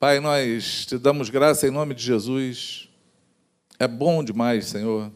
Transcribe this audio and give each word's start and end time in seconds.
Pai, 0.00 0.18
nós 0.18 0.86
te 0.86 0.96
damos 0.96 1.28
graça 1.28 1.68
em 1.68 1.70
nome 1.70 1.92
de 1.92 2.02
Jesus. 2.02 2.88
É 3.78 3.86
bom 3.86 4.24
demais, 4.24 4.64
Senhor, 4.64 5.12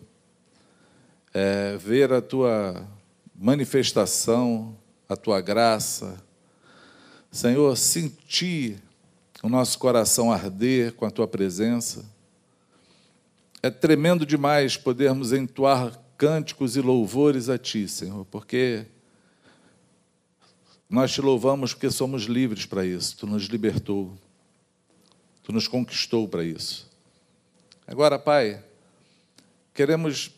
é, 1.33 1.75
ver 1.79 2.13
a 2.13 2.21
tua 2.21 2.87
manifestação, 3.35 4.77
a 5.09 5.17
tua 5.17 5.41
graça. 5.41 6.23
Senhor, 7.33 7.75
sentir 7.79 8.77
o 9.43 9.49
nosso 9.49 9.79
coração 9.79 10.31
arder 10.31 10.93
com 10.93 11.07
a 11.07 11.11
tua 11.11 11.27
presença. 11.27 12.05
É 13.63 13.71
tremendo 13.71 14.27
demais 14.27 14.77
podermos 14.77 15.33
entoar 15.33 15.99
cânticos 16.19 16.77
e 16.77 16.83
louvores 16.83 17.49
a 17.49 17.57
ti, 17.57 17.89
Senhor, 17.89 18.27
porque 18.27 18.85
nós 20.91 21.11
te 21.11 21.23
louvamos 21.23 21.73
porque 21.73 21.91
somos 21.91 22.25
livres 22.25 22.67
para 22.67 22.85
isso. 22.85 23.17
Tu 23.17 23.27
nos 23.27 23.45
libertou. 23.45 24.15
Tu 25.45 25.53
nos 25.53 25.69
conquistou 25.69 26.27
para 26.27 26.43
isso. 26.43 26.91
Agora, 27.87 28.19
Pai, 28.19 28.65
queremos, 29.75 30.31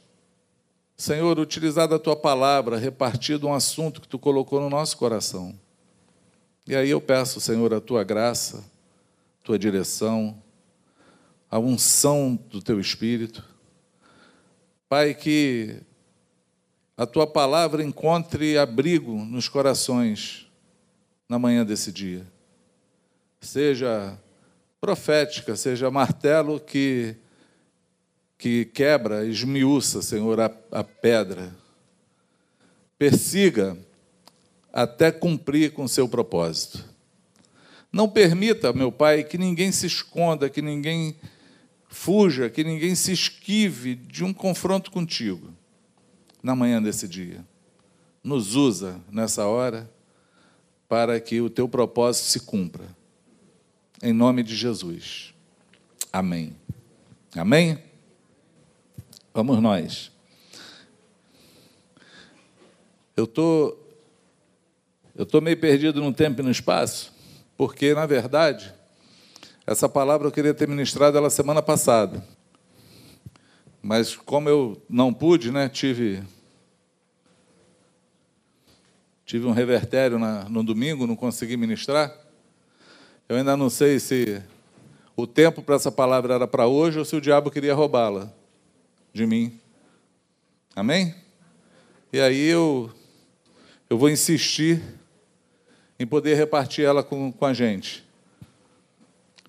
Senhor, 0.97 1.39
utilizar 1.39 1.87
da 1.87 1.97
tua 1.97 2.17
palavra, 2.17 2.77
repartido 2.77 3.47
um 3.47 3.55
assunto 3.55 4.01
que 4.01 4.09
tu 4.09 4.19
colocou 4.19 4.61
no 4.61 4.69
nosso 4.69 4.97
coração. 4.97 5.57
E 6.67 6.75
aí 6.75 6.91
eu 6.91 7.01
peço, 7.01 7.41
Senhor, 7.41 7.73
a 7.73 7.81
tua 7.81 8.03
graça, 8.03 8.65
tua 9.45 9.57
direção, 9.57 10.43
a 11.49 11.57
unção 11.57 12.35
do 12.51 12.61
teu 12.61 12.81
espírito. 12.81 13.45
Pai, 14.89 15.15
que 15.15 15.77
a 16.97 17.07
tua 17.07 17.29
palavra 17.29 17.81
encontre 17.81 18.59
abrigo 18.59 19.15
nos 19.15 19.49
corações 19.49 20.51
na 21.29 21.39
manhã 21.39 21.65
desse 21.65 21.93
dia. 21.93 22.27
Seja 23.41 24.19
profética, 24.87 25.57
seja 25.57 25.91
martelo 25.91 26.61
que, 26.61 27.17
que 28.39 28.67
quebra, 28.67 29.27
esmiuça, 29.27 30.01
Senhor, 30.01 30.39
a, 30.39 30.49
a 30.71 30.85
pedra. 30.85 31.53
Persiga 32.97 33.77
até 34.73 35.11
cumprir 35.11 35.73
com 35.73 35.89
seu 35.89 36.09
propósito. 36.09 36.85
Não 37.91 38.09
permita, 38.09 38.73
meu 38.73 38.93
Pai, 38.93 39.25
que 39.25 39.37
ninguém 39.37 39.73
se 39.73 39.89
esconda, 39.89 40.49
que 40.49 40.63
ninguém 40.63 41.17
fuja, 41.89 42.49
que 42.49 42.63
ninguém 42.63 42.95
se 42.95 43.11
esquive 43.11 43.97
de 43.97 44.23
um 44.23 44.33
confronto 44.33 44.93
contigo 44.93 45.53
na 46.41 46.55
manhã 46.55 46.81
desse 46.81 47.09
dia. 47.09 47.45
Nos 48.23 48.55
usa 48.55 49.01
nessa 49.11 49.47
hora 49.47 49.91
para 50.89 51.19
que 51.19 51.41
o 51.41 51.51
teu 51.51 51.69
propósito 51.69 52.27
se 52.27 52.39
cumpra 52.39 52.96
em 54.03 54.13
nome 54.13 54.43
de 54.43 54.55
Jesus. 54.55 55.35
Amém. 56.13 56.57
Amém? 57.35 57.79
Vamos 59.33 59.61
nós. 59.61 60.11
Eu 63.17 63.27
tô 63.27 63.77
eu 65.15 65.25
tô 65.25 65.41
meio 65.41 65.59
perdido 65.59 66.03
no 66.03 66.13
tempo 66.13 66.43
e 66.43 66.45
no 66.45 66.51
espaço, 66.51 67.13
porque 67.57 67.95
na 67.95 68.05
verdade 68.05 68.75
essa 69.67 69.89
palavra 69.89 70.29
eu 70.29 70.33
queria 70.33 70.55
ter 70.55 70.69
ministrado 70.69 71.17
ela 71.17 71.31
semana 71.31 71.63
passada. 71.63 72.25
Mas 73.83 74.15
como 74.15 74.49
eu 74.49 74.83
não 74.89 75.13
pude, 75.13 75.51
né, 75.51 75.69
tive 75.69 76.23
tive 79.25 79.45
um 79.47 79.53
revertério 79.53 80.19
na, 80.19 80.49
no 80.49 80.63
domingo, 80.63 81.07
não 81.07 81.17
consegui 81.17 81.57
ministrar. 81.57 82.26
Eu 83.29 83.37
ainda 83.37 83.57
não 83.57 83.69
sei 83.69 83.99
se 83.99 84.41
o 85.17 85.27
tempo 85.27 85.61
para 85.61 85.75
essa 85.75 85.91
palavra 85.91 86.35
era 86.35 86.47
para 86.47 86.69
hoje 86.69 87.01
ou 87.01 87.05
se 87.05 87.17
o 87.17 87.21
diabo 87.21 87.51
queria 87.51 87.75
roubá-la 87.75 88.33
de 89.13 89.27
mim. 89.27 89.59
Amém? 90.77 91.13
E 92.13 92.21
aí 92.21 92.47
eu, 92.47 92.89
eu 93.91 93.99
vou 93.99 94.09
insistir 94.09 94.81
em 95.99 96.07
poder 96.07 96.35
repartir 96.35 96.85
ela 96.85 97.03
com, 97.03 97.33
com 97.33 97.45
a 97.45 97.53
gente. 97.53 98.05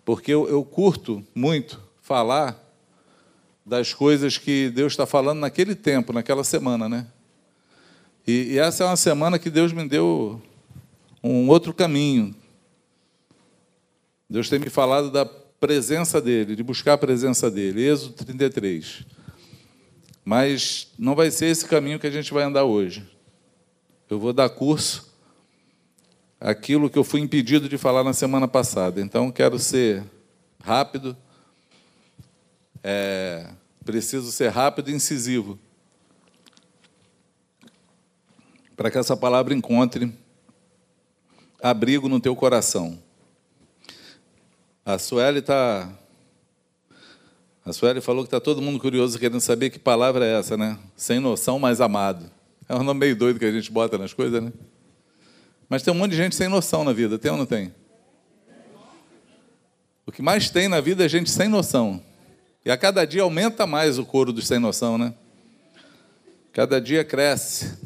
Porque 0.04 0.34
eu, 0.34 0.50
eu 0.50 0.64
curto 0.64 1.24
muito 1.36 1.80
falar 2.02 2.58
das 3.64 3.94
coisas 3.94 4.40
que 4.40 4.72
Deus 4.72 4.94
está 4.94 5.06
falando 5.06 5.40
naquele 5.40 5.76
tempo, 5.76 6.12
naquela 6.12 6.44
semana, 6.44 6.90
né? 6.90 7.06
E, 8.26 8.54
e 8.54 8.58
essa 8.58 8.86
é 8.86 8.88
uma 8.88 8.96
semana 8.96 9.38
que 9.38 9.52
Deus 9.52 9.72
me 9.72 9.88
deu 9.88 10.42
um 11.22 11.48
outro 11.50 11.74
caminho, 11.74 12.34
Deus 14.30 14.50
tem 14.50 14.60
me 14.60 14.70
falado 14.70 15.10
da 15.10 15.26
presença 15.26 16.22
dele, 16.22 16.56
de 16.56 16.64
buscar 16.64 16.94
a 16.94 16.98
presença 16.98 17.50
dele. 17.50 17.88
Êxodo 17.88 18.14
33. 18.26 19.06
Mas 20.24 20.92
não 21.00 21.16
vai 21.16 21.32
ser 21.32 21.46
esse 21.46 21.66
caminho 21.66 22.00
que 22.00 22.08
a 22.08 22.12
gente 22.12 22.34
vai 22.34 22.44
andar 22.44 22.66
hoje. 22.66 23.10
Eu 24.10 24.20
vou 24.20 24.34
dar 24.34 24.50
curso 24.50 25.08
aquilo 26.40 26.90
que 26.90 27.00
eu 27.00 27.04
fui 27.04 27.22
impedido 27.22 27.68
de 27.68 27.78
falar 27.78 28.04
na 28.04 28.14
semana 28.14 28.48
passada. 28.48 29.02
Então, 29.02 29.32
quero 29.32 29.58
ser 29.58 30.04
rápido, 30.62 31.16
é, 32.84 33.50
preciso 33.84 34.32
ser 34.32 34.50
rápido 34.50 34.92
e 34.92 34.94
incisivo, 34.94 35.58
para 38.76 38.92
que 38.92 38.98
essa 38.98 39.18
palavra 39.18 39.54
encontre 39.54 40.14
abrigo 41.62 42.08
no 42.08 42.20
teu 42.20 42.36
coração. 42.36 43.02
A 44.88 44.98
Sueli 44.98 45.40
está. 45.40 45.90
A 47.66 47.74
Sueli 47.74 48.00
falou 48.00 48.24
que 48.24 48.28
está 48.28 48.40
todo 48.40 48.62
mundo 48.62 48.80
curioso 48.80 49.20
querendo 49.20 49.42
saber 49.42 49.70
que 49.70 49.78
palavra 49.78 50.26
é 50.26 50.40
essa, 50.40 50.56
né? 50.56 50.80
Sem 50.96 51.20
noção, 51.20 51.60
mas 51.60 51.82
amado. 51.82 52.32
É 52.70 52.74
um 52.74 52.84
nome 52.84 53.02
meio 53.02 53.14
doido 53.14 53.38
que 53.38 53.44
a 53.44 53.52
gente 53.52 53.70
bota 53.70 53.98
nas 53.98 54.14
coisas, 54.14 54.42
né? 54.42 54.54
Mas 55.68 55.84
tem 55.84 55.94
um 55.94 55.98
monte 55.98 56.12
de 56.12 56.16
gente 56.16 56.38
sem 56.38 56.48
noção 56.48 56.86
na 56.86 56.94
vida, 56.94 57.20
tem 57.20 57.30
ou 57.30 57.36
não 57.36 57.46
tem? 57.46 57.76
O 60.06 60.12
que 60.14 60.22
mais 60.22 60.50
tem 60.50 60.70
na 60.70 60.80
vida 60.80 61.04
é 61.04 61.10
gente 61.10 61.30
sem 61.30 61.50
noção. 61.50 62.02
E 62.64 62.72
a 62.72 62.78
cada 62.78 63.04
dia 63.04 63.24
aumenta 63.24 63.68
mais 63.68 64.00
o 64.00 64.06
coro 64.06 64.32
dos 64.32 64.48
sem 64.48 64.58
noção, 64.58 64.98
né? 64.98 65.14
Cada 66.54 66.80
dia 66.80 67.04
cresce. 67.04 67.78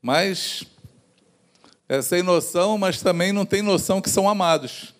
Mas 0.00 0.62
é 1.88 2.00
sem 2.00 2.22
noção, 2.22 2.78
mas 2.78 3.02
também 3.02 3.32
não 3.32 3.44
tem 3.44 3.60
noção 3.60 4.00
que 4.00 4.08
são 4.08 4.28
amados 4.28 4.91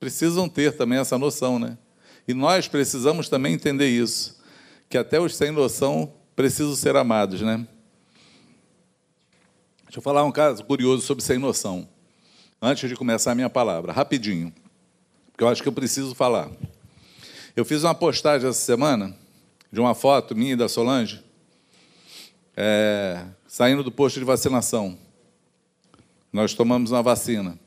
precisam 0.00 0.48
ter 0.48 0.74
também 0.74 0.98
essa 0.98 1.18
noção, 1.18 1.58
né? 1.58 1.76
E 2.26 2.32
nós 2.32 2.66
precisamos 2.66 3.28
também 3.28 3.52
entender 3.52 3.88
isso, 3.88 4.40
que 4.88 4.96
até 4.96 5.20
os 5.20 5.36
sem 5.36 5.50
noção 5.50 6.12
precisam 6.34 6.74
ser 6.74 6.96
amados, 6.96 7.42
né? 7.42 7.66
Deixa 9.84 9.98
eu 9.98 10.02
falar 10.02 10.24
um 10.24 10.32
caso 10.32 10.64
curioso 10.64 11.06
sobre 11.06 11.22
sem 11.22 11.38
noção. 11.38 11.86
Antes 12.62 12.88
de 12.88 12.96
começar 12.96 13.32
a 13.32 13.34
minha 13.34 13.50
palavra, 13.50 13.92
rapidinho, 13.92 14.52
porque 15.30 15.44
eu 15.44 15.48
acho 15.48 15.62
que 15.62 15.68
eu 15.68 15.72
preciso 15.72 16.14
falar. 16.14 16.50
Eu 17.54 17.64
fiz 17.64 17.84
uma 17.84 17.94
postagem 17.94 18.48
essa 18.48 18.60
semana 18.60 19.14
de 19.70 19.80
uma 19.80 19.94
foto 19.94 20.34
minha 20.34 20.54
e 20.54 20.56
da 20.56 20.68
Solange, 20.68 21.22
é, 22.56 23.24
saindo 23.46 23.82
do 23.82 23.92
posto 23.92 24.18
de 24.18 24.24
vacinação. 24.24 24.96
Nós 26.32 26.54
tomamos 26.54 26.90
uma 26.90 27.02
vacina. 27.02 27.58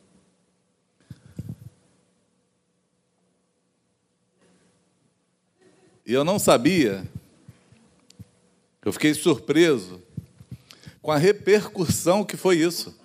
E 6.05 6.13
eu 6.13 6.23
não 6.23 6.37
sabia, 6.37 7.03
eu 8.83 8.91
fiquei 8.91 9.13
surpreso 9.13 10.01
com 11.01 11.11
a 11.11 11.17
repercussão 11.17 12.23
que 12.25 12.35
foi 12.35 12.57
isso. 12.57 12.97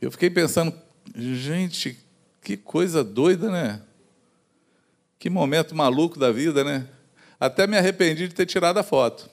Eu 0.00 0.10
fiquei 0.10 0.30
pensando, 0.30 0.74
gente, 1.14 1.98
que 2.42 2.56
coisa 2.56 3.02
doida, 3.02 3.50
né? 3.50 3.82
Que 5.18 5.30
momento 5.30 5.74
maluco 5.74 6.18
da 6.18 6.30
vida, 6.30 6.62
né? 6.62 6.86
Até 7.40 7.66
me 7.66 7.76
arrependi 7.76 8.28
de 8.28 8.34
ter 8.34 8.46
tirado 8.46 8.78
a 8.78 8.82
foto. 8.82 9.30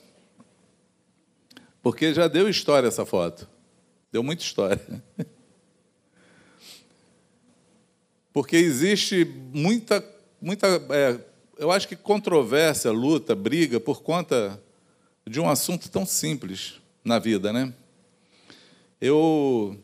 Porque 1.82 2.14
já 2.14 2.28
deu 2.28 2.48
história 2.50 2.88
essa 2.88 3.06
foto. 3.06 3.48
Deu 4.12 4.24
muita 4.24 4.44
história. 4.44 4.82
Porque 8.34 8.56
existe 8.56 9.26
muita 9.26 10.00
muita, 10.42 10.68
é, 10.90 11.20
eu 11.58 11.72
acho 11.72 11.88
que 11.88 11.96
controvérsia, 11.96 12.92
luta, 12.92 13.36
briga 13.36 13.80
por 13.80 14.02
conta 14.02 14.62
de 15.28 15.40
um 15.40 15.48
assunto 15.48 15.90
tão 15.90 16.06
simples 16.06 16.82
na 17.04 17.20
vida, 17.20 17.54
né? 17.54 17.74
Eu 19.00 19.80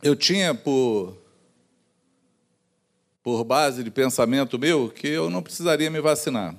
eu 0.00 0.14
tinha 0.14 0.54
por 0.54 1.16
por 3.22 3.44
base 3.44 3.82
de 3.82 3.90
pensamento 3.90 4.58
meu 4.58 4.88
que 4.88 5.08
eu 5.08 5.28
não 5.28 5.42
precisaria 5.42 5.90
me 5.90 6.00
vacinar. 6.00 6.54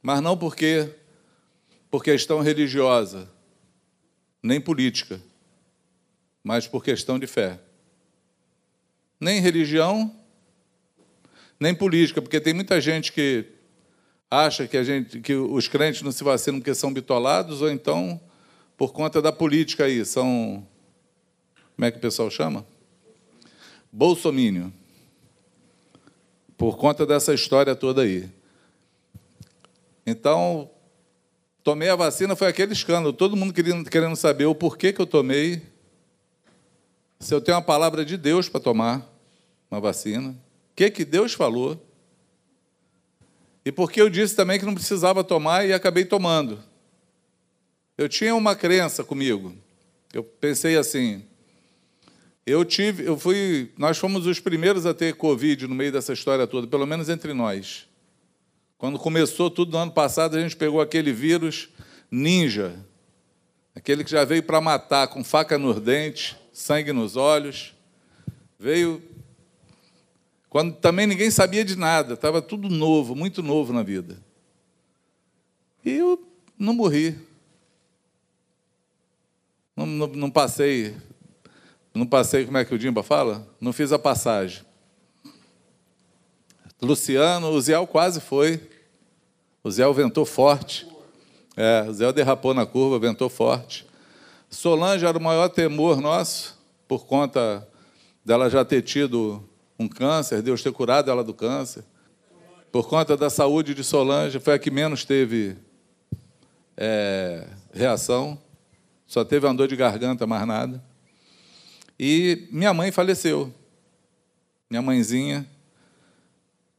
Mas 0.00 0.20
não 0.20 0.38
porque 0.38 0.94
por 1.90 2.02
questão 2.02 2.40
religiosa, 2.40 3.28
nem 4.42 4.60
política, 4.60 5.20
mas 6.42 6.66
por 6.66 6.82
questão 6.82 7.18
de 7.18 7.26
fé. 7.26 7.58
nem 9.20 9.40
religião, 9.40 10.14
nem 11.58 11.74
política, 11.74 12.20
porque 12.20 12.40
tem 12.40 12.52
muita 12.52 12.80
gente 12.80 13.12
que 13.12 13.46
acha 14.30 14.66
que, 14.66 14.76
a 14.76 14.82
gente, 14.82 15.20
que 15.20 15.34
os 15.34 15.68
crentes 15.68 16.02
não 16.02 16.12
se 16.12 16.24
vacinam 16.24 16.58
porque 16.58 16.74
são 16.74 16.92
bitolados, 16.92 17.62
ou 17.62 17.70
então 17.70 18.20
por 18.76 18.92
conta 18.92 19.22
da 19.22 19.32
política 19.32 19.84
aí, 19.84 20.04
são. 20.04 20.66
Como 21.76 21.86
é 21.86 21.90
que 21.90 21.98
o 21.98 22.00
pessoal 22.00 22.30
chama? 22.30 22.66
Bolsomínio. 23.92 24.72
Por 26.56 26.76
conta 26.76 27.06
dessa 27.06 27.32
história 27.32 27.74
toda 27.74 28.02
aí. 28.02 28.28
Então, 30.06 30.70
tomei 31.62 31.88
a 31.88 31.96
vacina, 31.96 32.36
foi 32.36 32.48
aquele 32.48 32.72
escândalo. 32.72 33.12
Todo 33.12 33.36
mundo 33.36 33.52
querendo, 33.52 33.88
querendo 33.88 34.16
saber 34.16 34.46
o 34.46 34.54
porquê 34.54 34.92
que 34.92 35.00
eu 35.00 35.06
tomei. 35.06 35.62
Se 37.18 37.34
eu 37.34 37.40
tenho 37.40 37.56
uma 37.56 37.62
palavra 37.62 38.04
de 38.04 38.16
Deus 38.16 38.48
para 38.48 38.60
tomar 38.60 39.08
uma 39.70 39.80
vacina. 39.80 40.36
O 40.74 40.76
que, 40.76 40.90
que 40.90 41.04
Deus 41.04 41.32
falou. 41.32 41.80
E 43.64 43.70
porque 43.70 44.02
eu 44.02 44.10
disse 44.10 44.34
também 44.34 44.58
que 44.58 44.66
não 44.66 44.74
precisava 44.74 45.22
tomar 45.22 45.64
e 45.64 45.72
acabei 45.72 46.04
tomando. 46.04 46.58
Eu 47.96 48.08
tinha 48.08 48.34
uma 48.34 48.56
crença 48.56 49.04
comigo. 49.04 49.54
Eu 50.12 50.24
pensei 50.24 50.76
assim, 50.76 51.24
eu 52.44 52.64
tive, 52.64 53.04
eu 53.04 53.16
fui, 53.16 53.70
nós 53.78 53.98
fomos 53.98 54.26
os 54.26 54.40
primeiros 54.40 54.84
a 54.84 54.92
ter 54.92 55.14
Covid 55.14 55.68
no 55.68 55.76
meio 55.76 55.92
dessa 55.92 56.12
história 56.12 56.44
toda, 56.44 56.66
pelo 56.66 56.86
menos 56.86 57.08
entre 57.08 57.32
nós. 57.32 57.86
Quando 58.76 58.98
começou 58.98 59.48
tudo 59.48 59.70
no 59.70 59.78
ano 59.78 59.92
passado, 59.92 60.36
a 60.36 60.40
gente 60.40 60.56
pegou 60.56 60.80
aquele 60.80 61.12
vírus 61.12 61.68
ninja, 62.10 62.84
aquele 63.76 64.02
que 64.02 64.10
já 64.10 64.24
veio 64.24 64.42
para 64.42 64.60
matar, 64.60 65.06
com 65.06 65.22
faca 65.22 65.56
nos 65.56 65.80
dentes, 65.80 66.34
sangue 66.52 66.92
nos 66.92 67.14
olhos. 67.14 67.72
Veio 68.58 69.00
quando 70.54 70.76
também 70.76 71.04
ninguém 71.04 71.32
sabia 71.32 71.64
de 71.64 71.74
nada, 71.74 72.14
estava 72.14 72.40
tudo 72.40 72.68
novo, 72.68 73.16
muito 73.16 73.42
novo 73.42 73.72
na 73.72 73.82
vida. 73.82 74.22
E 75.84 75.90
eu 75.90 76.24
não 76.56 76.72
morri. 76.72 77.18
Não, 79.74 79.84
não, 79.84 80.06
não 80.06 80.30
passei 80.30 80.94
não 81.92 82.06
passei, 82.06 82.44
como 82.44 82.56
é 82.56 82.64
que 82.64 82.72
o 82.72 82.78
Dimba 82.78 83.02
fala? 83.02 83.44
Não 83.60 83.72
fiz 83.72 83.90
a 83.90 83.98
passagem. 83.98 84.62
Luciano, 86.80 87.50
o 87.50 87.60
Zé 87.60 87.74
quase 87.86 88.20
foi. 88.20 88.60
O 89.62 89.70
Zé 89.72 89.90
ventou 89.92 90.24
forte. 90.24 90.88
É, 91.56 91.84
o 91.88 91.92
Zé 91.92 92.12
derrapou 92.12 92.54
na 92.54 92.64
curva, 92.64 92.98
ventou 93.00 93.28
forte. 93.28 93.84
Solange 94.48 95.04
era 95.04 95.18
o 95.18 95.20
maior 95.20 95.48
temor 95.48 96.00
nosso, 96.00 96.56
por 96.86 97.06
conta 97.06 97.66
dela 98.24 98.48
já 98.48 98.64
ter 98.64 98.82
tido 98.82 99.42
um 99.78 99.88
câncer, 99.88 100.42
Deus 100.42 100.62
ter 100.62 100.72
curado 100.72 101.10
ela 101.10 101.24
do 101.24 101.34
câncer. 101.34 101.84
Por 102.70 102.88
conta 102.88 103.16
da 103.16 103.30
saúde 103.30 103.74
de 103.74 103.84
Solange, 103.84 104.40
foi 104.40 104.54
a 104.54 104.58
que 104.58 104.70
menos 104.70 105.04
teve 105.04 105.56
é, 106.76 107.46
reação. 107.72 108.40
Só 109.06 109.24
teve 109.24 109.46
uma 109.46 109.54
dor 109.54 109.68
de 109.68 109.76
garganta, 109.76 110.26
mais 110.26 110.46
nada. 110.46 110.82
E 111.98 112.48
minha 112.50 112.74
mãe 112.74 112.90
faleceu. 112.90 113.52
Minha 114.68 114.82
mãezinha, 114.82 115.46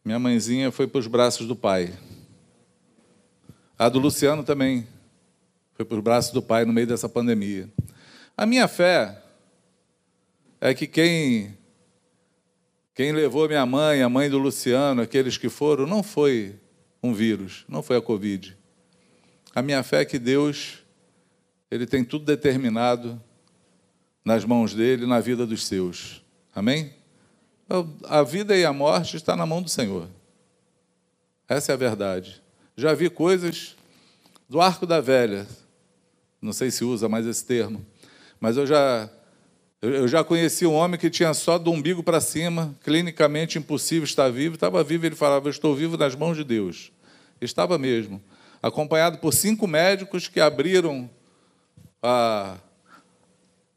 minha 0.04 0.20
mãezinha 0.20 0.72
foi 0.72 0.86
para 0.88 1.00
os 1.00 1.08
braços 1.08 1.48
do 1.48 1.56
pai. 1.56 1.94
A 3.78 3.88
do 3.90 4.00
Luciano 4.00 4.44
também 4.44 4.88
foi 5.74 5.86
para 5.86 5.98
os 5.98 6.04
braços 6.04 6.32
do 6.32 6.42
pai 6.42 6.66
no 6.66 6.74
meio 6.74 6.88
dessa 6.88 7.08
pandemia. 7.08 7.70
A 8.36 8.46
minha 8.46 8.68
fé 8.68 9.22
é 10.60 10.74
que 10.74 10.88
quem 10.88 11.58
quem 12.96 13.12
levou 13.12 13.46
minha 13.46 13.66
mãe, 13.66 14.02
a 14.02 14.08
mãe 14.08 14.30
do 14.30 14.38
Luciano, 14.38 15.02
aqueles 15.02 15.38
que 15.38 15.50
foram, 15.50 15.86
não 15.86 16.02
foi 16.02 16.56
um 17.04 17.14
vírus, 17.14 17.66
não 17.68 17.84
foi 17.84 17.98
a 17.98 18.02
Covid. 18.02 18.58
A 19.54 19.62
minha 19.62 19.84
fé 19.84 20.02
é 20.02 20.06
que 20.06 20.18
Deus, 20.18 20.80
Ele 21.70 21.86
tem 21.86 22.06
tudo 22.06 22.24
determinado 22.24 23.22
nas 24.24 24.46
mãos 24.46 24.74
dele, 24.74 25.06
na 25.06 25.20
vida 25.20 25.46
dos 25.46 25.68
seus. 25.68 26.24
Amém? 26.56 26.94
A 28.06 28.24
vida 28.24 28.56
e 28.56 28.64
a 28.64 28.72
morte 28.72 29.18
está 29.18 29.36
na 29.36 29.46
mão 29.46 29.62
do 29.62 29.70
Senhor. 29.70 30.08
Essa 31.50 31.74
é 31.74 31.76
a 31.76 31.78
verdade. 31.78 32.42
Já 32.78 32.94
vi 32.94 33.10
coisas 33.10 33.76
do 34.48 34.62
arco 34.62 34.86
da 34.86 35.02
velha. 35.02 35.46
Não 36.42 36.54
sei 36.54 36.72
se 36.72 36.86
usa 36.86 37.10
mais 37.10 37.26
esse 37.26 37.44
termo, 37.44 37.86
mas 38.40 38.56
eu 38.56 38.66
já 38.66 39.10
eu 39.90 40.08
já 40.08 40.24
conheci 40.24 40.66
um 40.66 40.74
homem 40.74 41.00
que 41.00 41.10
tinha 41.10 41.34
só 41.34 41.58
do 41.58 41.72
umbigo 41.72 42.02
para 42.02 42.20
cima, 42.22 42.76
clinicamente 42.84 43.58
impossível 43.58 44.04
estar 44.04 44.30
vivo, 44.30 44.56
estava 44.56 44.84
vivo, 44.84 45.06
ele 45.06 45.16
falava: 45.16 45.48
"Eu 45.48 45.52
estou 45.52 45.76
vivo 45.76 45.98
nas 45.98 46.16
mãos 46.16 46.38
de 46.38 46.44
Deus". 46.44 46.92
Estava 47.42 47.78
mesmo, 47.78 48.22
acompanhado 48.62 49.18
por 49.18 49.34
cinco 49.34 49.68
médicos 49.68 50.28
que 50.28 50.40
abriram 50.40 51.10
a 52.02 52.58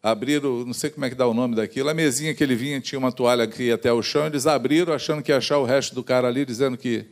abriram, 0.02 0.64
não 0.64 0.72
sei 0.72 0.90
como 0.90 1.05
é 1.05 1.10
que 1.10 1.14
dá 1.14 1.26
o 1.26 1.34
nome 1.34 1.56
daquilo, 1.56 1.88
a 1.88 1.94
mesinha 1.94 2.34
que 2.34 2.43
ele 2.43 2.55
vinha 2.55 2.81
tinha 2.81 2.99
uma 2.99 3.12
toalha 3.12 3.44
aqui 3.44 3.70
até 3.70 3.93
o 3.93 4.02
chão, 4.02 4.26
eles 4.26 4.46
abriram 4.46 4.94
achando 4.94 5.22
que 5.22 5.32
ia 5.32 5.38
achar 5.38 5.58
o 5.58 5.64
resto 5.64 5.94
do 5.94 6.05
cara 6.05 6.28
ali, 6.28 6.44
dizendo 6.44 6.76
que, 6.76 7.06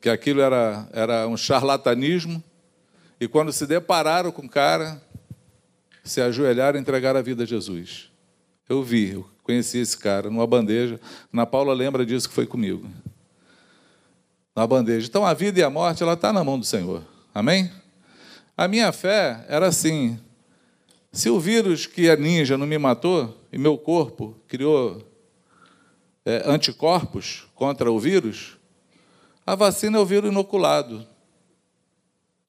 que 0.00 0.08
aquilo 0.08 0.40
era, 0.40 0.88
era 0.92 1.28
um 1.28 1.36
charlatanismo, 1.36 2.42
e 3.20 3.28
quando 3.28 3.52
se 3.52 3.66
depararam 3.66 4.32
com 4.32 4.46
o 4.46 4.48
cara, 4.48 5.00
se 6.02 6.20
ajoelharam 6.20 6.78
e 6.78 6.80
entregaram 6.80 7.18
a 7.18 7.22
vida 7.22 7.44
a 7.44 7.46
Jesus. 7.46 8.10
Eu 8.68 8.82
vi, 8.82 9.10
eu 9.12 9.28
conheci 9.42 9.78
esse 9.78 9.96
cara 9.96 10.30
numa 10.30 10.46
bandeja, 10.46 11.00
na 11.32 11.44
Paula 11.46 11.74
lembra 11.74 12.04
disso 12.06 12.28
que 12.28 12.34
foi 12.34 12.46
comigo. 12.46 12.88
Na 14.54 14.66
bandeja. 14.66 15.06
Então 15.06 15.24
a 15.24 15.34
vida 15.34 15.60
e 15.60 15.62
a 15.62 15.70
morte, 15.70 16.02
ela 16.02 16.14
está 16.14 16.32
na 16.32 16.44
mão 16.44 16.58
do 16.58 16.64
Senhor. 16.64 17.02
Amém? 17.34 17.70
A 18.56 18.68
minha 18.68 18.92
fé 18.92 19.44
era 19.48 19.66
assim, 19.66 20.18
se 21.10 21.28
o 21.30 21.40
vírus 21.40 21.86
que 21.86 22.08
é 22.08 22.16
ninja 22.16 22.56
não 22.56 22.66
me 22.66 22.78
matou 22.78 23.36
e 23.52 23.58
meu 23.58 23.76
corpo 23.78 24.36
criou 24.46 25.02
é, 26.24 26.42
anticorpos 26.46 27.46
contra 27.54 27.90
o 27.90 27.98
vírus, 27.98 28.58
a 29.44 29.54
vacina 29.54 29.98
é 29.98 30.00
o 30.00 30.06
vírus 30.06 30.30
inoculado. 30.30 31.06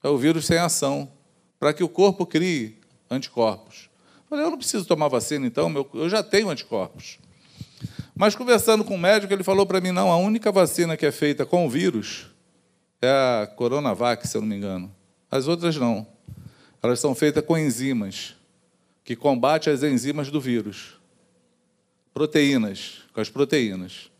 É 0.03 0.09
o 0.09 0.17
vírus 0.17 0.45
sem 0.45 0.57
ação, 0.57 1.11
para 1.57 1.73
que 1.73 1.83
o 1.83 1.89
corpo 1.89 2.25
crie 2.25 2.82
anticorpos. 3.13 3.89
Eu 4.17 4.29
falei, 4.29 4.45
eu 4.45 4.51
não 4.51 4.57
preciso 4.57 4.85
tomar 4.85 5.07
vacina, 5.07 5.45
então, 5.45 5.69
meu, 5.69 5.89
eu 5.93 6.09
já 6.09 6.23
tenho 6.23 6.49
anticorpos. 6.49 7.19
Mas 8.15 8.35
conversando 8.35 8.83
com 8.83 8.95
o 8.95 8.97
médico, 8.97 9.33
ele 9.33 9.43
falou 9.43 9.65
para 9.65 9.81
mim: 9.81 9.91
não, 9.91 10.11
a 10.11 10.17
única 10.17 10.51
vacina 10.51 10.95
que 10.95 11.05
é 11.05 11.11
feita 11.11 11.45
com 11.45 11.65
o 11.65 11.69
vírus 11.69 12.27
é 13.01 13.09
a 13.09 13.47
Coronavac, 13.47 14.27
se 14.27 14.37
eu 14.37 14.41
não 14.41 14.47
me 14.47 14.55
engano. 14.55 14.93
As 15.29 15.47
outras 15.47 15.75
não. 15.77 16.05
Elas 16.81 16.99
são 16.99 17.15
feitas 17.15 17.43
com 17.45 17.57
enzimas 17.57 18.35
que 19.03 19.15
combate 19.15 19.69
as 19.69 19.83
enzimas 19.83 20.29
do 20.29 20.39
vírus. 20.39 20.93
Proteínas, 22.13 23.01
com 23.13 23.19
as 23.19 23.29
proteínas. 23.29 24.11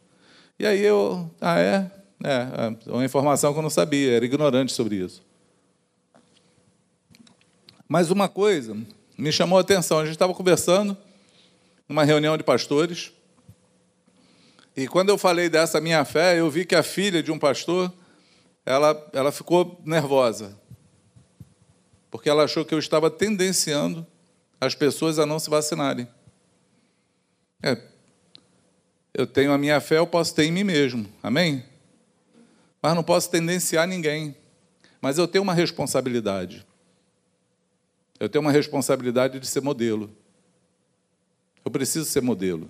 E 0.57 0.65
aí 0.65 0.81
eu, 0.81 1.29
ah, 1.39 1.59
é? 1.59 1.91
É, 2.23 2.47
é 2.87 2.91
uma 2.91 3.05
informação 3.05 3.53
que 3.53 3.59
eu 3.59 3.63
não 3.63 3.69
sabia, 3.69 4.13
era 4.13 4.25
ignorante 4.25 4.71
sobre 4.71 4.95
isso. 4.95 5.21
Mas 7.87 8.09
uma 8.11 8.27
coisa 8.27 8.75
me 9.17 9.31
chamou 9.31 9.57
a 9.57 9.61
atenção, 9.61 9.99
a 9.99 10.05
gente 10.05 10.15
estava 10.15 10.33
conversando 10.33 10.97
numa 11.87 12.03
reunião 12.03 12.37
de 12.37 12.43
pastores, 12.43 13.11
e 14.75 14.87
quando 14.87 15.09
eu 15.09 15.17
falei 15.17 15.49
dessa 15.49 15.79
minha 15.79 16.03
fé, 16.03 16.39
eu 16.39 16.49
vi 16.49 16.65
que 16.65 16.75
a 16.75 16.81
filha 16.81 17.21
de 17.21 17.31
um 17.31 17.37
pastor, 17.37 17.93
ela, 18.65 19.09
ela 19.13 19.31
ficou 19.31 19.79
nervosa, 19.85 20.57
porque 22.09 22.29
ela 22.29 22.43
achou 22.43 22.65
que 22.65 22.73
eu 22.73 22.79
estava 22.79 23.11
tendenciando 23.11 24.05
as 24.59 24.73
pessoas 24.73 25.19
a 25.19 25.25
não 25.25 25.37
se 25.37 25.49
vacinarem. 25.49 26.07
É, 27.61 27.77
eu 29.13 29.27
tenho 29.27 29.51
a 29.51 29.57
minha 29.57 29.79
fé, 29.79 29.99
eu 29.99 30.07
posso 30.07 30.33
ter 30.33 30.45
em 30.45 30.51
mim 30.51 30.63
mesmo. 30.63 31.07
Amém? 31.21 31.63
Mas 32.81 32.95
não 32.95 33.03
posso 33.03 33.29
tendenciar 33.29 33.87
ninguém. 33.87 34.35
Mas 34.99 35.17
eu 35.17 35.27
tenho 35.27 35.43
uma 35.43 35.53
responsabilidade. 35.53 36.65
Eu 38.19 38.29
tenho 38.29 38.41
uma 38.41 38.51
responsabilidade 38.51 39.39
de 39.39 39.47
ser 39.47 39.61
modelo. 39.61 40.09
Eu 41.63 41.71
preciso 41.71 42.05
ser 42.05 42.21
modelo. 42.21 42.69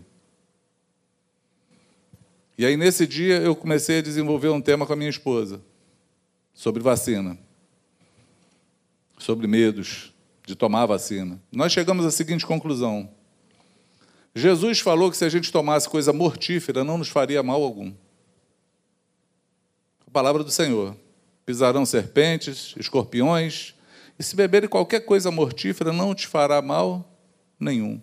E 2.58 2.66
aí, 2.66 2.78
nesse 2.78 3.08
dia, 3.08 3.38
eu 3.38 3.56
comecei 3.56 4.00
a 4.00 4.02
desenvolver 4.02 4.50
um 4.50 4.62
tema 4.62 4.86
com 4.86 4.94
a 4.94 4.96
minha 4.96 5.10
esposa 5.10 5.62
sobre 6.54 6.84
vacina, 6.84 7.38
sobre 9.18 9.48
medos, 9.48 10.14
de 10.46 10.56
tomar 10.56 10.86
vacina. 10.86 11.42
Nós 11.52 11.72
chegamos 11.72 12.06
à 12.06 12.12
seguinte 12.12 12.46
conclusão: 12.46 13.10
Jesus 14.36 14.80
falou 14.80 15.10
que 15.10 15.18
se 15.18 15.26
a 15.26 15.30
gente 15.30 15.52
tomasse 15.52 15.90
coisa 15.90 16.14
mortífera, 16.14 16.84
não 16.84 16.98
nos 16.98 17.10
faria 17.10 17.42
mal 17.42 17.62
algum. 17.64 17.94
A 20.08 20.12
palavra 20.12 20.44
do 20.44 20.52
Senhor. 20.52 20.96
Pisarão 21.46 21.86
serpentes, 21.86 22.74
escorpiões, 22.78 23.76
e 24.24 24.25
se 24.25 24.38
beberem 24.38 24.70
qualquer 24.70 25.01
coisa 25.01 25.30
mortífera, 25.30 25.92
não 25.92 26.15
te 26.15 26.27
fará 26.27 26.62
mal 26.62 27.06
nenhum. 27.60 28.01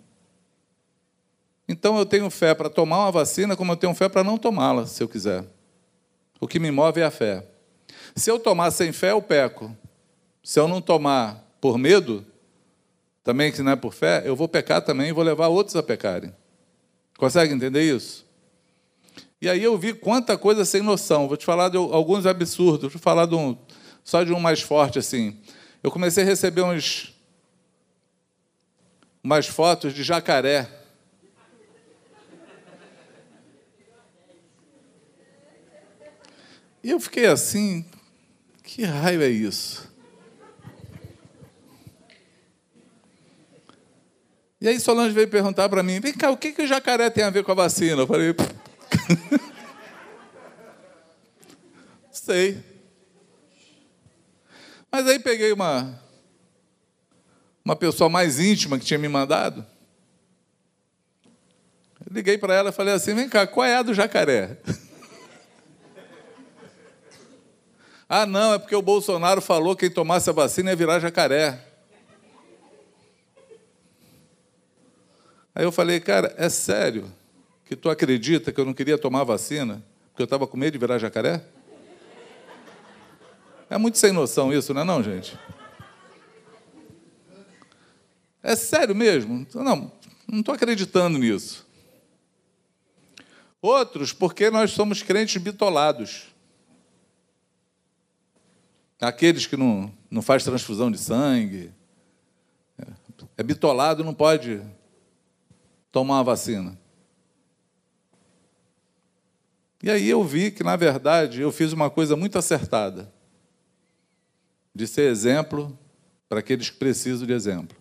Então 1.67 1.97
eu 1.97 2.05
tenho 2.05 2.29
fé 2.29 2.53
para 2.53 2.69
tomar 2.69 2.99
uma 2.99 3.11
vacina, 3.11 3.55
como 3.55 3.71
eu 3.71 3.75
tenho 3.75 3.95
fé 3.95 4.07
para 4.07 4.23
não 4.23 4.37
tomá-la, 4.37 4.85
se 4.85 5.01
eu 5.01 5.09
quiser. 5.09 5.43
O 6.39 6.47
que 6.47 6.59
me 6.59 6.69
move 6.69 7.01
é 7.01 7.05
a 7.05 7.09
fé. 7.09 7.43
Se 8.15 8.29
eu 8.29 8.37
tomar 8.37 8.69
sem 8.69 8.91
fé, 8.91 9.13
eu 9.13 9.21
peco. 9.21 9.75
Se 10.43 10.59
eu 10.59 10.67
não 10.67 10.79
tomar 10.79 11.43
por 11.59 11.75
medo, 11.79 12.23
também 13.23 13.51
que 13.51 13.59
não 13.63 13.71
é 13.71 13.75
por 13.75 13.91
fé, 13.91 14.21
eu 14.23 14.35
vou 14.35 14.47
pecar 14.47 14.83
também 14.83 15.09
e 15.09 15.13
vou 15.13 15.23
levar 15.23 15.47
outros 15.47 15.75
a 15.75 15.81
pecarem. 15.81 16.31
Consegue 17.17 17.51
entender 17.51 17.81
isso? 17.81 18.27
E 19.41 19.49
aí 19.49 19.63
eu 19.63 19.75
vi 19.75 19.91
quanta 19.91 20.37
coisa 20.37 20.65
sem 20.65 20.83
noção. 20.83 21.27
Vou 21.27 21.35
te 21.35 21.45
falar 21.45 21.69
de 21.69 21.77
alguns 21.77 22.27
absurdos. 22.27 22.81
Vou 22.81 22.91
te 22.91 23.03
falar 23.03 23.25
de 23.25 23.33
um, 23.33 23.57
só 24.03 24.23
de 24.23 24.31
um 24.31 24.39
mais 24.39 24.61
forte 24.61 24.99
assim. 24.99 25.35
Eu 25.83 25.89
comecei 25.89 26.23
a 26.23 26.27
receber 26.27 26.61
uns 26.61 27.15
umas 29.23 29.47
fotos 29.47 29.93
de 29.93 30.03
jacaré. 30.03 30.69
E 36.83 36.89
eu 36.89 36.99
fiquei 36.99 37.27
assim, 37.27 37.85
que 38.63 38.83
raio 38.83 39.21
é 39.21 39.29
isso? 39.29 39.89
E 44.59 44.67
aí 44.67 44.79
Solange 44.79 45.13
veio 45.13 45.27
perguntar 45.27 45.69
para 45.69 45.81
mim, 45.81 45.99
vem 45.99 46.13
cá, 46.13 46.29
o 46.29 46.37
que, 46.37 46.51
que 46.51 46.63
o 46.63 46.67
jacaré 46.67 47.09
tem 47.09 47.23
a 47.23 47.29
ver 47.29 47.43
com 47.43 47.51
a 47.51 47.55
vacina? 47.55 48.01
Eu 48.01 48.07
falei, 48.07 48.35
sei. 52.11 52.70
Mas 54.91 55.07
aí 55.07 55.19
peguei 55.19 55.53
uma, 55.53 55.99
uma 57.63 57.75
pessoa 57.75 58.09
mais 58.09 58.39
íntima 58.39 58.77
que 58.77 58.85
tinha 58.85 58.99
me 58.99 59.07
mandado. 59.07 59.65
Liguei 62.09 62.37
para 62.37 62.53
ela 62.53 62.69
e 62.69 62.73
falei 62.73 62.93
assim: 62.93 63.13
vem 63.13 63.29
cá, 63.29 63.47
qual 63.47 63.65
é 63.65 63.77
a 63.77 63.83
do 63.83 63.93
jacaré? 63.93 64.57
ah, 68.09 68.25
não, 68.25 68.53
é 68.53 68.59
porque 68.59 68.75
o 68.75 68.81
Bolsonaro 68.81 69.41
falou 69.41 69.75
que 69.75 69.87
quem 69.87 69.95
tomasse 69.95 70.29
a 70.29 70.33
vacina 70.33 70.71
ia 70.71 70.75
virar 70.75 70.99
jacaré. 70.99 71.67
Aí 75.55 75.63
eu 75.63 75.71
falei, 75.71 75.99
cara, 75.99 76.33
é 76.37 76.49
sério 76.49 77.11
que 77.65 77.75
tu 77.75 77.89
acredita 77.89 78.51
que 78.51 78.59
eu 78.59 78.65
não 78.65 78.73
queria 78.73 78.97
tomar 78.97 79.23
vacina 79.23 79.83
porque 80.09 80.21
eu 80.21 80.25
estava 80.25 80.45
com 80.45 80.57
medo 80.57 80.73
de 80.73 80.77
virar 80.77 80.97
jacaré? 80.97 81.41
É 83.71 83.77
muito 83.77 83.97
sem 83.97 84.11
noção 84.11 84.51
isso, 84.51 84.73
não 84.73 84.81
é 84.81 84.83
não, 84.83 85.01
gente? 85.01 85.39
É 88.43 88.53
sério 88.53 88.93
mesmo? 88.93 89.47
Não, 89.55 89.89
não 90.27 90.39
estou 90.41 90.53
acreditando 90.53 91.17
nisso. 91.17 91.65
Outros, 93.61 94.11
porque 94.11 94.49
nós 94.49 94.71
somos 94.71 95.01
crentes 95.01 95.41
bitolados. 95.41 96.25
Aqueles 98.99 99.45
que 99.45 99.55
não, 99.55 99.89
não 100.09 100.21
faz 100.21 100.43
transfusão 100.43 100.91
de 100.91 100.97
sangue. 100.97 101.71
É 103.37 103.41
bitolado, 103.41 104.03
não 104.03 104.13
pode 104.13 104.61
tomar 105.93 106.15
uma 106.15 106.25
vacina. 106.25 106.77
E 109.81 109.89
aí 109.89 110.09
eu 110.09 110.21
vi 110.25 110.51
que, 110.51 110.61
na 110.61 110.75
verdade, 110.75 111.39
eu 111.39 111.53
fiz 111.53 111.71
uma 111.71 111.89
coisa 111.89 112.17
muito 112.17 112.37
acertada 112.37 113.09
de 114.73 114.87
ser 114.87 115.09
exemplo 115.09 115.77
para 116.29 116.39
aqueles 116.39 116.69
que 116.69 116.77
precisam 116.77 117.27
de 117.27 117.33
exemplo. 117.33 117.77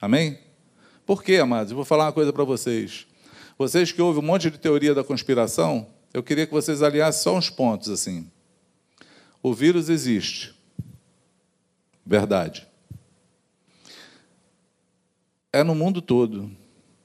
Amém? 0.00 0.38
Por 1.06 1.22
quê, 1.22 1.36
amados? 1.36 1.70
Eu 1.70 1.76
vou 1.76 1.84
falar 1.84 2.06
uma 2.06 2.12
coisa 2.12 2.32
para 2.32 2.44
vocês. 2.44 3.06
Vocês 3.56 3.92
que 3.92 4.02
ouvem 4.02 4.22
um 4.22 4.26
monte 4.26 4.50
de 4.50 4.58
teoria 4.58 4.94
da 4.94 5.04
conspiração, 5.04 5.86
eu 6.12 6.22
queria 6.22 6.46
que 6.46 6.52
vocês 6.52 6.82
aliassem 6.82 7.22
só 7.22 7.36
uns 7.36 7.50
pontos 7.50 7.88
assim. 7.88 8.30
O 9.42 9.54
vírus 9.54 9.88
existe. 9.88 10.54
Verdade. 12.04 12.66
É 15.52 15.62
no 15.62 15.74
mundo 15.74 16.02
todo 16.02 16.50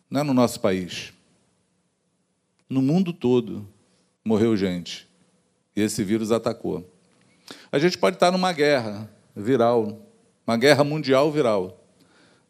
não 0.10 0.22
é 0.22 0.24
no 0.24 0.34
nosso 0.34 0.60
país. 0.60 1.14
No 2.68 2.82
mundo 2.82 3.14
todo 3.14 3.68
morreu 4.26 4.58
gente. 4.58 5.08
E 5.76 5.82
esse 5.82 6.04
vírus 6.04 6.32
atacou. 6.32 6.89
A 7.72 7.78
gente 7.78 7.98
pode 7.98 8.16
estar 8.16 8.32
numa 8.32 8.52
guerra 8.52 9.10
viral, 9.36 10.00
uma 10.46 10.58
guerra 10.58 10.84
mundial 10.84 11.32
viral. 11.32 11.80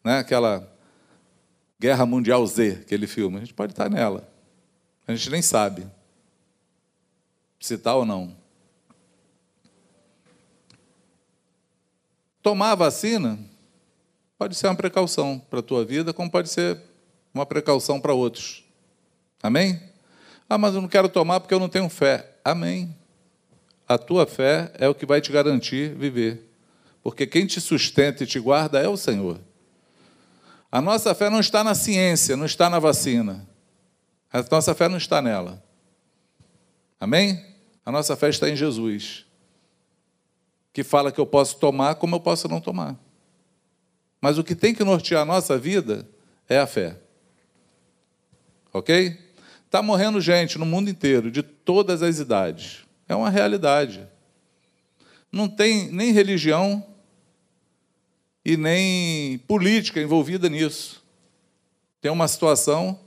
Né? 0.02 0.18
Aquela 0.18 0.66
Guerra 1.80 2.04
Mundial 2.04 2.46
Z, 2.46 2.80
aquele 2.82 3.06
filme. 3.06 3.38
A 3.38 3.40
gente 3.40 3.54
pode 3.54 3.72
estar 3.72 3.88
nela. 3.88 4.28
A 5.08 5.14
gente 5.14 5.30
nem 5.30 5.40
sabe 5.40 5.86
se 7.58 7.74
está 7.74 7.94
ou 7.94 8.04
não. 8.04 8.36
Tomar 12.42 12.72
a 12.72 12.74
vacina 12.74 13.38
pode 14.38 14.54
ser 14.54 14.66
uma 14.66 14.74
precaução 14.74 15.38
para 15.38 15.60
a 15.60 15.62
tua 15.62 15.84
vida, 15.84 16.12
como 16.12 16.30
pode 16.30 16.50
ser 16.50 16.78
uma 17.32 17.46
precaução 17.46 17.98
para 17.98 18.12
outros. 18.12 18.62
Amém? 19.42 19.80
Ah, 20.48 20.58
mas 20.58 20.74
eu 20.74 20.82
não 20.82 20.88
quero 20.88 21.08
tomar 21.08 21.40
porque 21.40 21.54
eu 21.54 21.60
não 21.60 21.68
tenho 21.68 21.88
fé. 21.88 22.36
Amém. 22.44 22.94
A 23.90 23.98
tua 23.98 24.24
fé 24.24 24.70
é 24.78 24.88
o 24.88 24.94
que 24.94 25.04
vai 25.04 25.20
te 25.20 25.32
garantir 25.32 25.96
viver. 25.96 26.48
Porque 27.02 27.26
quem 27.26 27.44
te 27.44 27.60
sustenta 27.60 28.22
e 28.22 28.26
te 28.26 28.38
guarda 28.38 28.78
é 28.78 28.86
o 28.86 28.96
Senhor. 28.96 29.40
A 30.70 30.80
nossa 30.80 31.12
fé 31.12 31.28
não 31.28 31.40
está 31.40 31.64
na 31.64 31.74
ciência, 31.74 32.36
não 32.36 32.46
está 32.46 32.70
na 32.70 32.78
vacina. 32.78 33.44
A 34.32 34.44
nossa 34.48 34.76
fé 34.76 34.88
não 34.88 34.96
está 34.96 35.20
nela. 35.20 35.60
Amém? 37.00 37.44
A 37.84 37.90
nossa 37.90 38.14
fé 38.14 38.28
está 38.28 38.48
em 38.48 38.54
Jesus, 38.54 39.26
que 40.72 40.84
fala 40.84 41.10
que 41.10 41.20
eu 41.20 41.26
posso 41.26 41.56
tomar 41.56 41.96
como 41.96 42.14
eu 42.14 42.20
posso 42.20 42.46
não 42.46 42.60
tomar. 42.60 42.96
Mas 44.20 44.38
o 44.38 44.44
que 44.44 44.54
tem 44.54 44.72
que 44.72 44.84
nortear 44.84 45.22
a 45.22 45.24
nossa 45.26 45.58
vida 45.58 46.08
é 46.48 46.60
a 46.60 46.66
fé. 46.68 46.96
Ok? 48.72 49.18
Está 49.66 49.82
morrendo 49.82 50.20
gente 50.20 50.60
no 50.60 50.64
mundo 50.64 50.88
inteiro, 50.88 51.28
de 51.28 51.42
todas 51.42 52.04
as 52.04 52.20
idades. 52.20 52.79
É 53.10 53.14
uma 53.16 53.28
realidade. 53.28 54.06
Não 55.32 55.48
tem 55.48 55.90
nem 55.90 56.12
religião 56.12 56.86
e 58.44 58.56
nem 58.56 59.38
política 59.48 60.00
envolvida 60.00 60.48
nisso. 60.48 61.02
Tem 62.00 62.08
uma 62.08 62.28
situação 62.28 63.00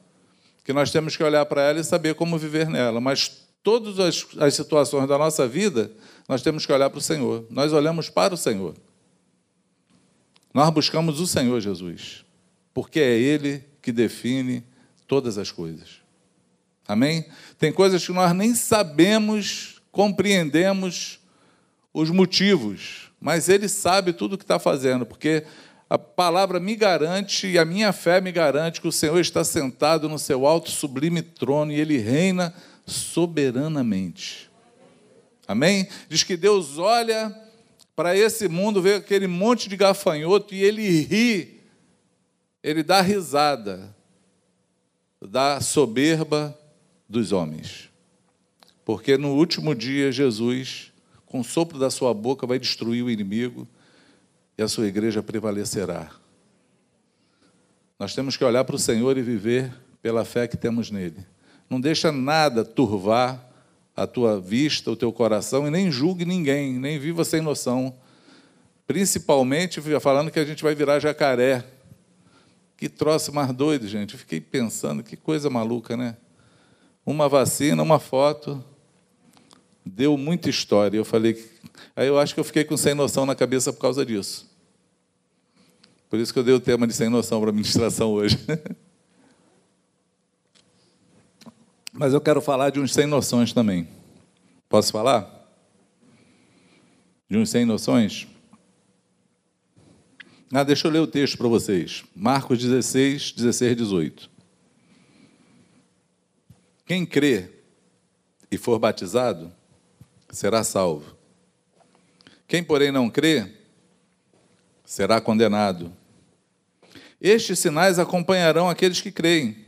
que 0.61 0.73
nós 0.73 0.91
temos 0.91 1.15
que 1.15 1.23
olhar 1.23 1.45
para 1.45 1.61
ela 1.61 1.79
e 1.79 1.85
saber 1.85 2.15
como 2.15 2.37
viver 2.37 2.67
nela. 2.67 2.99
Mas 2.99 3.47
todas 3.63 3.97
as, 3.97 4.27
as 4.39 4.53
situações 4.55 5.07
da 5.07 5.17
nossa 5.17 5.47
vida, 5.47 5.89
nós 6.27 6.41
temos 6.41 6.65
que 6.65 6.73
olhar 6.73 6.89
para 6.89 6.99
o 6.99 7.01
Senhor. 7.01 7.45
Nós 7.49 7.71
olhamos 7.71 8.09
para 8.09 8.33
o 8.33 8.37
Senhor. 8.37 8.75
Nós 10.53 10.69
buscamos 10.69 11.21
o 11.21 11.25
Senhor 11.25 11.61
Jesus, 11.61 12.25
porque 12.73 12.99
é 12.99 13.17
Ele 13.17 13.63
que 13.81 13.93
define 13.93 14.65
todas 15.07 15.37
as 15.37 15.49
coisas. 15.49 16.01
Amém? 16.85 17.25
Tem 17.57 17.71
coisas 17.71 18.05
que 18.05 18.11
nós 18.11 18.35
nem 18.35 18.53
sabemos, 18.53 19.72
compreendemos 19.93 21.19
os 21.93 22.09
motivos, 22.09 23.11
mas 23.21 23.47
Ele 23.47 23.69
sabe 23.69 24.11
tudo 24.11 24.33
o 24.33 24.37
que 24.39 24.43
está 24.43 24.57
fazendo, 24.57 25.05
porque 25.05 25.45
a 25.87 25.99
palavra 25.99 26.59
me 26.59 26.75
garante 26.75 27.45
e 27.45 27.59
a 27.59 27.63
minha 27.63 27.93
fé 27.93 28.19
me 28.19 28.31
garante 28.31 28.81
que 28.81 28.87
o 28.87 28.91
Senhor 28.91 29.19
está 29.19 29.43
sentado 29.43 30.09
no 30.09 30.17
seu 30.17 30.47
alto 30.47 30.71
sublime 30.71 31.21
trono 31.21 31.71
e 31.71 31.79
Ele 31.79 31.99
reina 31.99 32.51
soberanamente. 32.87 34.49
Amém? 35.47 35.87
Diz 36.09 36.23
que 36.23 36.35
Deus 36.35 36.79
olha 36.79 37.31
para 37.95 38.17
esse 38.17 38.47
mundo, 38.47 38.81
vê 38.81 38.95
aquele 38.95 39.27
monte 39.27 39.69
de 39.69 39.77
gafanhoto 39.77 40.55
e 40.55 40.63
Ele 40.63 41.01
ri, 41.01 41.61
Ele 42.63 42.81
dá 42.81 42.99
risada 42.99 43.95
da 45.21 45.61
soberba 45.61 46.57
dos 47.07 47.31
homens. 47.31 47.92
Porque 48.85 49.17
no 49.17 49.33
último 49.35 49.73
dia, 49.73 50.11
Jesus, 50.11 50.91
com 51.25 51.39
o 51.39 51.43
sopro 51.43 51.79
da 51.79 51.89
sua 51.89 52.13
boca, 52.13 52.45
vai 52.45 52.59
destruir 52.59 53.03
o 53.03 53.09
inimigo 53.09 53.67
e 54.57 54.63
a 54.63 54.67
sua 54.67 54.87
igreja 54.87 55.23
prevalecerá. 55.23 56.11
Nós 57.97 58.13
temos 58.13 58.35
que 58.35 58.43
olhar 58.43 58.63
para 58.63 58.75
o 58.75 58.79
Senhor 58.79 59.17
e 59.17 59.21
viver 59.21 59.73
pela 60.01 60.25
fé 60.25 60.47
que 60.47 60.57
temos 60.57 60.91
nele. 60.91 61.25
Não 61.69 61.79
deixa 61.79 62.11
nada 62.11 62.65
turvar 62.65 63.49
a 63.95 64.05
tua 64.05 64.39
vista, 64.39 64.91
o 64.91 64.95
teu 64.95 65.11
coração, 65.11 65.67
e 65.67 65.71
nem 65.71 65.91
julgue 65.91 66.25
ninguém, 66.25 66.73
nem 66.73 66.99
viva 66.99 67.23
sem 67.23 67.41
noção. 67.41 67.95
Principalmente 68.85 69.79
falando 69.99 70.29
que 70.29 70.39
a 70.39 70.45
gente 70.45 70.63
vai 70.63 70.75
virar 70.75 70.99
jacaré 70.99 71.63
que 72.75 72.89
troço 72.89 73.31
mais 73.33 73.53
doido, 73.53 73.87
gente. 73.87 74.17
Fiquei 74.17 74.41
pensando, 74.41 75.03
que 75.03 75.15
coisa 75.15 75.49
maluca, 75.49 75.95
né? 75.95 76.17
Uma 77.05 77.29
vacina, 77.29 77.81
uma 77.81 77.97
foto, 77.97 78.63
deu 79.85 80.17
muita 80.17 80.49
história. 80.49 80.97
Eu 80.97 81.05
falei, 81.05 81.49
aí 81.95 82.07
eu 82.07 82.17
acho 82.17 82.33
que 82.33 82.39
eu 82.39 82.43
fiquei 82.43 82.63
com 82.63 82.77
sem 82.77 82.93
noção 82.93 83.25
na 83.25 83.35
cabeça 83.35 83.71
por 83.73 83.79
causa 83.79 84.05
disso. 84.05 84.51
Por 86.09 86.19
isso 86.19 86.31
que 86.31 86.39
eu 86.39 86.43
dei 86.43 86.53
o 86.53 86.59
tema 86.59 86.85
de 86.85 86.93
sem 86.93 87.09
noção 87.09 87.41
para 87.41 87.49
a 87.49 87.53
ministração 87.53 88.11
hoje. 88.11 88.37
Mas 91.91 92.13
eu 92.13 92.21
quero 92.21 92.41
falar 92.41 92.69
de 92.69 92.79
uns 92.79 92.93
sem 92.93 93.05
noções 93.05 93.53
também. 93.53 93.87
Posso 94.69 94.91
falar? 94.91 95.47
De 97.29 97.37
uns 97.37 97.49
sem 97.49 97.65
noções? 97.65 98.27
Ah, 100.51 100.63
deixa 100.63 100.87
eu 100.87 100.91
ler 100.91 100.99
o 100.99 101.07
texto 101.07 101.37
para 101.37 101.47
vocês. 101.47 102.03
Marcos 102.15 102.59
16, 102.59 103.31
16, 103.31 103.75
18. 103.75 104.29
Quem 106.85 107.05
crê 107.05 107.49
e 108.51 108.57
for 108.57 108.77
batizado 108.77 109.51
será 110.33 110.63
salvo. 110.63 111.15
Quem, 112.47 112.63
porém, 112.63 112.91
não 112.91 113.09
crê 113.09 113.51
será 114.83 115.21
condenado. 115.21 115.93
Estes 117.21 117.59
sinais 117.59 117.99
acompanharão 117.99 118.69
aqueles 118.69 118.99
que 118.99 119.11
creem. 119.11 119.63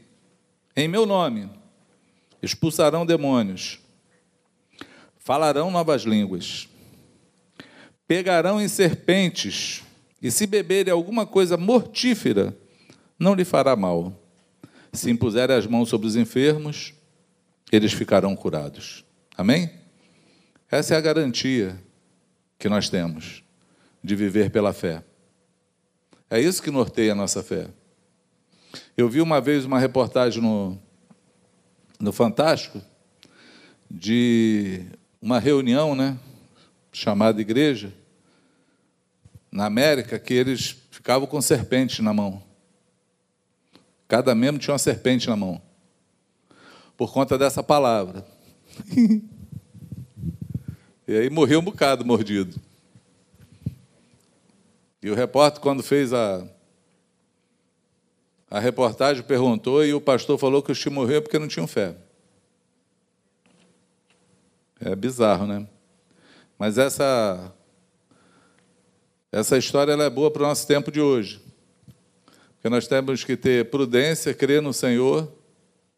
Em 0.76 0.88
meu 0.88 1.06
nome 1.06 1.50
expulsarão 2.42 3.06
demônios, 3.06 3.80
falarão 5.18 5.72
novas 5.72 6.04
línguas, 6.04 6.68
pegarão 8.08 8.62
em 8.62 8.68
serpentes, 8.68 9.82
e 10.22 10.30
se 10.30 10.46
beberem 10.46 10.92
alguma 10.92 11.26
coisa 11.26 11.58
mortífera, 11.58 12.56
não 13.18 13.34
lhe 13.34 13.46
fará 13.46 13.76
mal. 13.76 14.14
Se 14.92 15.10
impuserem 15.10 15.56
as 15.56 15.66
mãos 15.66 15.90
sobre 15.90 16.08
os 16.08 16.16
enfermos, 16.16 16.94
eles 17.72 17.94
ficarão 17.94 18.36
curados. 18.36 19.04
Amém? 19.38 19.85
Essa 20.70 20.96
é 20.96 20.98
a 20.98 21.02
garantia 21.02 21.80
que 22.58 22.68
nós 22.68 22.90
temos 22.90 23.44
de 24.04 24.16
viver 24.16 24.50
pela 24.50 24.74
fé. 24.74 25.04
É 26.30 26.40
isso 26.40 26.62
que 26.62 26.72
norteia 26.72 27.12
a 27.12 27.16
nossa 27.16 27.44
fé. 27.44 27.68
Eu 28.98 29.08
vi 29.08 29.22
uma 29.22 29.40
vez 29.40 29.64
uma 29.64 29.80
reportagem 29.80 30.42
no, 30.42 30.78
no 32.00 32.12
Fantástico 32.12 32.82
de 33.90 34.86
uma 35.22 35.40
reunião, 35.40 35.96
né, 35.96 36.18
chamada 36.92 37.40
igreja, 37.40 37.94
na 39.52 39.66
América, 39.66 40.18
que 40.18 40.34
eles 40.34 40.76
ficavam 40.90 41.28
com 41.28 41.42
serpente 41.42 42.02
na 42.02 42.14
mão. 42.14 42.44
Cada 44.08 44.34
membro 44.34 44.60
tinha 44.60 44.74
uma 44.74 44.80
serpente 44.80 45.28
na 45.28 45.36
mão. 45.36 45.62
Por 46.98 47.14
conta 47.14 47.38
dessa 47.38 47.62
palavra. 47.62 48.26
e 51.08 51.16
aí 51.16 51.30
morreu 51.30 51.60
um 51.60 51.64
bocado 51.64 52.04
mordido. 52.04 52.60
E 55.02 55.10
o 55.10 55.14
repórter, 55.14 55.62
quando 55.62 55.84
fez 55.84 56.12
a, 56.14 56.48
a 58.50 58.60
reportagem, 58.60 59.22
perguntou 59.22 59.86
e 59.86 59.94
o 59.94 60.02
pastor 60.02 60.38
falou 60.40 60.64
que 60.64 60.72
os 60.72 60.84
que 60.84 60.90
morreram 60.90 61.22
porque 61.22 61.38
não 61.38 61.48
tinham 61.48 61.68
fé. 61.68 61.96
É 64.80 64.96
bizarro, 64.96 65.46
né? 65.46 65.68
Mas 66.58 66.78
essa 66.78 67.54
essa 69.32 69.58
história 69.58 69.92
é 69.92 70.10
boa 70.10 70.32
para 70.32 70.44
o 70.44 70.48
nosso 70.48 70.66
tempo 70.66 70.90
de 70.90 71.02
hoje. 71.02 71.42
Porque 72.56 72.70
nós 72.70 72.88
temos 72.88 73.24
que 73.24 73.36
ter 73.36 73.70
prudência, 73.70 74.34
crer 74.34 74.62
no 74.62 74.74
Senhor, 74.74 75.32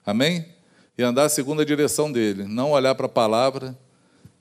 amém? 0.05 0.53
E 0.97 1.03
andar 1.03 1.29
segundo 1.29 1.61
a 1.61 1.65
direção 1.65 2.11
dele, 2.11 2.43
não 2.43 2.71
olhar 2.71 2.95
para 2.95 3.05
a 3.05 3.09
palavra 3.09 3.77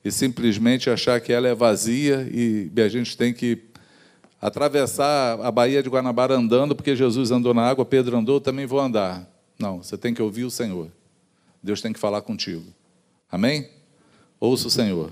e 0.07 0.11
simplesmente 0.11 0.89
achar 0.89 1.19
que 1.19 1.33
ela 1.33 1.49
é 1.49 1.53
vazia 1.53 2.25
e 2.31 2.71
a 2.77 2.87
gente 2.87 3.17
tem 3.17 3.33
que 3.33 3.61
atravessar 4.39 5.37
a 5.41 5.51
Baía 5.51 5.83
de 5.83 5.89
Guanabara 5.89 6.33
andando, 6.33 6.73
porque 6.73 6.95
Jesus 6.95 7.29
andou 7.29 7.53
na 7.53 7.63
água, 7.63 7.83
Pedro 7.83 8.15
andou, 8.15 8.39
também 8.39 8.65
vou 8.65 8.79
andar. 8.79 9.29
Não, 9.59 9.83
você 9.83 9.97
tem 9.97 10.13
que 10.13 10.21
ouvir 10.21 10.45
o 10.45 10.49
Senhor. 10.49 10.89
Deus 11.61 11.81
tem 11.81 11.91
que 11.91 11.99
falar 11.99 12.21
contigo. 12.21 12.63
Amém? 13.29 13.69
Ouça 14.39 14.69
o 14.69 14.71
Senhor. 14.71 15.11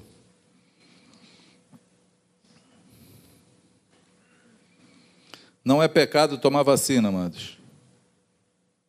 Não 5.61 5.83
é 5.83 5.89
pecado 5.89 6.37
tomar 6.37 6.63
vacina, 6.63 7.09
amados. 7.09 7.57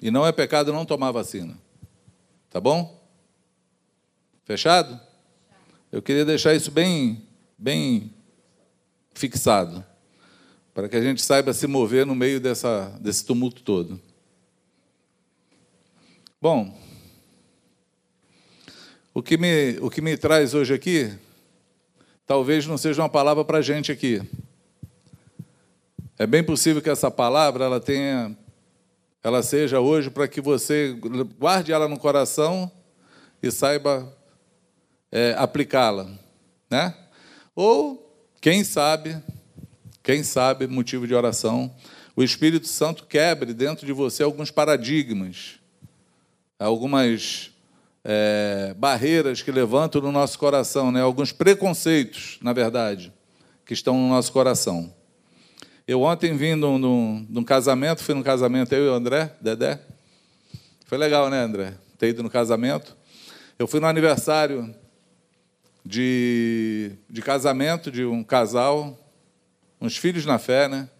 E 0.00 0.08
não 0.12 0.24
é 0.24 0.30
pecado 0.30 0.72
não 0.72 0.84
tomar 0.84 1.10
vacina. 1.10 1.58
Tá 2.48 2.60
bom? 2.60 3.04
Fechado? 4.44 5.05
Eu 5.92 6.02
queria 6.02 6.24
deixar 6.24 6.52
isso 6.52 6.70
bem, 6.70 7.22
bem 7.56 8.12
fixado, 9.14 9.84
para 10.74 10.88
que 10.88 10.96
a 10.96 11.00
gente 11.00 11.22
saiba 11.22 11.52
se 11.52 11.66
mover 11.68 12.04
no 12.04 12.14
meio 12.14 12.40
dessa, 12.40 12.88
desse 13.00 13.24
tumulto 13.24 13.62
todo. 13.62 14.00
Bom, 16.42 16.76
o 19.14 19.22
que 19.22 19.38
me, 19.38 19.78
o 19.80 19.88
que 19.88 20.00
me 20.00 20.16
traz 20.16 20.54
hoje 20.54 20.74
aqui, 20.74 21.16
talvez 22.26 22.66
não 22.66 22.76
seja 22.76 23.00
uma 23.00 23.08
palavra 23.08 23.44
para 23.44 23.58
a 23.58 23.62
gente 23.62 23.92
aqui, 23.92 24.20
é 26.18 26.26
bem 26.26 26.42
possível 26.42 26.82
que 26.82 26.90
essa 26.90 27.12
palavra 27.12 27.64
ela 27.64 27.78
tenha, 27.78 28.36
ela 29.22 29.40
seja 29.40 29.78
hoje 29.80 30.10
para 30.10 30.26
que 30.26 30.40
você 30.40 30.98
guarde 31.38 31.72
ela 31.72 31.86
no 31.86 31.98
coração 31.98 32.70
e 33.40 33.52
saiba 33.52 34.12
é, 35.16 35.34
aplicá-la, 35.38 36.10
né? 36.68 36.94
Ou 37.54 38.14
quem 38.38 38.62
sabe, 38.62 39.16
quem 40.02 40.22
sabe, 40.22 40.66
motivo 40.66 41.06
de 41.06 41.14
oração, 41.14 41.74
o 42.14 42.22
Espírito 42.22 42.68
Santo 42.68 43.06
quebre 43.06 43.54
dentro 43.54 43.86
de 43.86 43.94
você 43.94 44.22
alguns 44.22 44.50
paradigmas, 44.50 45.54
algumas 46.58 47.50
é, 48.04 48.74
barreiras 48.76 49.40
que 49.40 49.50
levantam 49.50 50.02
no 50.02 50.12
nosso 50.12 50.38
coração, 50.38 50.92
né? 50.92 51.00
Alguns 51.00 51.32
preconceitos, 51.32 52.36
na 52.42 52.52
verdade, 52.52 53.10
que 53.64 53.72
estão 53.72 53.96
no 53.96 54.10
nosso 54.10 54.30
coração. 54.30 54.92
Eu 55.88 56.02
ontem 56.02 56.36
vim 56.36 56.56
num, 56.56 57.26
num 57.26 57.44
casamento, 57.44 58.04
fui 58.04 58.14
num 58.14 58.22
casamento, 58.22 58.74
eu 58.74 58.84
e 58.84 58.88
o 58.90 58.92
André, 58.92 59.34
Dedé. 59.40 59.80
Foi 60.84 60.98
legal, 60.98 61.30
né, 61.30 61.42
André? 61.42 61.72
Ter 61.96 62.08
ido 62.08 62.22
no 62.22 62.28
casamento. 62.28 62.94
Eu 63.58 63.66
fui 63.66 63.80
no 63.80 63.86
aniversário 63.86 64.74
de, 65.86 66.90
de 67.08 67.22
casamento 67.22 67.92
de 67.92 68.04
um 68.04 68.24
casal, 68.24 68.98
uns 69.80 69.96
filhos 69.96 70.26
na 70.26 70.36
fé, 70.36 70.66
né? 70.66 70.90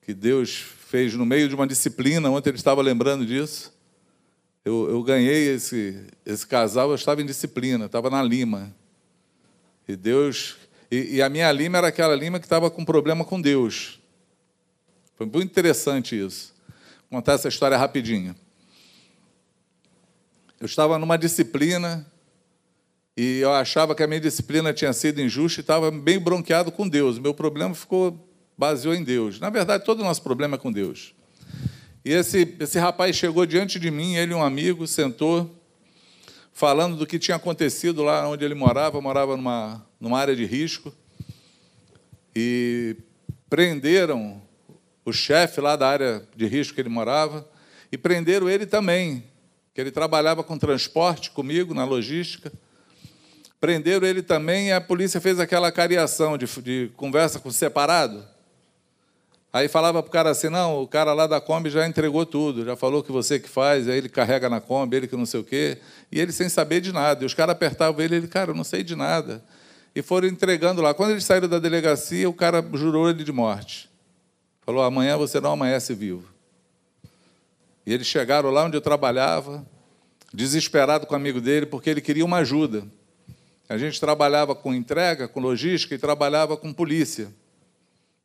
Que 0.00 0.14
Deus 0.14 0.56
fez 0.86 1.14
no 1.14 1.26
meio 1.26 1.48
de 1.48 1.54
uma 1.54 1.66
disciplina, 1.66 2.30
ontem 2.30 2.50
ele 2.50 2.56
estava 2.56 2.80
lembrando 2.80 3.26
disso. 3.26 3.76
Eu, 4.64 4.88
eu 4.88 5.02
ganhei 5.02 5.48
esse, 5.48 6.06
esse 6.24 6.46
casal, 6.46 6.90
eu 6.90 6.94
estava 6.94 7.20
em 7.20 7.26
disciplina, 7.26 7.86
estava 7.86 8.08
na 8.08 8.22
Lima. 8.22 8.72
E 9.88 9.96
Deus 9.96 10.56
e, 10.90 11.16
e 11.16 11.22
a 11.22 11.28
minha 11.28 11.50
lima 11.50 11.78
era 11.78 11.88
aquela 11.88 12.14
lima 12.14 12.38
que 12.38 12.46
estava 12.46 12.70
com 12.70 12.84
problema 12.84 13.24
com 13.24 13.40
Deus. 13.40 14.00
Foi 15.16 15.26
muito 15.26 15.50
interessante 15.50 16.18
isso. 16.18 16.54
Vou 17.10 17.18
contar 17.18 17.32
essa 17.34 17.48
história 17.48 17.76
rapidinho. 17.76 18.34
Eu 20.58 20.66
estava 20.66 20.98
numa 20.98 21.16
disciplina 21.16 22.06
e 23.22 23.40
eu 23.40 23.52
achava 23.52 23.94
que 23.94 24.02
a 24.02 24.06
minha 24.06 24.18
disciplina 24.18 24.72
tinha 24.72 24.94
sido 24.94 25.20
injusta 25.20 25.60
e 25.60 25.62
estava 25.62 25.90
bem 25.90 26.18
bronqueado 26.18 26.72
com 26.72 26.88
Deus. 26.88 27.18
Meu 27.18 27.34
problema 27.34 27.74
ficou 27.74 28.18
baseou 28.56 28.94
em 28.94 29.04
Deus. 29.04 29.38
Na 29.38 29.50
verdade, 29.50 29.84
todo 29.84 30.00
o 30.00 30.04
nosso 30.04 30.22
problema 30.22 30.54
é 30.54 30.58
com 30.58 30.72
Deus. 30.72 31.14
E 32.02 32.12
esse, 32.12 32.56
esse 32.58 32.78
rapaz 32.78 33.14
chegou 33.14 33.44
diante 33.44 33.78
de 33.78 33.90
mim, 33.90 34.14
ele 34.14 34.32
um 34.32 34.42
amigo, 34.42 34.86
sentou, 34.86 35.54
falando 36.50 36.96
do 36.96 37.06
que 37.06 37.18
tinha 37.18 37.36
acontecido 37.36 38.02
lá 38.02 38.26
onde 38.26 38.42
ele 38.42 38.54
morava, 38.54 38.98
morava 39.02 39.36
numa, 39.36 39.86
numa 40.00 40.18
área 40.18 40.34
de 40.34 40.46
risco, 40.46 40.90
e 42.34 42.96
prenderam 43.50 44.40
o 45.04 45.12
chefe 45.12 45.60
lá 45.60 45.76
da 45.76 45.86
área 45.86 46.26
de 46.34 46.46
risco 46.46 46.74
que 46.74 46.80
ele 46.80 46.88
morava, 46.88 47.46
e 47.92 47.98
prenderam 47.98 48.48
ele 48.48 48.64
também, 48.64 49.24
que 49.74 49.80
ele 49.82 49.90
trabalhava 49.90 50.42
com 50.42 50.56
transporte 50.56 51.30
comigo, 51.30 51.74
na 51.74 51.84
logística. 51.84 52.50
Prenderam 53.60 54.06
ele 54.06 54.22
também 54.22 54.68
e 54.68 54.72
a 54.72 54.80
polícia 54.80 55.20
fez 55.20 55.38
aquela 55.38 55.70
cariação 55.70 56.38
de, 56.38 56.46
de 56.62 56.90
conversa 56.96 57.38
com 57.38 57.50
separado. 57.50 58.24
Aí 59.52 59.68
falava 59.68 60.00
para 60.00 60.08
o 60.08 60.12
cara 60.12 60.30
assim, 60.30 60.48
não, 60.48 60.80
o 60.80 60.86
cara 60.86 61.12
lá 61.12 61.26
da 61.26 61.40
Kombi 61.40 61.70
já 61.70 61.86
entregou 61.86 62.24
tudo, 62.24 62.64
já 62.64 62.76
falou 62.76 63.02
que 63.02 63.10
você 63.10 63.38
que 63.38 63.48
faz, 63.48 63.88
aí 63.88 63.98
ele 63.98 64.08
carrega 64.08 64.48
na 64.48 64.60
Kombi, 64.60 64.96
ele 64.96 65.08
que 65.08 65.16
não 65.16 65.26
sei 65.26 65.40
o 65.40 65.44
quê, 65.44 65.78
e 66.10 66.20
ele 66.20 66.30
sem 66.30 66.48
saber 66.48 66.80
de 66.80 66.92
nada. 66.92 67.24
E 67.24 67.26
os 67.26 67.34
caras 67.34 67.52
apertavam 67.52 68.00
ele, 68.00 68.14
ele, 68.14 68.28
cara, 68.28 68.52
eu 68.52 68.54
não 68.54 68.62
sei 68.62 68.84
de 68.84 68.94
nada. 68.94 69.42
E 69.92 70.02
foram 70.02 70.28
entregando 70.28 70.80
lá. 70.80 70.94
Quando 70.94 71.10
eles 71.10 71.24
saíram 71.24 71.48
da 71.48 71.58
delegacia, 71.58 72.30
o 72.30 72.32
cara 72.32 72.64
jurou 72.74 73.10
ele 73.10 73.24
de 73.24 73.32
morte. 73.32 73.90
Falou, 74.62 74.84
amanhã 74.84 75.16
você 75.16 75.40
não 75.40 75.52
amanhece 75.52 75.94
vivo. 75.94 76.28
E 77.84 77.92
eles 77.92 78.06
chegaram 78.06 78.50
lá 78.50 78.64
onde 78.64 78.76
eu 78.76 78.80
trabalhava, 78.80 79.66
desesperado 80.32 81.06
com 81.06 81.14
o 81.14 81.16
amigo 81.16 81.40
dele, 81.40 81.66
porque 81.66 81.90
ele 81.90 82.00
queria 82.00 82.24
uma 82.24 82.38
ajuda. 82.38 82.84
A 83.70 83.78
gente 83.78 83.98
trabalhava 83.98 84.54
com 84.54 84.74
entrega, 84.74 85.26
com 85.26 85.40
logística 85.40 85.94
e 85.94 85.98
trabalhava 85.98 86.56
com 86.56 86.72
polícia 86.72 87.32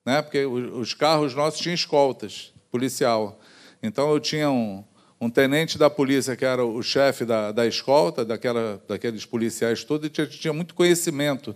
né? 0.05 0.21
porque 0.21 0.45
os 0.45 0.93
carros 0.93 1.33
nossos 1.33 1.59
tinham 1.59 1.73
escoltas 1.73 2.53
policial. 2.71 3.39
Então 3.81 4.11
eu 4.11 4.19
tinha 4.19 4.49
um, 4.49 4.83
um 5.19 5.29
tenente 5.29 5.77
da 5.77 5.89
polícia, 5.89 6.35
que 6.35 6.45
era 6.45 6.63
o 6.63 6.83
chefe 6.83 7.25
da, 7.25 7.51
da 7.51 7.65
escolta, 7.65 8.23
daquela, 8.23 8.81
daqueles 8.87 9.25
policiais 9.25 9.83
todos, 9.83 10.09
tinha, 10.09 10.27
tinha 10.27 10.53
muito 10.53 10.75
conhecimento. 10.75 11.55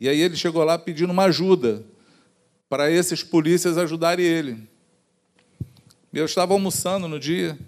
E 0.00 0.08
aí 0.08 0.20
ele 0.20 0.36
chegou 0.36 0.64
lá 0.64 0.76
pedindo 0.76 1.12
uma 1.12 1.24
ajuda 1.24 1.84
para 2.68 2.90
esses 2.90 3.22
polícias 3.22 3.78
ajudarem 3.78 4.26
ele. 4.26 4.68
Eu 6.12 6.24
estava 6.24 6.54
almoçando 6.54 7.06
no 7.06 7.18
dia, 7.18 7.58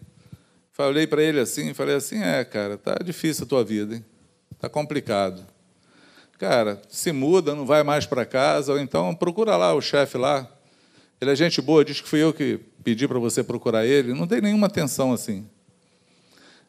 falei 0.72 1.06
para 1.06 1.22
ele 1.22 1.40
assim, 1.40 1.74
falei 1.74 1.96
assim, 1.96 2.22
é, 2.22 2.44
cara, 2.44 2.76
tá 2.76 2.96
difícil 3.04 3.44
a 3.44 3.48
tua 3.48 3.64
vida, 3.64 3.96
hein? 3.96 4.04
Tá 4.58 4.68
complicado. 4.68 5.44
Cara, 6.38 6.82
se 6.88 7.12
muda, 7.12 7.54
não 7.54 7.64
vai 7.64 7.82
mais 7.82 8.04
para 8.06 8.26
casa, 8.26 8.72
ou 8.72 8.78
então 8.78 9.14
procura 9.14 9.56
lá 9.56 9.74
o 9.74 9.80
chefe 9.80 10.18
lá. 10.18 10.48
Ele 11.20 11.30
é 11.30 11.36
gente 11.36 11.62
boa, 11.62 11.84
diz 11.84 12.00
que 12.00 12.08
fui 12.08 12.22
eu 12.22 12.32
que 12.32 12.60
pedi 12.84 13.08
para 13.08 13.18
você 13.18 13.42
procurar 13.42 13.86
ele. 13.86 14.12
Não 14.12 14.26
tem 14.26 14.40
nenhuma 14.40 14.66
atenção 14.66 15.12
assim. 15.12 15.48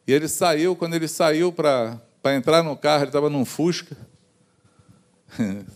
E 0.07 0.13
ele 0.13 0.27
saiu, 0.29 0.75
quando 0.75 0.93
ele 0.95 1.07
saiu 1.07 1.51
para 1.51 1.99
entrar 2.27 2.63
no 2.63 2.77
carro, 2.77 3.03
ele 3.03 3.09
estava 3.09 3.29
num 3.29 3.43
Fusca. 3.43 3.97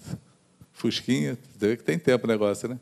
Fusquinha, 0.72 1.38
vê 1.58 1.76
que 1.76 1.84
tem 1.84 2.00
tempo 2.00 2.26
o 2.26 2.30
negócio, 2.30 2.70
né? 2.70 2.80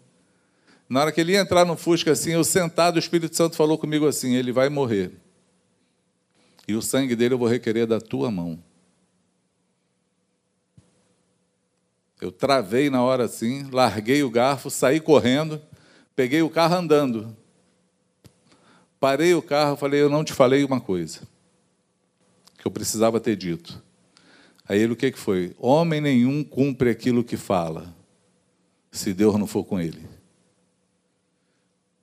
Na 0.87 1.01
hora 1.01 1.11
que 1.11 1.19
ele 1.19 1.33
ia 1.33 1.39
entrar 1.39 1.65
no 1.65 1.75
Fusca 1.75 2.11
assim, 2.11 2.31
eu 2.31 2.43
sentado, 2.43 2.95
o 2.95 2.99
Espírito 2.99 3.35
Santo 3.35 3.55
falou 3.55 3.77
comigo 3.77 4.07
assim: 4.07 4.35
ele 4.35 4.51
vai 4.51 4.69
morrer. 4.69 5.11
E 6.67 6.75
o 6.75 6.81
sangue 6.81 7.15
dele 7.15 7.33
eu 7.33 7.37
vou 7.37 7.47
requerer 7.47 7.87
da 7.87 7.99
tua 7.99 8.29
mão. 8.29 8.63
Eu 12.21 12.31
travei 12.31 12.89
na 12.89 13.01
hora 13.01 13.25
assim, 13.25 13.69
larguei 13.71 14.23
o 14.23 14.29
garfo, 14.29 14.69
saí 14.69 14.99
correndo, 14.99 15.61
peguei 16.15 16.41
o 16.41 16.49
carro 16.49 16.75
andando. 16.75 17.35
Parei 18.99 19.33
o 19.33 19.41
carro, 19.41 19.77
falei: 19.77 20.01
Eu 20.01 20.09
não 20.09 20.23
te 20.23 20.33
falei 20.33 20.63
uma 20.63 20.81
coisa 20.81 21.21
que 22.57 22.67
eu 22.67 22.71
precisava 22.71 23.19
ter 23.19 23.35
dito. 23.35 23.81
Aí 24.67 24.79
ele 24.79 24.93
o 24.93 24.95
que, 24.95 25.11
que 25.11 25.17
foi? 25.17 25.55
Homem 25.57 26.01
nenhum 26.01 26.43
cumpre 26.43 26.89
aquilo 26.89 27.23
que 27.23 27.37
fala, 27.37 27.95
se 28.91 29.13
Deus 29.13 29.35
não 29.37 29.47
for 29.47 29.63
com 29.63 29.79
ele. 29.79 30.05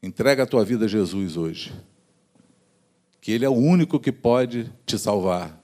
Entrega 0.03 0.43
a 0.43 0.47
tua 0.47 0.65
vida 0.65 0.87
a 0.87 0.89
Jesus 0.89 1.37
hoje. 1.37 1.73
Que 3.21 3.33
Ele 3.33 3.45
é 3.45 3.49
o 3.49 3.55
único 3.55 4.01
que 4.01 4.13
pode 4.13 4.73
te 4.85 4.99
salvar. 4.99 5.56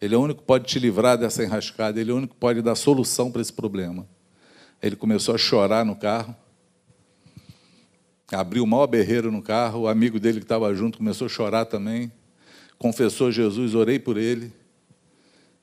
Ele 0.00 0.14
é 0.14 0.18
o 0.18 0.20
único 0.20 0.40
que 0.40 0.46
pode 0.46 0.64
te 0.66 0.78
livrar 0.78 1.18
dessa 1.18 1.42
enrascada. 1.42 2.00
Ele 2.00 2.10
é 2.10 2.14
o 2.14 2.16
único 2.16 2.34
que 2.34 2.40
pode 2.40 2.62
dar 2.62 2.74
solução 2.74 3.30
para 3.30 3.42
esse 3.42 3.52
problema. 3.52 4.06
Ele 4.80 4.94
começou 4.94 5.34
a 5.34 5.38
chorar 5.38 5.84
no 5.84 5.96
carro. 5.96 6.34
Abriu 8.30 8.62
o 8.62 8.66
maior 8.66 8.86
berreiro 8.86 9.32
no 9.32 9.42
carro. 9.42 9.80
O 9.80 9.88
amigo 9.88 10.20
dele 10.20 10.38
que 10.38 10.44
estava 10.44 10.72
junto 10.74 10.98
começou 10.98 11.26
a 11.26 11.28
chorar 11.28 11.64
também. 11.64 12.12
Confessou 12.78 13.32
Jesus, 13.32 13.74
orei 13.74 13.98
por 13.98 14.16
ele. 14.16 14.52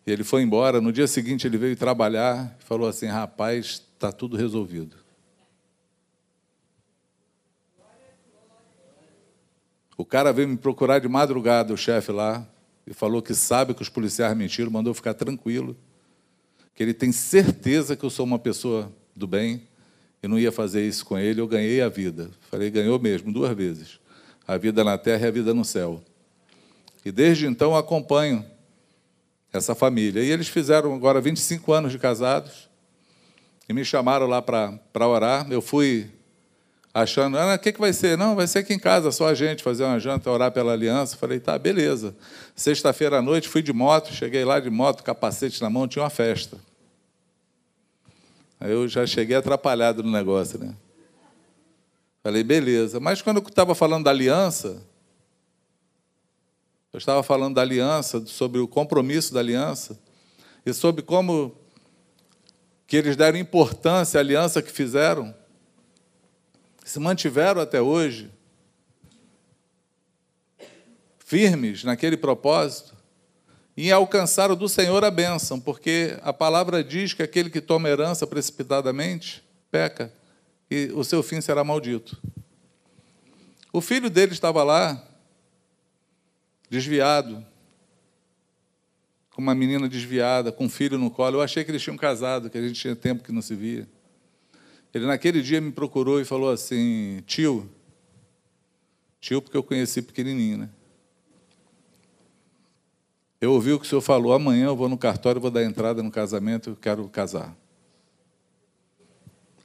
E 0.05 0.11
ele 0.11 0.23
foi 0.23 0.41
embora. 0.41 0.81
No 0.81 0.91
dia 0.91 1.07
seguinte, 1.07 1.47
ele 1.47 1.57
veio 1.57 1.75
trabalhar 1.77 2.57
e 2.59 2.63
falou 2.63 2.89
assim: 2.89 3.05
Rapaz, 3.05 3.83
está 3.93 4.11
tudo 4.11 4.35
resolvido. 4.35 4.97
O 9.97 10.03
cara 10.03 10.33
veio 10.33 10.49
me 10.49 10.57
procurar 10.57 10.99
de 10.99 11.07
madrugada, 11.07 11.73
o 11.73 11.77
chefe 11.77 12.11
lá, 12.11 12.45
e 12.85 12.93
falou 12.93 13.21
que 13.21 13.33
sabe 13.33 13.73
que 13.73 13.81
os 13.81 13.89
policiais 13.89 14.35
mentiram, 14.37 14.69
mandou 14.69 14.93
ficar 14.93 15.13
tranquilo, 15.13 15.75
que 16.73 16.83
ele 16.83 16.93
tem 16.93 17.11
certeza 17.11 17.95
que 17.95 18.03
eu 18.03 18.09
sou 18.09 18.25
uma 18.25 18.37
pessoa 18.37 18.91
do 19.15 19.25
bem 19.25 19.67
e 20.21 20.27
não 20.27 20.37
ia 20.37 20.51
fazer 20.51 20.85
isso 20.85 21.05
com 21.05 21.17
ele. 21.17 21.39
Eu 21.39 21.47
ganhei 21.47 21.81
a 21.81 21.89
vida. 21.89 22.29
Falei, 22.51 22.69
ganhou 22.69 22.99
mesmo, 22.99 23.31
duas 23.31 23.55
vezes: 23.55 23.99
a 24.47 24.57
vida 24.57 24.83
na 24.83 24.97
terra 24.97 25.25
e 25.25 25.27
a 25.27 25.31
vida 25.31 25.53
no 25.53 25.63
céu. 25.63 26.03
E 27.03 27.11
desde 27.11 27.47
então 27.47 27.75
acompanho 27.75 28.45
essa 29.53 29.73
família. 29.73 30.23
E 30.23 30.29
eles 30.29 30.47
fizeram 30.47 30.93
agora 30.93 31.21
25 31.21 31.71
anos 31.71 31.91
de 31.91 31.99
casados 31.99 32.69
e 33.69 33.73
me 33.73 33.85
chamaram 33.85 34.27
lá 34.27 34.41
para 34.41 35.07
orar. 35.07 35.47
Eu 35.51 35.61
fui 35.61 36.09
achando, 36.95 37.37
ah, 37.37 37.55
o 37.55 37.59
que, 37.59 37.73
que 37.73 37.79
vai 37.79 37.91
ser? 37.91 38.17
Não, 38.17 38.37
vai 38.37 38.47
ser 38.47 38.59
aqui 38.59 38.73
em 38.73 38.79
casa, 38.79 39.11
só 39.11 39.27
a 39.27 39.33
gente, 39.33 39.61
fazer 39.61 39.83
uma 39.83 39.99
janta, 39.99 40.31
orar 40.31 40.49
pela 40.49 40.71
aliança. 40.71 41.17
Falei, 41.17 41.41
tá, 41.41 41.59
beleza. 41.59 42.15
Sexta-feira 42.55 43.17
à 43.17 43.21
noite 43.21 43.49
fui 43.49 43.61
de 43.61 43.73
moto, 43.73 44.13
cheguei 44.13 44.45
lá 44.45 44.61
de 44.61 44.69
moto, 44.69 45.03
capacete 45.03 45.61
na 45.61 45.69
mão, 45.69 45.89
tinha 45.89 46.03
uma 46.03 46.09
festa. 46.09 46.57
Aí 48.57 48.71
eu 48.71 48.87
já 48.87 49.05
cheguei 49.05 49.35
atrapalhado 49.35 50.01
no 50.03 50.09
negócio, 50.09 50.57
né? 50.57 50.73
Falei, 52.23 52.45
beleza. 52.45 52.97
Mas 53.01 53.21
quando 53.21 53.41
eu 53.41 53.43
estava 53.45 53.75
falando 53.75 54.05
da 54.05 54.11
aliança, 54.11 54.81
eu 56.93 56.97
estava 56.97 57.21
falando 57.21 57.55
da 57.55 57.61
aliança, 57.61 58.25
sobre 58.25 58.61
o 58.61 58.69
compromisso 58.69 59.33
da 59.33 59.41
aliança, 59.41 59.99
e 60.65 60.73
sobre 60.73 61.01
como 61.01 61.53
que 62.87 62.95
eles 62.95 63.17
deram 63.17 63.37
importância 63.37 64.17
à 64.17 64.21
aliança 64.21 64.61
que 64.61 64.71
fizeram, 64.71 65.35
se 66.85 66.99
mantiveram 66.99 67.59
até 67.59 67.81
hoje, 67.81 68.31
firmes 71.17 71.83
naquele 71.83 72.15
propósito, 72.15 72.95
e 73.75 73.91
alcançaram 73.91 74.55
do 74.55 74.69
Senhor 74.69 75.03
a 75.03 75.09
bênção, 75.09 75.59
porque 75.59 76.17
a 76.21 76.31
palavra 76.31 76.83
diz 76.83 77.11
que 77.11 77.23
aquele 77.23 77.49
que 77.49 77.59
toma 77.59 77.89
herança 77.89 78.27
precipitadamente 78.27 79.43
peca, 79.71 80.13
e 80.69 80.91
o 80.93 81.03
seu 81.03 81.23
fim 81.23 81.41
será 81.41 81.63
maldito. 81.63 82.21
O 83.73 83.81
filho 83.81 84.09
dele 84.09 84.33
estava 84.33 84.63
lá, 84.63 85.03
desviado, 86.69 87.43
com 89.31 89.41
uma 89.41 89.55
menina 89.55 89.89
desviada, 89.89 90.51
com 90.51 90.65
um 90.65 90.69
filho 90.69 90.97
no 90.99 91.09
colo. 91.09 91.37
Eu 91.37 91.41
achei 91.41 91.63
que 91.63 91.71
eles 91.71 91.81
tinham 91.81 91.97
casado, 91.97 92.49
que 92.49 92.57
a 92.57 92.61
gente 92.61 92.79
tinha 92.79 92.95
tempo 92.95 93.23
que 93.23 93.31
não 93.31 93.41
se 93.41 93.55
via. 93.55 93.87
Ele 94.95 95.05
naquele 95.05 95.41
dia 95.41 95.59
me 95.59 95.73
procurou 95.73 96.21
e 96.21 96.25
falou 96.25 96.49
assim: 96.49 97.21
tio, 97.27 97.69
tio, 99.19 99.41
porque 99.41 99.57
eu 99.57 99.61
conheci 99.61 100.01
pequenininho, 100.01 100.59
né? 100.59 100.69
Eu 103.41 103.51
ouvi 103.51 103.73
o 103.73 103.79
que 103.79 103.85
o 103.85 103.89
senhor 103.89 103.99
falou, 103.99 104.31
amanhã 104.31 104.67
eu 104.67 104.75
vou 104.75 104.87
no 104.87 104.97
cartório, 104.97 105.41
vou 105.41 105.51
dar 105.51 105.65
entrada 105.65 106.01
no 106.01 106.09
casamento, 106.09 106.69
eu 106.69 106.77
quero 106.77 107.09
casar. 107.09 107.53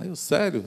Aí 0.01 0.09
eu, 0.09 0.17
sério? 0.17 0.65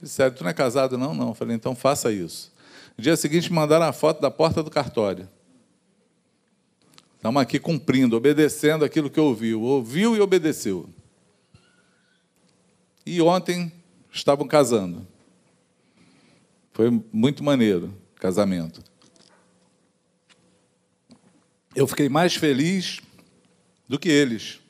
Ele, 0.00 0.08
sério, 0.08 0.36
tu 0.36 0.42
não 0.42 0.50
é 0.50 0.54
casado? 0.54 0.98
Não, 0.98 1.14
não. 1.14 1.28
Eu 1.28 1.34
falei, 1.34 1.54
então 1.54 1.76
faça 1.76 2.10
isso. 2.10 2.52
No 2.98 3.04
dia 3.04 3.16
seguinte 3.16 3.52
mandaram 3.52 3.86
a 3.86 3.92
foto 3.92 4.20
da 4.20 4.30
porta 4.30 4.60
do 4.60 4.72
cartório. 4.72 5.28
Estamos 7.14 7.40
aqui 7.40 7.60
cumprindo, 7.60 8.16
obedecendo 8.16 8.84
aquilo 8.84 9.08
que 9.08 9.20
ouviu. 9.20 9.62
Ouviu 9.62 10.16
e 10.16 10.20
obedeceu. 10.20 10.88
E 13.06 13.22
ontem 13.22 13.72
estavam 14.14 14.46
casando. 14.46 15.06
Foi 16.72 16.88
muito 17.12 17.42
maneiro 17.42 17.92
o 18.16 18.20
casamento. 18.20 18.82
Eu 21.74 21.86
fiquei 21.88 22.08
mais 22.08 22.36
feliz 22.36 23.00
do 23.88 23.98
que 23.98 24.08
eles, 24.08 24.60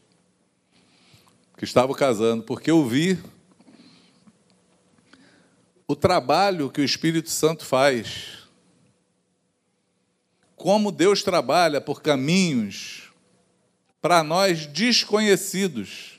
que 1.56 1.64
estavam 1.64 1.94
casando, 1.94 2.42
porque 2.42 2.70
eu 2.70 2.84
vi 2.84 3.18
o 5.86 5.94
trabalho 5.94 6.70
que 6.70 6.80
o 6.80 6.84
Espírito 6.84 7.28
Santo 7.28 7.64
faz 7.64 8.38
como 10.56 10.90
Deus 10.90 11.22
trabalha 11.22 11.78
por 11.78 12.00
caminhos 12.00 13.10
para 14.00 14.22
nós 14.22 14.66
desconhecidos, 14.66 16.13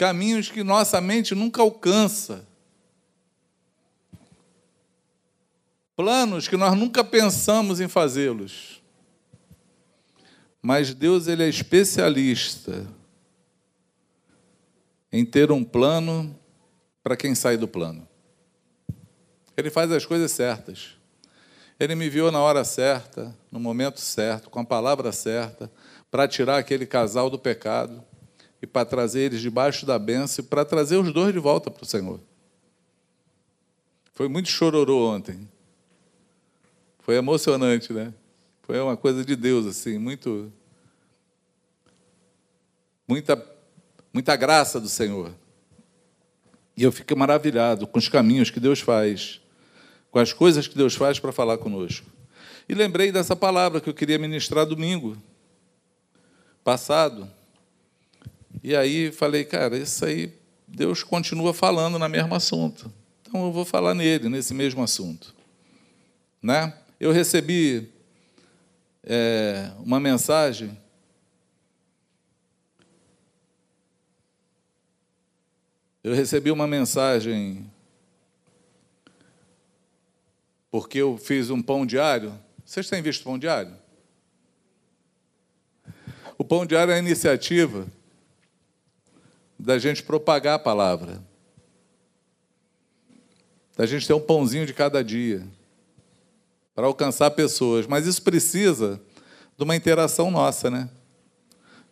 caminhos 0.00 0.50
que 0.50 0.64
nossa 0.64 0.98
mente 0.98 1.34
nunca 1.34 1.60
alcança, 1.60 2.48
planos 5.94 6.48
que 6.48 6.56
nós 6.56 6.74
nunca 6.74 7.04
pensamos 7.04 7.80
em 7.80 7.86
fazê-los. 7.86 8.82
Mas 10.62 10.94
Deus 10.94 11.28
ele 11.28 11.42
é 11.42 11.50
especialista 11.50 12.86
em 15.12 15.22
ter 15.22 15.52
um 15.52 15.62
plano 15.62 16.34
para 17.02 17.14
quem 17.14 17.34
sai 17.34 17.58
do 17.58 17.68
plano. 17.68 18.08
Ele 19.54 19.68
faz 19.68 19.92
as 19.92 20.06
coisas 20.06 20.30
certas. 20.30 20.92
Ele 21.78 21.94
me 21.94 22.06
enviou 22.06 22.32
na 22.32 22.40
hora 22.40 22.64
certa, 22.64 23.36
no 23.52 23.60
momento 23.60 24.00
certo, 24.00 24.48
com 24.48 24.60
a 24.60 24.64
palavra 24.64 25.12
certa, 25.12 25.70
para 26.10 26.26
tirar 26.26 26.56
aquele 26.56 26.86
casal 26.86 27.28
do 27.28 27.38
pecado 27.38 28.02
e 28.62 28.66
para 28.66 28.84
trazer 28.84 29.20
eles 29.20 29.40
debaixo 29.40 29.86
da 29.86 29.98
bênção 29.98 30.44
e 30.44 30.48
para 30.48 30.64
trazer 30.64 30.96
os 30.96 31.12
dois 31.12 31.32
de 31.32 31.38
volta 31.38 31.70
para 31.70 31.82
o 31.82 31.86
Senhor. 31.86 32.20
Foi 34.12 34.28
muito 34.28 34.48
chororô 34.48 35.10
ontem. 35.10 35.48
Foi 36.98 37.16
emocionante, 37.16 37.92
né? 37.92 38.12
Foi 38.62 38.78
uma 38.80 38.96
coisa 38.96 39.24
de 39.24 39.34
Deus, 39.34 39.66
assim, 39.66 39.98
muito. 39.98 40.52
Muita, 43.08 43.44
muita 44.12 44.36
graça 44.36 44.80
do 44.80 44.88
Senhor. 44.88 45.32
E 46.76 46.82
eu 46.82 46.92
fico 46.92 47.16
maravilhado 47.16 47.86
com 47.86 47.98
os 47.98 48.08
caminhos 48.08 48.50
que 48.50 48.60
Deus 48.60 48.80
faz 48.80 49.40
com 50.10 50.18
as 50.18 50.32
coisas 50.32 50.66
que 50.66 50.76
Deus 50.76 50.94
faz 50.94 51.18
para 51.18 51.32
falar 51.32 51.58
conosco. 51.58 52.06
E 52.68 52.74
lembrei 52.74 53.12
dessa 53.12 53.36
palavra 53.36 53.80
que 53.80 53.88
eu 53.88 53.94
queria 53.94 54.18
ministrar 54.18 54.66
domingo 54.66 55.16
passado. 56.64 57.30
E 58.62 58.76
aí 58.76 59.10
falei, 59.10 59.44
cara, 59.44 59.76
isso 59.76 60.04
aí 60.04 60.32
Deus 60.66 61.02
continua 61.02 61.52
falando 61.52 61.98
no 61.98 62.08
mesmo 62.08 62.34
assunto. 62.34 62.92
Então 63.22 63.44
eu 63.44 63.52
vou 63.52 63.64
falar 63.64 63.94
nele, 63.94 64.28
nesse 64.28 64.54
mesmo 64.54 64.82
assunto. 64.82 65.34
Né? 66.42 66.72
Eu 66.98 67.12
recebi 67.12 67.88
é, 69.04 69.70
uma 69.78 69.98
mensagem 69.98 70.76
Eu 76.02 76.14
recebi 76.14 76.50
uma 76.50 76.66
mensagem 76.66 77.70
porque 80.70 80.98
eu 80.98 81.18
fiz 81.18 81.50
um 81.50 81.60
pão 81.60 81.84
diário. 81.84 82.32
Vocês 82.64 82.88
têm 82.88 83.02
visto 83.02 83.22
pão 83.22 83.38
diário? 83.38 83.76
O 86.38 86.44
pão 86.44 86.64
diário 86.64 86.92
é 86.92 86.96
a 86.96 86.98
iniciativa 86.98 87.86
da 89.60 89.78
gente 89.78 90.02
propagar 90.02 90.54
a 90.54 90.58
palavra, 90.58 91.22
da 93.76 93.86
gente 93.86 94.06
ter 94.06 94.14
um 94.14 94.20
pãozinho 94.20 94.66
de 94.66 94.72
cada 94.72 95.04
dia 95.04 95.46
para 96.74 96.86
alcançar 96.86 97.30
pessoas. 97.32 97.86
Mas 97.86 98.06
isso 98.06 98.22
precisa 98.22 99.00
de 99.56 99.62
uma 99.62 99.76
interação 99.76 100.30
nossa, 100.30 100.70
né? 100.70 100.88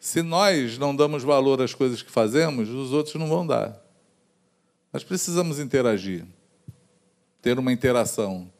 Se 0.01 0.23
nós 0.23 0.79
não 0.79 0.95
damos 0.95 1.23
valor 1.23 1.61
às 1.61 1.75
coisas 1.75 2.03
que 2.03 2.11
fazemos, 2.11 2.69
os 2.71 2.93
outros 2.93 3.15
não 3.17 3.29
vão 3.29 3.47
dar. 3.47 3.79
Nós 4.93 5.05
precisamos 5.05 5.59
interagir, 5.59 6.25
ter 7.43 7.59
uma 7.59 7.73
interação, 7.73 8.51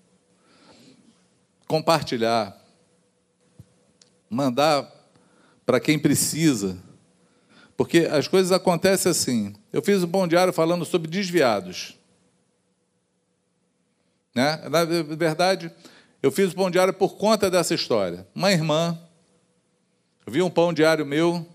compartilhar, 1.67 2.57
mandar 4.29 4.91
para 5.65 5.81
quem 5.81 5.99
precisa. 5.99 6.77
Porque 7.79 8.09
as 8.11 8.27
coisas 8.27 8.51
acontecem 8.51 9.09
assim. 9.09 9.55
Eu 9.73 9.81
fiz 9.81 10.03
um 10.03 10.07
bom 10.09 10.27
diário 10.27 10.53
falando 10.53 10.85
sobre 10.85 11.09
desviados. 11.09 11.97
Né? 14.35 14.69
Na 14.69 14.85
verdade, 14.85 15.71
eu 16.21 16.33
fiz 16.33 16.51
o 16.51 16.57
pão 16.57 16.73
diário 16.73 16.93
por 16.93 17.17
conta 17.17 17.49
dessa 17.49 17.73
história. 17.73 18.27
Uma 18.35 18.51
irmã 18.51 18.99
viu 20.27 20.45
um 20.45 20.51
pão 20.51 20.73
diário 20.73 21.07
meu 21.07 21.47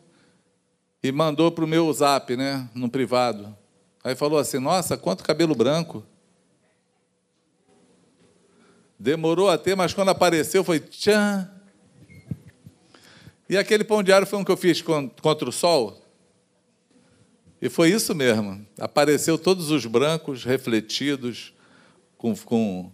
e 1.03 1.11
mandou 1.11 1.51
para 1.51 1.65
o 1.65 1.67
meu 1.67 1.91
zap, 1.91 2.37
né, 2.37 2.69
no 2.73 2.89
privado. 2.89 3.53
Aí 4.01 4.15
falou 4.15 4.39
assim: 4.39 4.59
Nossa, 4.59 4.95
quanto 4.95 5.25
cabelo 5.25 5.53
branco. 5.53 6.05
Demorou 8.97 9.49
a 9.49 9.57
ter, 9.57 9.75
mas 9.75 9.93
quando 9.93 10.07
apareceu 10.07 10.63
foi 10.63 10.79
tchan. 10.79 11.51
E 13.49 13.57
aquele 13.57 13.83
pão 13.83 14.01
diário 14.01 14.25
foi 14.25 14.39
um 14.39 14.43
que 14.45 14.51
eu 14.51 14.55
fiz 14.55 14.81
contra 14.81 15.49
o 15.49 15.51
sol. 15.51 16.02
E 17.63 17.69
foi 17.69 17.91
isso 17.91 18.13
mesmo. 18.13 18.67
Apareceu 18.77 19.37
todos 19.37 19.71
os 19.71 19.85
brancos 19.85 20.43
refletidos, 20.43 21.53
com, 22.17 22.35
com, 22.35 22.91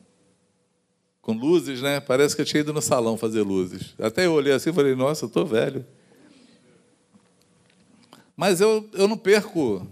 com 1.23 1.33
luzes, 1.33 1.81
né? 1.81 1.99
Parece 1.99 2.35
que 2.35 2.43
eu 2.43 2.45
tinha 2.45 2.61
ido 2.61 2.71
no 2.71 2.79
salão 2.79 3.17
fazer 3.17 3.41
luzes. 3.41 3.95
Até 3.97 4.27
eu 4.27 4.33
olhei 4.33 4.53
assim 4.53 4.69
e 4.69 4.73
falei, 4.73 4.93
nossa, 4.93 5.25
eu 5.25 5.27
estou 5.27 5.43
velho. 5.43 5.83
Mas 8.37 8.61
eu, 8.61 8.87
eu 8.93 9.07
não 9.07 9.17
perco 9.17 9.87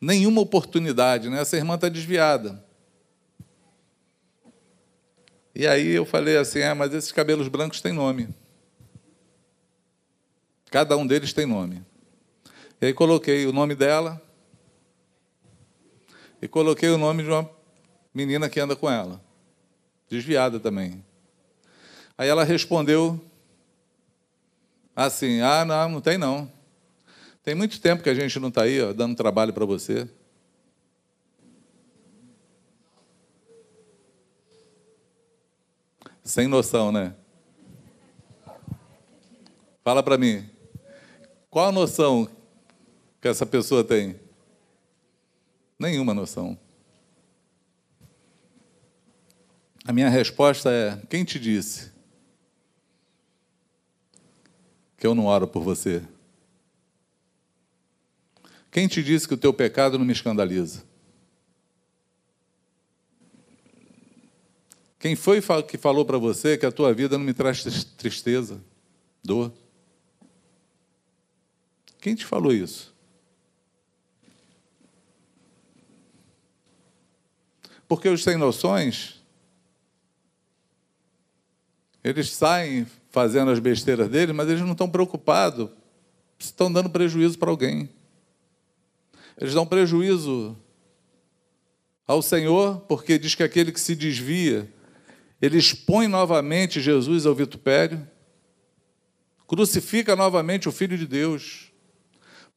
nenhuma 0.00 0.40
oportunidade, 0.40 1.28
né? 1.28 1.40
Essa 1.40 1.56
irmã 1.56 1.74
está 1.74 1.88
desviada. 1.88 2.64
E 5.52 5.66
aí 5.66 5.88
eu 5.88 6.06
falei 6.06 6.36
assim: 6.36 6.60
é, 6.60 6.72
mas 6.72 6.94
esses 6.94 7.10
cabelos 7.10 7.48
brancos 7.48 7.80
têm 7.80 7.92
nome. 7.92 8.28
Cada 10.70 10.96
um 10.96 11.04
deles 11.04 11.32
tem 11.32 11.46
nome. 11.46 11.82
E 12.84 12.88
aí 12.88 12.92
coloquei 12.92 13.46
o 13.46 13.52
nome 13.52 13.74
dela 13.74 14.20
e 16.42 16.46
coloquei 16.46 16.90
o 16.90 16.98
nome 16.98 17.22
de 17.22 17.30
uma 17.30 17.48
menina 18.12 18.46
que 18.46 18.60
anda 18.60 18.76
com 18.76 18.90
ela, 18.90 19.24
desviada 20.06 20.60
também. 20.60 21.02
Aí 22.18 22.28
ela 22.28 22.44
respondeu 22.44 23.18
assim: 24.94 25.40
Ah, 25.40 25.64
não, 25.64 25.88
não 25.92 26.00
tem 26.02 26.18
não. 26.18 26.52
Tem 27.42 27.54
muito 27.54 27.80
tempo 27.80 28.02
que 28.02 28.10
a 28.10 28.14
gente 28.14 28.38
não 28.38 28.50
está 28.50 28.64
aí 28.64 28.82
ó, 28.82 28.92
dando 28.92 29.16
trabalho 29.16 29.54
para 29.54 29.64
você. 29.64 30.06
Sem 36.22 36.46
noção, 36.46 36.92
né? 36.92 37.14
Fala 39.82 40.02
para 40.02 40.18
mim. 40.18 40.46
Qual 41.48 41.66
a 41.66 41.72
noção 41.72 42.28
que 43.24 43.28
essa 43.28 43.46
pessoa 43.46 43.82
tem? 43.82 44.20
Nenhuma 45.78 46.12
noção. 46.12 46.58
A 49.82 49.94
minha 49.94 50.10
resposta 50.10 50.70
é: 50.70 51.00
quem 51.08 51.24
te 51.24 51.40
disse 51.40 51.90
que 54.98 55.06
eu 55.06 55.14
não 55.14 55.24
oro 55.24 55.48
por 55.48 55.62
você? 55.62 56.06
Quem 58.70 58.86
te 58.86 59.02
disse 59.02 59.26
que 59.26 59.32
o 59.32 59.38
teu 59.38 59.54
pecado 59.54 59.98
não 59.98 60.04
me 60.04 60.12
escandaliza? 60.12 60.84
Quem 64.98 65.16
foi 65.16 65.40
que 65.66 65.78
falou 65.78 66.04
para 66.04 66.18
você 66.18 66.58
que 66.58 66.66
a 66.66 66.72
tua 66.72 66.92
vida 66.92 67.16
não 67.16 67.24
me 67.24 67.32
traz 67.32 67.64
tristeza, 67.96 68.62
dor? 69.22 69.50
Quem 72.02 72.14
te 72.14 72.26
falou 72.26 72.52
isso? 72.52 72.93
Porque 77.94 78.08
os 78.08 78.24
sem 78.24 78.36
noções, 78.36 79.22
eles 82.02 82.28
saem 82.32 82.88
fazendo 83.08 83.52
as 83.52 83.60
besteiras 83.60 84.08
deles, 84.08 84.34
mas 84.34 84.48
eles 84.48 84.62
não 84.62 84.72
estão 84.72 84.90
preocupados 84.90 85.70
se 86.36 86.46
estão 86.46 86.72
dando 86.72 86.90
prejuízo 86.90 87.38
para 87.38 87.50
alguém. 87.50 87.88
Eles 89.40 89.54
dão 89.54 89.64
prejuízo 89.64 90.58
ao 92.04 92.20
Senhor, 92.20 92.80
porque 92.88 93.16
diz 93.16 93.36
que 93.36 93.44
aquele 93.44 93.70
que 93.70 93.78
se 93.78 93.94
desvia, 93.94 94.68
ele 95.40 95.56
expõe 95.56 96.08
novamente 96.08 96.80
Jesus 96.80 97.24
ao 97.26 97.34
vitupério, 97.36 98.04
crucifica 99.46 100.16
novamente 100.16 100.68
o 100.68 100.72
Filho 100.72 100.98
de 100.98 101.06
Deus, 101.06 101.70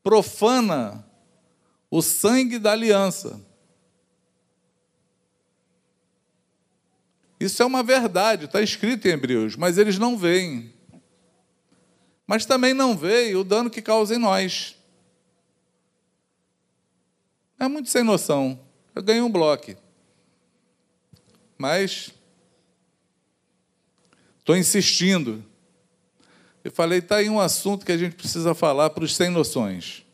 profana 0.02 1.06
o 1.92 2.02
sangue 2.02 2.58
da 2.58 2.72
aliança. 2.72 3.46
Isso 7.40 7.62
é 7.62 7.66
uma 7.66 7.84
verdade, 7.84 8.46
está 8.46 8.62
escrito 8.62 9.08
em 9.08 9.12
Hebreus, 9.12 9.56
mas 9.56 9.78
eles 9.78 10.00
não 10.00 10.18
veem. 10.18 10.74
Mas 12.26 12.46
também 12.46 12.74
não 12.74 12.98
veem 12.98 13.36
o 13.36 13.44
dano 13.44 13.70
que 13.70 13.82
causa 13.82 14.16
em 14.16 14.18
nós. 14.18 14.76
É 17.60 17.68
muito 17.68 17.90
sem 17.90 18.04
noção. 18.04 18.60
Eu 18.94 19.02
ganhei 19.02 19.22
um 19.22 19.32
bloco. 19.32 19.76
Mas 21.58 22.12
estou 24.40 24.56
insistindo. 24.56 25.44
Eu 26.64 26.72
falei, 26.72 27.00
está 27.00 27.18
aí 27.18 27.30
um 27.30 27.40
assunto 27.40 27.86
que 27.86 27.92
a 27.92 27.98
gente 27.98 28.16
precisa 28.16 28.54
falar 28.54 28.90
para 28.90 29.04
os 29.04 29.16
sem 29.16 29.30
noções. 29.30 30.06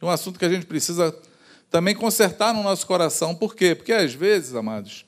Um 0.00 0.08
assunto 0.08 0.38
que 0.38 0.44
a 0.44 0.48
gente 0.48 0.66
precisa 0.66 1.16
também 1.70 1.94
consertar 1.94 2.52
no 2.52 2.62
nosso 2.62 2.86
coração. 2.86 3.34
Por 3.34 3.54
quê? 3.54 3.74
Porque 3.74 3.92
às 3.92 4.12
vezes, 4.12 4.54
amados, 4.54 5.04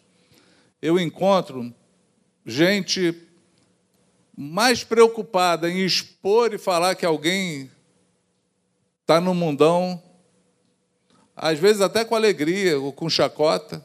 eu 0.84 0.98
encontro 0.98 1.74
gente 2.44 3.26
mais 4.36 4.84
preocupada 4.84 5.70
em 5.70 5.82
expor 5.82 6.52
e 6.52 6.58
falar 6.58 6.94
que 6.94 7.06
alguém 7.06 7.70
está 9.00 9.18
no 9.18 9.34
mundão 9.34 10.02
às 11.34 11.58
vezes 11.58 11.80
até 11.80 12.04
com 12.04 12.14
alegria 12.14 12.78
ou 12.78 12.92
com 12.92 13.08
chacota, 13.08 13.82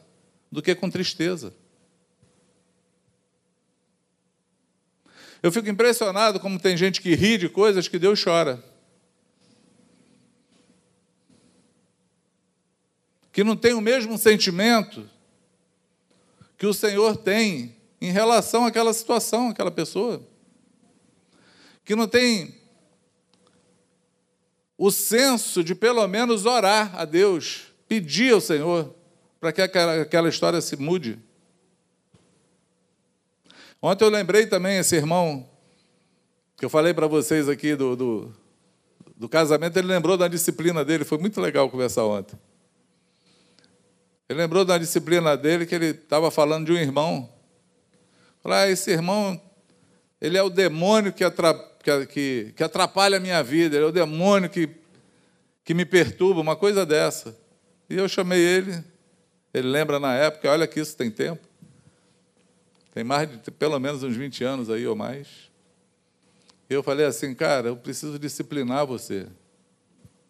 do 0.52 0.60
que 0.60 0.74
com 0.74 0.90
tristeza. 0.90 1.54
Eu 5.42 5.50
fico 5.50 5.70
impressionado 5.70 6.38
como 6.38 6.60
tem 6.60 6.76
gente 6.76 7.00
que 7.00 7.14
ri 7.14 7.38
de 7.38 7.48
coisas 7.48 7.88
que 7.88 7.98
Deus 7.98 8.22
chora. 8.22 8.62
Que 13.32 13.42
não 13.42 13.56
tem 13.56 13.72
o 13.72 13.80
mesmo 13.80 14.18
sentimento 14.18 15.08
que 16.60 16.66
o 16.66 16.74
Senhor 16.74 17.16
tem 17.16 17.74
em 18.02 18.12
relação 18.12 18.66
àquela 18.66 18.92
situação, 18.92 19.48
àquela 19.48 19.70
pessoa. 19.70 20.20
Que 21.82 21.96
não 21.96 22.06
tem 22.06 22.54
o 24.76 24.90
senso 24.90 25.64
de 25.64 25.74
pelo 25.74 26.06
menos 26.06 26.44
orar 26.44 26.94
a 26.94 27.06
Deus, 27.06 27.72
pedir 27.88 28.34
ao 28.34 28.42
Senhor 28.42 28.94
para 29.40 29.52
que 29.54 29.62
aquela, 29.62 30.28
história 30.28 30.60
se 30.60 30.76
mude. 30.76 31.18
Ontem 33.80 34.04
eu 34.04 34.10
lembrei 34.10 34.46
também 34.46 34.76
esse 34.76 34.94
irmão 34.94 35.48
que 36.58 36.64
eu 36.66 36.68
falei 36.68 36.92
para 36.92 37.06
vocês 37.06 37.48
aqui 37.48 37.74
do, 37.74 37.96
do, 37.96 38.36
do, 39.16 39.30
casamento, 39.30 39.78
ele 39.78 39.88
lembrou 39.88 40.18
da 40.18 40.28
disciplina 40.28 40.84
dele, 40.84 41.06
foi 41.06 41.16
muito 41.16 41.40
legal 41.40 41.70
conversar 41.70 42.04
ontem. 42.04 42.38
Ele 44.30 44.38
lembrou 44.38 44.64
da 44.64 44.78
disciplina 44.78 45.36
dele 45.36 45.66
que 45.66 45.74
ele 45.74 45.86
estava 45.86 46.30
falando 46.30 46.66
de 46.66 46.70
um 46.70 46.76
irmão. 46.76 47.28
Falou, 48.40 48.58
ah, 48.58 48.68
esse 48.68 48.88
irmão, 48.88 49.42
ele 50.20 50.38
é 50.38 50.42
o 50.42 50.48
demônio 50.48 51.12
que, 51.12 51.24
que, 52.06 52.52
que 52.54 52.62
atrapalha 52.62 53.16
a 53.16 53.20
minha 53.20 53.42
vida, 53.42 53.74
ele 53.74 53.84
é 53.84 53.88
o 53.88 53.90
demônio 53.90 54.48
que, 54.48 54.70
que 55.64 55.74
me 55.74 55.84
perturba, 55.84 56.40
uma 56.40 56.54
coisa 56.54 56.86
dessa. 56.86 57.36
E 57.88 57.96
eu 57.96 58.08
chamei 58.08 58.38
ele, 58.38 58.84
ele 59.52 59.66
lembra 59.66 59.98
na 59.98 60.14
época, 60.14 60.48
olha 60.48 60.64
que 60.68 60.78
isso 60.78 60.96
tem 60.96 61.10
tempo. 61.10 61.44
Tem 62.94 63.02
mais 63.02 63.28
de 63.28 63.50
pelo 63.50 63.80
menos 63.80 64.04
uns 64.04 64.14
20 64.14 64.44
anos 64.44 64.70
aí 64.70 64.86
ou 64.86 64.94
mais. 64.94 65.26
Eu 66.68 66.84
falei 66.84 67.04
assim, 67.04 67.34
cara, 67.34 67.66
eu 67.66 67.76
preciso 67.76 68.16
disciplinar 68.16 68.86
você 68.86 69.26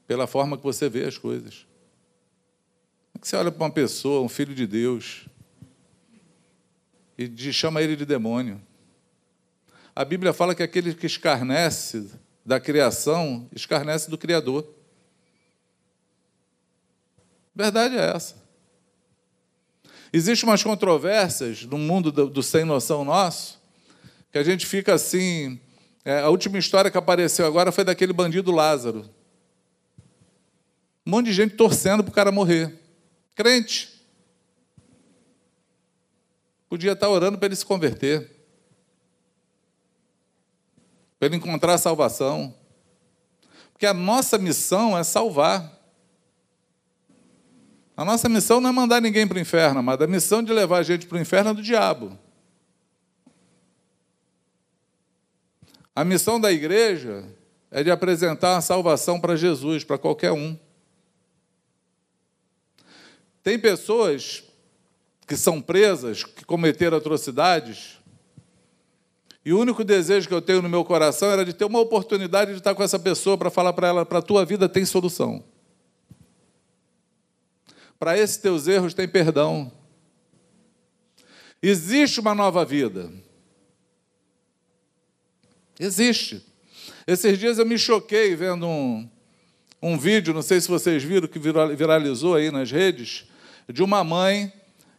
pela 0.06 0.26
forma 0.26 0.56
que 0.56 0.64
você 0.64 0.88
vê 0.88 1.04
as 1.04 1.18
coisas. 1.18 1.68
Que 3.20 3.28
você 3.28 3.36
olha 3.36 3.52
para 3.52 3.64
uma 3.64 3.70
pessoa, 3.70 4.22
um 4.22 4.28
filho 4.28 4.54
de 4.54 4.66
Deus, 4.66 5.26
e 7.18 7.52
chama 7.52 7.82
ele 7.82 7.94
de 7.94 8.06
demônio? 8.06 8.62
A 9.94 10.04
Bíblia 10.06 10.32
fala 10.32 10.54
que 10.54 10.62
aquele 10.62 10.94
que 10.94 11.04
escarnece 11.04 12.10
da 12.46 12.58
criação, 12.58 13.46
escarnece 13.54 14.08
do 14.08 14.16
Criador. 14.16 14.66
Verdade 17.54 17.98
é 17.98 18.10
essa. 18.16 18.36
Existem 20.10 20.48
umas 20.48 20.62
controvérsias 20.62 21.64
no 21.64 21.76
mundo 21.76 22.10
do, 22.10 22.30
do 22.30 22.42
sem 22.42 22.64
noção 22.64 23.04
nosso, 23.04 23.60
que 24.32 24.38
a 24.38 24.42
gente 24.42 24.64
fica 24.64 24.94
assim. 24.94 25.60
É, 26.02 26.20
a 26.20 26.30
última 26.30 26.58
história 26.58 26.90
que 26.90 26.96
apareceu 26.96 27.44
agora 27.46 27.70
foi 27.70 27.84
daquele 27.84 28.14
bandido 28.14 28.50
Lázaro. 28.50 29.04
Um 31.06 31.10
monte 31.10 31.26
de 31.26 31.34
gente 31.34 31.54
torcendo 31.54 32.02
para 32.02 32.10
o 32.10 32.14
cara 32.14 32.32
morrer. 32.32 32.80
Crente. 33.34 34.00
Podia 36.68 36.92
estar 36.92 37.08
orando 37.08 37.36
para 37.36 37.46
ele 37.46 37.56
se 37.56 37.66
converter. 37.66 38.30
Para 41.18 41.26
ele 41.26 41.36
encontrar 41.36 41.78
salvação. 41.78 42.54
Porque 43.72 43.86
a 43.86 43.94
nossa 43.94 44.38
missão 44.38 44.96
é 44.96 45.02
salvar. 45.02 45.78
A 47.96 48.04
nossa 48.04 48.28
missão 48.28 48.60
não 48.60 48.70
é 48.70 48.72
mandar 48.72 49.00
ninguém 49.00 49.26
para 49.26 49.36
o 49.36 49.40
inferno, 49.40 49.82
mas 49.82 50.00
a 50.00 50.06
missão 50.06 50.42
de 50.42 50.52
levar 50.52 50.78
a 50.78 50.82
gente 50.82 51.06
para 51.06 51.18
o 51.18 51.20
inferno 51.20 51.50
é 51.50 51.54
do 51.54 51.62
diabo. 51.62 52.18
A 55.94 56.04
missão 56.04 56.40
da 56.40 56.50
igreja 56.50 57.24
é 57.70 57.82
de 57.82 57.90
apresentar 57.90 58.56
a 58.56 58.60
salvação 58.60 59.20
para 59.20 59.36
Jesus, 59.36 59.84
para 59.84 59.98
qualquer 59.98 60.32
um. 60.32 60.58
Tem 63.42 63.58
pessoas 63.58 64.44
que 65.26 65.36
são 65.36 65.60
presas, 65.60 66.24
que 66.24 66.44
cometeram 66.44 66.96
atrocidades, 66.96 68.00
e 69.44 69.52
o 69.52 69.58
único 69.58 69.82
desejo 69.82 70.28
que 70.28 70.34
eu 70.34 70.42
tenho 70.42 70.60
no 70.60 70.68
meu 70.68 70.84
coração 70.84 71.30
era 71.30 71.44
de 71.44 71.54
ter 71.54 71.64
uma 71.64 71.80
oportunidade 71.80 72.52
de 72.52 72.58
estar 72.58 72.74
com 72.74 72.82
essa 72.82 72.98
pessoa 72.98 73.38
para 73.38 73.50
falar 73.50 73.72
para 73.72 73.88
ela: 73.88 74.06
para 74.06 74.18
a 74.18 74.22
tua 74.22 74.44
vida 74.44 74.68
tem 74.68 74.84
solução. 74.84 75.42
Para 77.98 78.18
esses 78.18 78.36
teus 78.36 78.66
erros 78.66 78.94
tem 78.94 79.08
perdão. 79.08 79.72
Existe 81.62 82.20
uma 82.20 82.34
nova 82.34 82.64
vida. 82.64 83.10
Existe. 85.78 86.44
Esses 87.06 87.38
dias 87.38 87.58
eu 87.58 87.66
me 87.66 87.78
choquei 87.78 88.34
vendo 88.34 88.66
um, 88.66 89.08
um 89.82 89.98
vídeo, 89.98 90.34
não 90.34 90.42
sei 90.42 90.60
se 90.60 90.68
vocês 90.68 91.02
viram, 91.02 91.26
que 91.26 91.38
viralizou 91.38 92.34
aí 92.34 92.50
nas 92.50 92.70
redes, 92.70 93.26
de 93.72 93.82
uma 93.82 94.02
mãe 94.02 94.52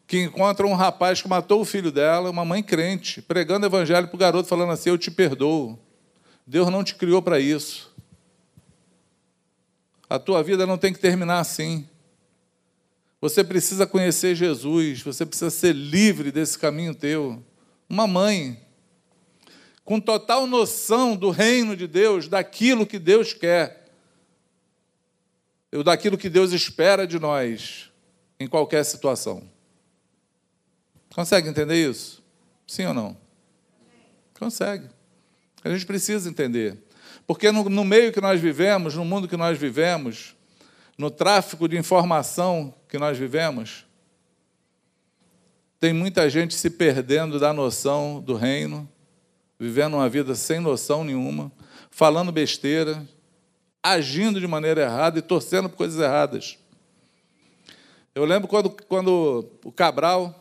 que 0.07 0.23
encontra 0.23 0.67
um 0.67 0.73
rapaz 0.73 1.21
que 1.21 1.27
matou 1.27 1.61
o 1.61 1.65
filho 1.65 1.91
dela, 1.91 2.29
uma 2.29 2.43
mãe 2.43 2.61
crente, 2.61 3.21
pregando 3.21 3.65
o 3.65 3.69
evangelho 3.69 4.07
para 4.07 4.15
o 4.15 4.19
garoto, 4.19 4.49
falando 4.49 4.71
assim: 4.71 4.89
Eu 4.89 4.97
te 4.97 5.09
perdoo. 5.09 5.79
Deus 6.45 6.69
não 6.69 6.83
te 6.83 6.95
criou 6.95 7.21
para 7.21 7.39
isso. 7.39 7.95
A 10.09 10.19
tua 10.19 10.43
vida 10.43 10.65
não 10.65 10.77
tem 10.77 10.91
que 10.91 10.99
terminar 10.99 11.39
assim. 11.39 11.87
Você 13.21 13.43
precisa 13.43 13.85
conhecer 13.85 14.35
Jesus, 14.35 15.01
você 15.01 15.25
precisa 15.25 15.51
ser 15.51 15.73
livre 15.73 16.31
desse 16.31 16.57
caminho 16.57 16.95
teu. 16.95 17.41
Uma 17.87 18.07
mãe, 18.07 18.59
com 19.85 19.99
total 19.99 20.47
noção 20.47 21.15
do 21.15 21.29
reino 21.29 21.75
de 21.75 21.87
Deus, 21.87 22.27
daquilo 22.27 22.85
que 22.85 22.97
Deus 22.97 23.31
quer, 23.31 23.91
daquilo 25.85 26.17
que 26.17 26.29
Deus 26.29 26.51
espera 26.51 27.05
de 27.05 27.19
nós, 27.19 27.90
em 28.41 28.47
qualquer 28.47 28.83
situação. 28.83 29.43
Consegue 31.13 31.47
entender 31.47 31.89
isso? 31.89 32.23
Sim 32.65 32.87
ou 32.87 32.93
não? 32.93 33.17
Consegue. 34.39 34.89
A 35.63 35.69
gente 35.69 35.85
precisa 35.85 36.27
entender. 36.27 36.77
Porque 37.27 37.51
no, 37.51 37.69
no 37.69 37.83
meio 37.83 38.11
que 38.11 38.19
nós 38.19 38.41
vivemos, 38.41 38.95
no 38.95 39.05
mundo 39.05 39.27
que 39.27 39.37
nós 39.37 39.57
vivemos, 39.57 40.35
no 40.97 41.11
tráfico 41.11 41.67
de 41.67 41.77
informação 41.77 42.73
que 42.89 42.97
nós 42.97 43.17
vivemos, 43.17 43.85
tem 45.79 45.93
muita 45.93 46.27
gente 46.29 46.55
se 46.55 46.69
perdendo 46.69 47.39
da 47.39 47.53
noção 47.53 48.19
do 48.19 48.35
reino, 48.35 48.89
vivendo 49.59 49.95
uma 49.95 50.09
vida 50.09 50.33
sem 50.33 50.59
noção 50.59 51.03
nenhuma, 51.03 51.51
falando 51.91 52.31
besteira, 52.31 53.07
agindo 53.83 54.39
de 54.39 54.47
maneira 54.47 54.81
errada 54.81 55.19
e 55.19 55.21
torcendo 55.21 55.69
por 55.69 55.77
coisas 55.77 55.99
erradas. 55.99 56.57
Eu 58.13 58.25
lembro 58.25 58.45
quando, 58.45 58.69
quando 58.89 59.49
o 59.63 59.71
Cabral 59.71 60.35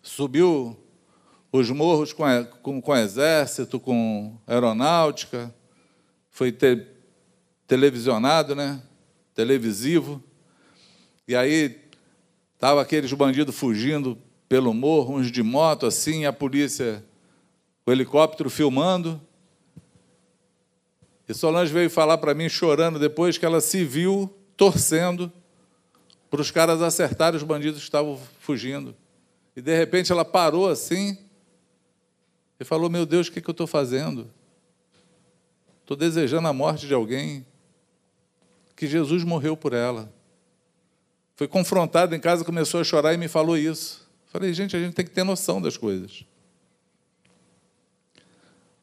subiu 0.00 0.76
os 1.50 1.68
morros 1.70 2.12
com, 2.12 2.24
com, 2.62 2.80
com 2.80 2.96
exército, 2.96 3.80
com 3.80 4.38
aeronáutica, 4.46 5.52
foi 6.30 6.52
ter 6.52 6.86
televisionado, 7.66 8.54
né? 8.54 8.80
televisivo. 9.34 10.22
E 11.26 11.34
aí 11.34 11.76
tava 12.56 12.80
aqueles 12.80 13.12
bandidos 13.12 13.56
fugindo 13.56 14.16
pelo 14.48 14.72
morro, 14.72 15.16
uns 15.16 15.32
de 15.32 15.42
moto 15.42 15.86
assim, 15.86 16.24
a 16.24 16.32
polícia, 16.32 17.04
o 17.84 17.90
helicóptero 17.90 18.48
filmando. 18.48 19.20
E 21.28 21.34
Solange 21.34 21.72
veio 21.72 21.90
falar 21.90 22.18
para 22.18 22.32
mim 22.32 22.48
chorando 22.48 22.96
depois 22.96 23.36
que 23.36 23.44
ela 23.44 23.60
se 23.60 23.84
viu 23.84 24.32
torcendo 24.56 25.32
para 26.36 26.42
os 26.42 26.50
caras 26.50 26.82
acertarem 26.82 27.38
os 27.38 27.42
bandidos 27.42 27.78
que 27.78 27.86
estavam 27.86 28.20
fugindo. 28.40 28.94
E 29.56 29.62
de 29.62 29.74
repente 29.74 30.12
ela 30.12 30.22
parou 30.22 30.68
assim 30.68 31.16
e 32.60 32.64
falou: 32.64 32.90
Meu 32.90 33.06
Deus, 33.06 33.28
o 33.28 33.32
que, 33.32 33.40
que 33.40 33.48
eu 33.48 33.52
estou 33.52 33.66
fazendo? 33.66 34.30
Estou 35.80 35.96
desejando 35.96 36.46
a 36.46 36.52
morte 36.52 36.86
de 36.86 36.92
alguém 36.92 37.46
que 38.76 38.86
Jesus 38.86 39.24
morreu 39.24 39.56
por 39.56 39.72
ela. 39.72 40.12
Foi 41.36 41.48
confrontada 41.48 42.14
em 42.14 42.20
casa, 42.20 42.44
começou 42.44 42.80
a 42.80 42.84
chorar 42.84 43.14
e 43.14 43.16
me 43.16 43.28
falou 43.28 43.56
isso. 43.56 44.06
Falei, 44.26 44.52
gente, 44.52 44.76
a 44.76 44.78
gente 44.78 44.92
tem 44.92 45.06
que 45.06 45.12
ter 45.12 45.24
noção 45.24 45.58
das 45.58 45.78
coisas. 45.78 46.22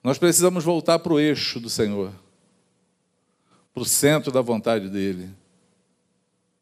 Nós 0.04 0.18
precisamos 0.18 0.64
voltar 0.64 0.98
para 0.98 1.14
o 1.14 1.20
eixo 1.20 1.60
do 1.60 1.70
Senhor, 1.70 2.12
para 3.72 3.84
o 3.84 3.86
centro 3.86 4.32
da 4.32 4.42
vontade 4.42 4.90
dEle. 4.90 5.30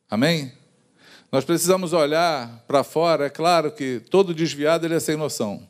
Amém? 0.10 0.60
Nós 1.32 1.46
precisamos 1.46 1.94
olhar 1.94 2.62
para 2.68 2.84
fora, 2.84 3.28
é 3.28 3.30
claro 3.30 3.72
que 3.72 4.02
todo 4.10 4.34
desviado 4.34 4.86
ele 4.86 4.96
é 4.96 5.00
sem 5.00 5.16
noção. 5.16 5.66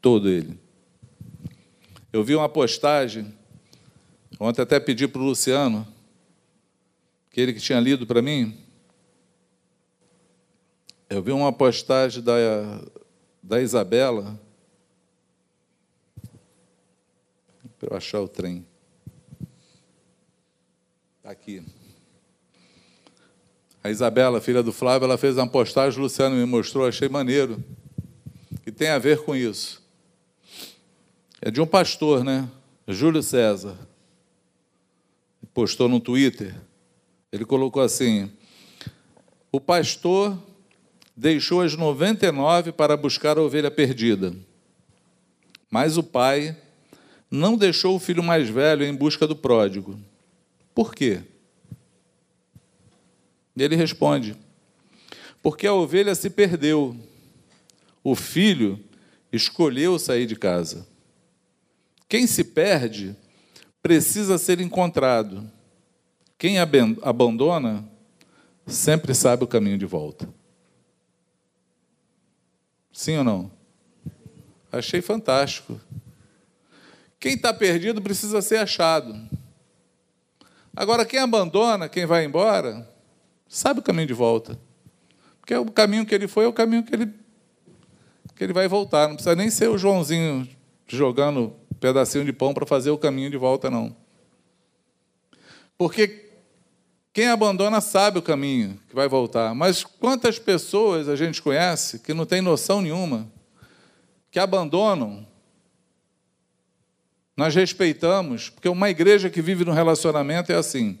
Todo 0.00 0.30
ele. 0.30 0.58
Eu 2.10 2.24
vi 2.24 2.34
uma 2.34 2.48
postagem, 2.48 3.36
ontem 4.38 4.62
até 4.62 4.80
pedi 4.80 5.06
para 5.06 5.20
o 5.20 5.24
Luciano, 5.26 5.86
aquele 7.30 7.52
que 7.52 7.60
tinha 7.60 7.78
lido 7.78 8.06
para 8.06 8.22
mim, 8.22 8.58
eu 11.10 11.22
vi 11.22 11.32
uma 11.32 11.52
postagem 11.52 12.22
da, 12.22 12.32
da 13.42 13.60
Isabela, 13.60 14.40
para 17.78 17.92
eu 17.92 17.96
achar 17.96 18.20
o 18.20 18.28
trem. 18.28 18.66
Está 21.18 21.30
aqui. 21.30 21.62
A 23.82 23.90
Isabela, 23.90 24.40
filha 24.40 24.62
do 24.62 24.72
Flávio, 24.72 25.06
ela 25.06 25.16
fez 25.16 25.36
uma 25.36 25.48
postagem, 25.48 25.98
o 25.98 26.02
Luciano 26.02 26.36
me 26.36 26.44
mostrou, 26.44 26.86
achei 26.86 27.08
maneiro. 27.08 27.62
E 28.66 28.70
tem 28.70 28.88
a 28.88 28.98
ver 28.98 29.22
com 29.24 29.34
isso. 29.34 29.82
É 31.40 31.50
de 31.50 31.60
um 31.60 31.66
pastor, 31.66 32.22
né? 32.22 32.46
Júlio 32.86 33.22
César. 33.22 33.76
Postou 35.54 35.88
no 35.88 35.98
Twitter. 35.98 36.54
Ele 37.32 37.44
colocou 37.46 37.82
assim: 37.82 38.30
o 39.50 39.58
pastor 39.58 40.38
deixou 41.16 41.62
as 41.62 41.74
99 41.74 42.72
para 42.72 42.96
buscar 42.96 43.38
a 43.38 43.42
ovelha 43.42 43.70
perdida. 43.70 44.34
Mas 45.70 45.96
o 45.96 46.02
pai 46.02 46.56
não 47.30 47.56
deixou 47.56 47.96
o 47.96 48.00
filho 48.00 48.22
mais 48.22 48.48
velho 48.48 48.84
em 48.84 48.94
busca 48.94 49.26
do 49.26 49.36
pródigo. 49.36 49.98
Por 50.74 50.94
quê? 50.94 51.22
Ele 53.62 53.76
responde: 53.76 54.36
Porque 55.42 55.66
a 55.66 55.74
ovelha 55.74 56.14
se 56.14 56.30
perdeu. 56.30 56.96
O 58.02 58.14
filho 58.14 58.82
escolheu 59.30 59.98
sair 59.98 60.26
de 60.26 60.34
casa. 60.34 60.86
Quem 62.08 62.26
se 62.26 62.42
perde 62.42 63.14
precisa 63.82 64.38
ser 64.38 64.60
encontrado. 64.60 65.50
Quem 66.38 66.56
abandona 66.58 67.86
sempre 68.66 69.14
sabe 69.14 69.44
o 69.44 69.46
caminho 69.46 69.76
de 69.76 69.84
volta. 69.84 70.28
Sim 72.92 73.18
ou 73.18 73.24
não? 73.24 73.50
Achei 74.72 75.02
fantástico. 75.02 75.80
Quem 77.18 77.34
está 77.34 77.52
perdido 77.52 78.00
precisa 78.00 78.40
ser 78.40 78.56
achado. 78.56 79.14
Agora, 80.74 81.04
quem 81.04 81.20
abandona, 81.20 81.88
quem 81.88 82.06
vai 82.06 82.24
embora, 82.24 82.88
sabe 83.50 83.80
o 83.80 83.82
caminho 83.82 84.06
de 84.06 84.14
volta. 84.14 84.58
Porque 85.40 85.54
o 85.54 85.66
caminho 85.66 86.06
que 86.06 86.14
ele 86.14 86.28
foi 86.28 86.44
é 86.44 86.48
o 86.48 86.52
caminho 86.52 86.84
que 86.84 86.94
ele, 86.94 87.06
que 88.36 88.44
ele 88.44 88.52
vai 88.52 88.68
voltar. 88.68 89.08
Não 89.08 89.16
precisa 89.16 89.34
nem 89.34 89.50
ser 89.50 89.68
o 89.68 89.76
Joãozinho 89.76 90.48
jogando 90.86 91.52
pedacinho 91.80 92.24
de 92.24 92.32
pão 92.32 92.54
para 92.54 92.64
fazer 92.64 92.90
o 92.90 92.98
caminho 92.98 93.30
de 93.30 93.36
volta, 93.36 93.68
não. 93.68 93.94
Porque 95.76 96.30
quem 97.12 97.26
abandona 97.26 97.80
sabe 97.80 98.18
o 98.18 98.22
caminho 98.22 98.78
que 98.88 98.94
vai 98.94 99.08
voltar. 99.08 99.54
Mas 99.54 99.82
quantas 99.82 100.38
pessoas 100.38 101.08
a 101.08 101.16
gente 101.16 101.42
conhece 101.42 101.98
que 101.98 102.14
não 102.14 102.24
tem 102.24 102.40
noção 102.40 102.80
nenhuma, 102.80 103.30
que 104.30 104.38
abandonam 104.38 105.26
nós 107.36 107.54
respeitamos, 107.54 108.50
porque 108.50 108.68
uma 108.68 108.90
igreja 108.90 109.30
que 109.30 109.40
vive 109.40 109.64
no 109.64 109.72
relacionamento 109.72 110.52
é 110.52 110.56
assim. 110.56 110.98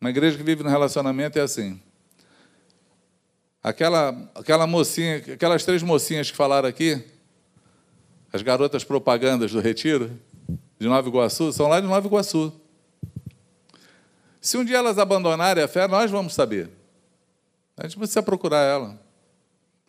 Uma 0.00 0.08
igreja 0.08 0.38
que 0.38 0.42
vive 0.42 0.62
no 0.62 0.70
relacionamento 0.70 1.38
é 1.38 1.42
assim. 1.42 1.78
Aquela, 3.62 4.30
aquela 4.34 4.66
mocinha, 4.66 5.18
aquelas 5.18 5.62
três 5.62 5.82
mocinhas 5.82 6.30
que 6.30 6.36
falaram 6.36 6.66
aqui, 6.66 7.04
as 8.32 8.40
garotas 8.40 8.82
propagandas 8.82 9.52
do 9.52 9.60
Retiro, 9.60 10.18
de 10.78 10.88
Nova 10.88 11.06
Iguaçu, 11.06 11.52
são 11.52 11.68
lá 11.68 11.78
de 11.80 11.86
Nova 11.86 12.06
Iguaçu. 12.06 12.50
Se 14.40 14.56
um 14.56 14.64
dia 14.64 14.78
elas 14.78 14.98
abandonarem 14.98 15.62
a 15.62 15.68
fé, 15.68 15.86
nós 15.86 16.10
vamos 16.10 16.32
saber. 16.32 16.70
A 17.76 17.82
gente 17.82 17.98
precisa 17.98 18.22
procurar 18.22 18.62
ela. 18.62 18.98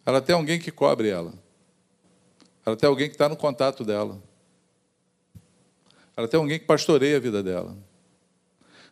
Ela 0.05 0.21
tem 0.21 0.35
alguém 0.35 0.59
que 0.59 0.71
cobre 0.71 1.07
ela. 1.07 1.33
Ela 2.65 2.75
tem 2.75 2.89
alguém 2.89 3.07
que 3.07 3.15
está 3.15 3.29
no 3.29 3.37
contato 3.37 3.85
dela. 3.85 4.21
Ela 6.17 6.27
tem 6.27 6.37
alguém 6.37 6.59
que 6.59 6.65
pastoreia 6.65 7.15
a 7.15 7.19
vida 7.21 7.41
dela. 7.41 7.77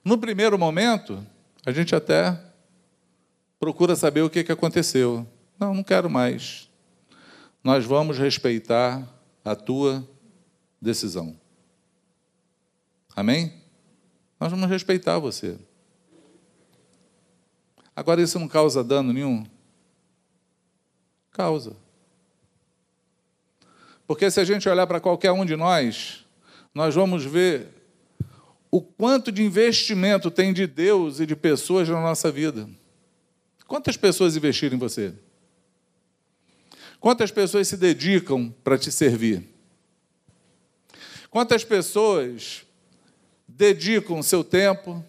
No 0.10 0.18
primeiro 0.18 0.57
momento, 0.57 1.24
a 1.64 1.72
gente 1.72 1.95
até 1.95 2.36
procura 3.60 3.95
saber 3.95 4.24
o 4.24 4.30
que, 4.30 4.43
que 4.43 4.51
aconteceu. 4.51 5.24
Não, 5.60 5.72
não 5.72 5.84
quero 5.84 6.10
mais. 6.10 6.68
Nós 7.64 7.86
vamos 7.86 8.18
respeitar 8.18 9.07
a 9.45 9.55
tua 9.55 10.03
decisão. 10.82 11.39
Amém? 13.16 13.53
Nós 14.39 14.49
vamos 14.49 14.68
respeitar 14.68 15.20
você. 15.20 15.60
Agora, 17.95 18.20
isso 18.20 18.39
não 18.39 18.47
causa 18.47 18.84
dano 18.84 19.14
nenhum? 19.14 19.45
Causa. 21.30 21.76
Porque 24.07 24.32
se 24.32 24.39
a 24.39 24.43
gente 24.43 24.68
olhar 24.68 24.88
para 24.88 24.99
qualquer 24.99 25.32
um 25.32 25.45
de 25.45 25.55
nós, 25.55 26.26
nós 26.74 26.95
vamos 26.95 27.24
ver 27.24 27.78
o 28.72 28.82
quanto 28.82 29.32
de 29.32 29.43
investimento 29.43 30.30
tem 30.30 30.53
de 30.53 30.67
Deus 30.67 31.20
e 31.20 31.26
de 31.26 31.36
pessoas 31.36 31.88
na 31.89 31.99
nossa 31.99 32.32
vida. 32.32 32.70
Quantas 33.67 33.97
pessoas 33.97 34.36
investiram 34.36 34.76
em 34.76 34.80
você? 34.80 35.13
Quantas 36.99 37.32
pessoas 37.32 37.67
se 37.67 37.78
dedicam 37.78 38.53
para 38.63 38.78
te 38.78 38.91
servir? 38.91 39.47
Quantas 41.30 41.63
pessoas 41.63 42.63
dedicam 43.47 44.22
seu 44.22 44.43
tempo, 44.43 45.03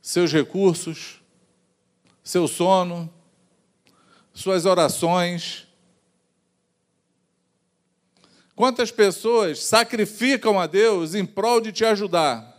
seus 0.00 0.32
recursos, 0.32 1.20
seu 2.22 2.46
sono, 2.46 3.12
suas 4.34 4.64
orações, 4.66 5.66
Quantas 8.54 8.90
pessoas 8.90 9.64
sacrificam 9.64 10.60
a 10.60 10.66
Deus 10.66 11.14
em 11.14 11.24
prol 11.24 11.60
de 11.60 11.72
te 11.72 11.84
ajudar? 11.84 12.52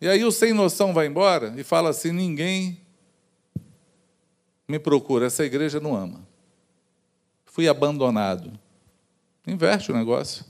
E 0.00 0.08
aí 0.08 0.24
o 0.24 0.32
sem 0.32 0.52
noção 0.52 0.92
vai 0.92 1.06
embora 1.06 1.54
e 1.56 1.62
fala 1.62 1.90
assim: 1.90 2.12
ninguém 2.12 2.80
me 4.66 4.78
procura, 4.78 5.26
essa 5.26 5.44
igreja 5.44 5.78
não 5.78 5.94
ama. 5.94 6.26
Fui 7.44 7.68
abandonado. 7.68 8.58
Inverte 9.46 9.90
o 9.90 9.94
negócio. 9.94 10.44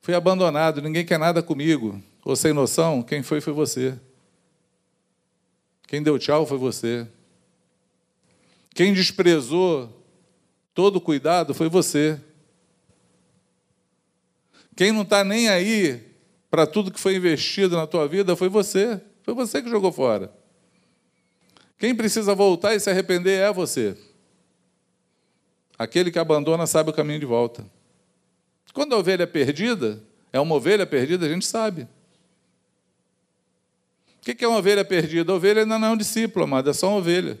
Fui 0.00 0.14
abandonado, 0.14 0.82
ninguém 0.82 1.04
quer 1.04 1.18
nada 1.18 1.42
comigo. 1.42 2.00
Ou 2.24 2.36
sem 2.36 2.52
noção, 2.52 3.02
quem 3.02 3.22
foi 3.22 3.40
foi 3.40 3.52
você. 3.52 3.98
Quem 5.86 6.02
deu 6.02 6.18
tchau 6.18 6.46
foi 6.46 6.58
você. 6.58 7.06
Quem 8.74 8.92
desprezou 8.92 10.04
todo 10.74 10.96
o 10.96 11.00
cuidado 11.00 11.54
foi 11.54 11.68
você. 11.68 12.20
Quem 14.76 14.90
não 14.90 15.02
está 15.02 15.22
nem 15.22 15.48
aí 15.48 16.02
para 16.50 16.66
tudo 16.66 16.90
que 16.90 16.98
foi 16.98 17.16
investido 17.16 17.76
na 17.76 17.86
tua 17.86 18.08
vida 18.08 18.34
foi 18.34 18.48
você. 18.48 19.00
Foi 19.22 19.34
você 19.34 19.62
que 19.62 19.70
jogou 19.70 19.92
fora. 19.92 20.32
Quem 21.78 21.94
precisa 21.94 22.34
voltar 22.34 22.74
e 22.74 22.80
se 22.80 22.90
arrepender 22.90 23.40
é 23.40 23.52
você. 23.52 23.96
Aquele 25.78 26.10
que 26.10 26.18
abandona 26.18 26.66
sabe 26.66 26.90
o 26.90 26.92
caminho 26.92 27.20
de 27.20 27.26
volta. 27.26 27.64
Quando 28.72 28.94
a 28.94 28.98
ovelha 28.98 29.22
é 29.22 29.26
perdida, 29.26 30.02
é 30.32 30.40
uma 30.40 30.54
ovelha 30.54 30.86
perdida, 30.86 31.26
a 31.26 31.28
gente 31.28 31.46
sabe. 31.46 31.86
O 34.24 34.34
que 34.34 34.42
é 34.42 34.48
uma 34.48 34.56
ovelha 34.56 34.82
perdida? 34.82 35.30
A 35.30 35.34
ovelha 35.34 35.60
ainda 35.60 35.78
não 35.78 35.88
é 35.88 35.90
um 35.90 35.96
discípulo, 35.98 36.46
amado, 36.46 36.70
é 36.70 36.72
só 36.72 36.88
uma 36.88 36.96
ovelha. 36.96 37.38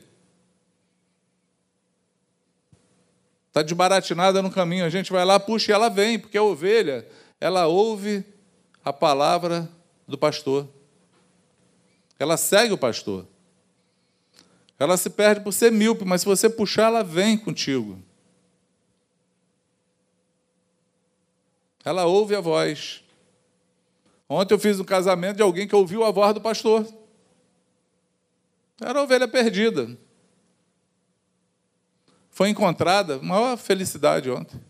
Está 3.48 3.62
desbaratinada 3.62 4.42
no 4.42 4.50
caminho, 4.50 4.84
a 4.84 4.90
gente 4.90 5.10
vai 5.10 5.24
lá, 5.24 5.40
puxa 5.40 5.72
e 5.72 5.74
ela 5.74 5.88
vem, 5.88 6.18
porque 6.18 6.36
a 6.36 6.42
ovelha, 6.42 7.08
ela 7.40 7.66
ouve 7.66 8.22
a 8.84 8.92
palavra 8.92 9.66
do 10.06 10.18
pastor. 10.18 10.68
Ela 12.18 12.36
segue 12.36 12.74
o 12.74 12.78
pastor. 12.78 13.26
Ela 14.78 14.98
se 14.98 15.08
perde 15.08 15.40
por 15.40 15.52
ser 15.52 15.72
míope, 15.72 16.04
mas 16.04 16.20
se 16.20 16.26
você 16.26 16.50
puxar, 16.50 16.88
ela 16.88 17.02
vem 17.02 17.38
contigo. 17.38 17.98
Ela 21.82 22.04
ouve 22.04 22.34
a 22.34 22.40
voz. 22.40 23.03
Ontem 24.28 24.54
eu 24.54 24.58
fiz 24.58 24.80
um 24.80 24.84
casamento 24.84 25.36
de 25.36 25.42
alguém 25.42 25.68
que 25.68 25.76
ouviu 25.76 26.04
a 26.04 26.10
voz 26.10 26.32
do 26.34 26.40
pastor. 26.40 26.86
Era 28.80 29.02
ovelha 29.02 29.28
perdida. 29.28 29.96
Foi 32.30 32.48
encontrada, 32.48 33.18
maior 33.20 33.56
felicidade 33.56 34.30
ontem. 34.30 34.60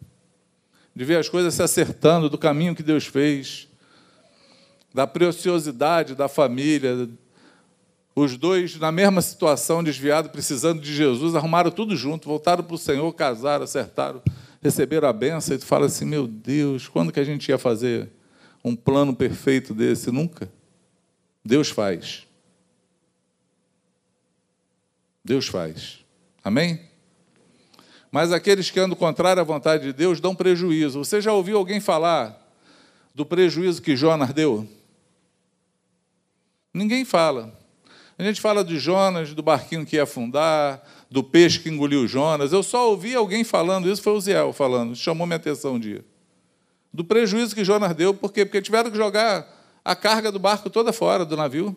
De 0.95 1.05
ver 1.05 1.19
as 1.19 1.29
coisas 1.29 1.55
se 1.55 1.63
acertando 1.63 2.29
do 2.29 2.37
caminho 2.37 2.75
que 2.75 2.83
Deus 2.83 3.07
fez, 3.07 3.69
da 4.93 5.07
preciosidade 5.07 6.15
da 6.15 6.29
família. 6.29 7.09
Os 8.15 8.37
dois, 8.37 8.77
na 8.77 8.93
mesma 8.93 9.23
situação, 9.23 9.83
desviados, 9.83 10.31
precisando 10.31 10.81
de 10.81 10.95
Jesus, 10.95 11.35
arrumaram 11.35 11.71
tudo 11.71 11.97
junto, 11.97 12.29
voltaram 12.29 12.63
para 12.63 12.75
o 12.75 12.79
Senhor, 12.79 13.13
casaram, 13.15 13.65
acertaram, 13.65 14.23
receberam 14.63 15.09
a 15.09 15.13
benção. 15.13 15.57
E 15.57 15.59
tu 15.59 15.67
fala 15.67 15.87
assim: 15.87 16.05
meu 16.05 16.27
Deus, 16.27 16.87
quando 16.87 17.11
que 17.11 17.19
a 17.19 17.25
gente 17.25 17.49
ia 17.49 17.59
fazer 17.59 18.11
um 18.65 18.75
plano 18.75 19.15
perfeito 19.15 19.75
desse? 19.75 20.11
Nunca. 20.11 20.51
Deus 21.45 21.69
faz. 21.69 22.27
Deus 25.23 25.47
faz. 25.47 26.05
Amém? 26.43 26.81
Mas 28.11 28.33
aqueles 28.33 28.71
que 28.71 28.81
andam 28.81 28.97
contrário 28.97 29.43
à 29.43 29.45
vontade 29.45 29.85
de 29.85 29.93
Deus 29.93 30.21
dão 30.21 30.35
prejuízo. 30.35 31.05
Você 31.05 31.21
já 31.21 31.33
ouviu 31.33 31.59
alguém 31.59 31.81
falar 31.81 32.41
do 33.15 33.27
prejuízo 33.27 33.83
que 33.83 33.97
Jonas 33.97 34.33
deu? 34.33 34.67
Ninguém 36.73 37.05
fala. 37.05 37.53
A 38.17 38.23
gente 38.23 38.41
fala 38.41 38.65
de 38.65 38.79
Jonas, 38.79 39.35
do 39.35 39.43
barquinho 39.43 39.85
que 39.85 39.97
ia 39.97 40.05
afundar, 40.05 40.83
do 41.11 41.23
peixe 41.23 41.59
que 41.59 41.69
engoliu 41.69 42.07
Jonas. 42.07 42.53
Eu 42.53 42.63
só 42.63 42.89
ouvi 42.91 43.15
alguém 43.15 43.43
falando 43.43 43.91
isso, 43.91 44.03
foi 44.03 44.13
o 44.13 44.21
Ziel 44.21 44.53
falando, 44.53 44.95
chamou 44.95 45.27
minha 45.27 45.37
atenção 45.37 45.75
um 45.75 45.81
dia. 45.81 46.05
Do 46.95 47.05
prejuízo 47.05 47.57
que 47.57 47.65
Jonas 47.65 47.93
deu, 47.93 48.15
por 48.15 48.33
quê? 48.33 48.45
Porque 48.45 48.63
tiveram 48.63 48.89
que 48.89 48.97
jogar 48.97 49.53
a 49.85 49.97
carga 49.97 50.31
do 50.31 50.39
barco 50.39 50.71
toda 50.71 50.93
fora 50.93 51.25
do 51.25 51.37
navio. 51.37 51.77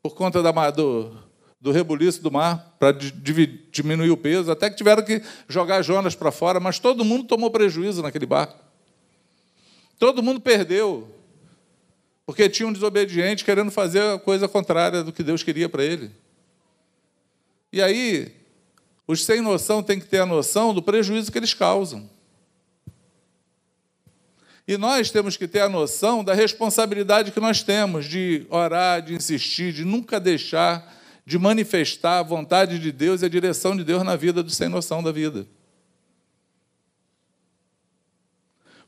Por 0.00 0.14
conta 0.14 0.40
da, 0.40 0.70
do, 0.70 1.12
do 1.60 1.72
rebuliço 1.72 2.22
do 2.22 2.30
mar, 2.30 2.76
para 2.78 2.92
diminuir 2.92 4.12
o 4.12 4.16
peso, 4.16 4.48
até 4.48 4.70
que 4.70 4.76
tiveram 4.76 5.02
que 5.04 5.20
jogar 5.48 5.82
Jonas 5.82 6.14
para 6.14 6.30
fora, 6.30 6.60
mas 6.60 6.78
todo 6.78 7.04
mundo 7.04 7.24
tomou 7.24 7.50
prejuízo 7.50 8.00
naquele 8.00 8.26
barco. 8.26 8.56
Todo 9.98 10.22
mundo 10.22 10.40
perdeu, 10.40 11.12
porque 12.24 12.48
tinha 12.48 12.68
um 12.68 12.72
desobediente 12.72 13.44
querendo 13.44 13.72
fazer 13.72 14.02
a 14.02 14.20
coisa 14.20 14.46
contrária 14.46 15.02
do 15.02 15.12
que 15.12 15.24
Deus 15.24 15.42
queria 15.42 15.68
para 15.68 15.82
ele. 15.82 16.12
E 17.72 17.82
aí, 17.82 18.32
os 19.04 19.24
sem 19.24 19.40
noção 19.40 19.82
têm 19.82 19.98
que 19.98 20.06
ter 20.06 20.20
a 20.20 20.26
noção 20.26 20.72
do 20.72 20.80
prejuízo 20.80 21.32
que 21.32 21.38
eles 21.38 21.54
causam. 21.54 22.08
E 24.72 24.78
nós 24.78 25.10
temos 25.10 25.36
que 25.36 25.46
ter 25.46 25.60
a 25.60 25.68
noção 25.68 26.24
da 26.24 26.32
responsabilidade 26.32 27.30
que 27.30 27.40
nós 27.40 27.62
temos 27.62 28.06
de 28.06 28.46
orar, 28.48 29.02
de 29.02 29.12
insistir, 29.12 29.70
de 29.70 29.84
nunca 29.84 30.18
deixar 30.18 30.98
de 31.26 31.38
manifestar 31.38 32.20
a 32.20 32.22
vontade 32.22 32.78
de 32.78 32.90
Deus 32.90 33.20
e 33.20 33.26
a 33.26 33.28
direção 33.28 33.76
de 33.76 33.84
Deus 33.84 34.02
na 34.02 34.16
vida 34.16 34.42
do 34.42 34.50
sem 34.50 34.70
noção 34.70 35.02
da 35.02 35.12
vida. 35.12 35.46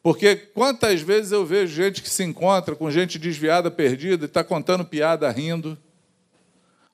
Porque 0.02 0.34
quantas 0.36 1.02
vezes 1.02 1.32
eu 1.32 1.44
vejo 1.44 1.74
gente 1.74 2.00
que 2.00 2.08
se 2.08 2.24
encontra 2.24 2.74
com 2.74 2.90
gente 2.90 3.18
desviada, 3.18 3.70
perdida, 3.70 4.24
e 4.24 4.26
está 4.26 4.42
contando 4.42 4.86
piada, 4.86 5.30
rindo, 5.30 5.76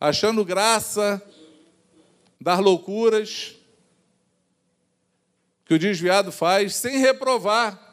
achando 0.00 0.44
graça 0.44 1.22
dar 2.40 2.58
loucuras 2.58 3.54
que 5.64 5.74
o 5.74 5.78
desviado 5.78 6.32
faz, 6.32 6.74
sem 6.74 6.98
reprovar. 6.98 7.89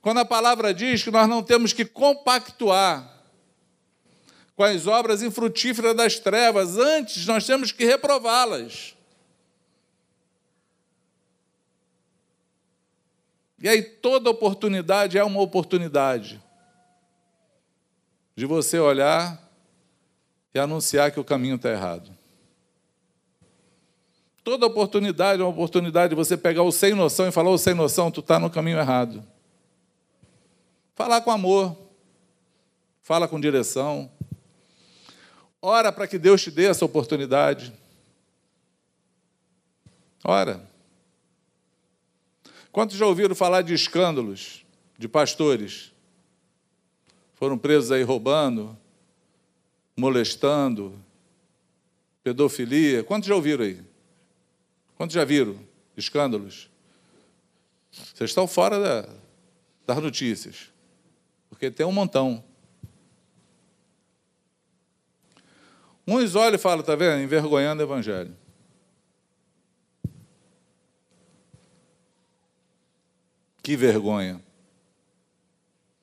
Quando 0.00 0.18
a 0.18 0.24
palavra 0.24 0.72
diz 0.72 1.02
que 1.02 1.10
nós 1.10 1.28
não 1.28 1.42
temos 1.42 1.72
que 1.72 1.84
compactuar 1.84 3.18
com 4.54 4.64
as 4.64 4.86
obras 4.86 5.22
infrutíferas 5.22 5.94
das 5.94 6.18
trevas, 6.18 6.76
antes 6.76 7.26
nós 7.26 7.46
temos 7.46 7.70
que 7.70 7.84
reprová-las. 7.84 8.96
E 13.60 13.68
aí 13.68 13.82
toda 13.82 14.30
oportunidade 14.30 15.18
é 15.18 15.24
uma 15.24 15.40
oportunidade 15.40 16.40
de 18.36 18.46
você 18.46 18.78
olhar 18.78 19.40
e 20.54 20.58
anunciar 20.58 21.10
que 21.10 21.18
o 21.18 21.24
caminho 21.24 21.56
está 21.56 21.70
errado. 21.70 22.16
Toda 24.44 24.66
oportunidade 24.66 25.42
é 25.42 25.44
uma 25.44 25.50
oportunidade 25.50 26.10
de 26.10 26.14
você 26.14 26.36
pegar 26.36 26.62
o 26.62 26.72
sem 26.72 26.94
noção 26.94 27.28
e 27.28 27.32
falar, 27.32 27.50
o 27.50 27.58
sem 27.58 27.74
noção, 27.74 28.10
tu 28.10 28.20
está 28.20 28.38
no 28.38 28.48
caminho 28.48 28.78
errado. 28.78 29.24
Falar 30.98 31.20
com 31.20 31.30
amor, 31.30 31.78
fala 33.04 33.28
com 33.28 33.38
direção. 33.38 34.10
Ora 35.62 35.92
para 35.92 36.08
que 36.08 36.18
Deus 36.18 36.42
te 36.42 36.50
dê 36.50 36.64
essa 36.64 36.84
oportunidade. 36.84 37.72
Ora. 40.24 40.60
Quantos 42.72 42.96
já 42.96 43.06
ouviram 43.06 43.32
falar 43.36 43.62
de 43.62 43.72
escândalos 43.74 44.66
de 44.98 45.06
pastores? 45.06 45.92
Foram 47.36 47.56
presos 47.56 47.92
aí 47.92 48.02
roubando, 48.02 48.76
molestando, 49.96 50.98
pedofilia. 52.24 53.04
Quantos 53.04 53.28
já 53.28 53.36
ouviram 53.36 53.64
aí? 53.64 53.80
Quantos 54.96 55.14
já 55.14 55.24
viram 55.24 55.60
escândalos? 55.96 56.68
Vocês 57.92 58.30
estão 58.30 58.48
fora 58.48 58.80
da, 58.80 59.08
das 59.86 60.02
notícias, 60.02 60.72
porque 61.58 61.72
tem 61.72 61.84
um 61.84 61.90
montão. 61.90 62.44
Uns 66.06 66.36
olham 66.36 66.54
e 66.54 66.58
falam, 66.58 66.80
está 66.80 66.94
vendo? 66.94 67.20
Envergonhando 67.20 67.82
o 67.82 67.84
Evangelho. 67.84 68.32
Que 73.60 73.76
vergonha. 73.76 74.40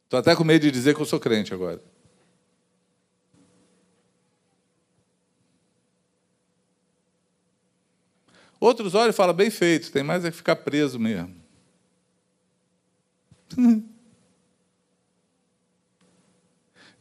Estou 0.04 0.20
até 0.20 0.36
com 0.36 0.44
medo 0.44 0.64
de 0.64 0.72
dizer 0.72 0.94
que 0.94 1.02
eu 1.02 1.06
sou 1.06 1.22
crente 1.22 1.54
agora. 1.54 1.82
Outros 8.60 8.94
olham 8.94 9.12
e 9.12 9.14
falam, 9.14 9.34
bem 9.34 9.50
feito, 9.50 9.90
tem 9.90 10.04
mais 10.04 10.26
é 10.26 10.32
que 10.32 10.36
ficar 10.36 10.58
preso 10.58 11.00
mesmo. 11.00 11.34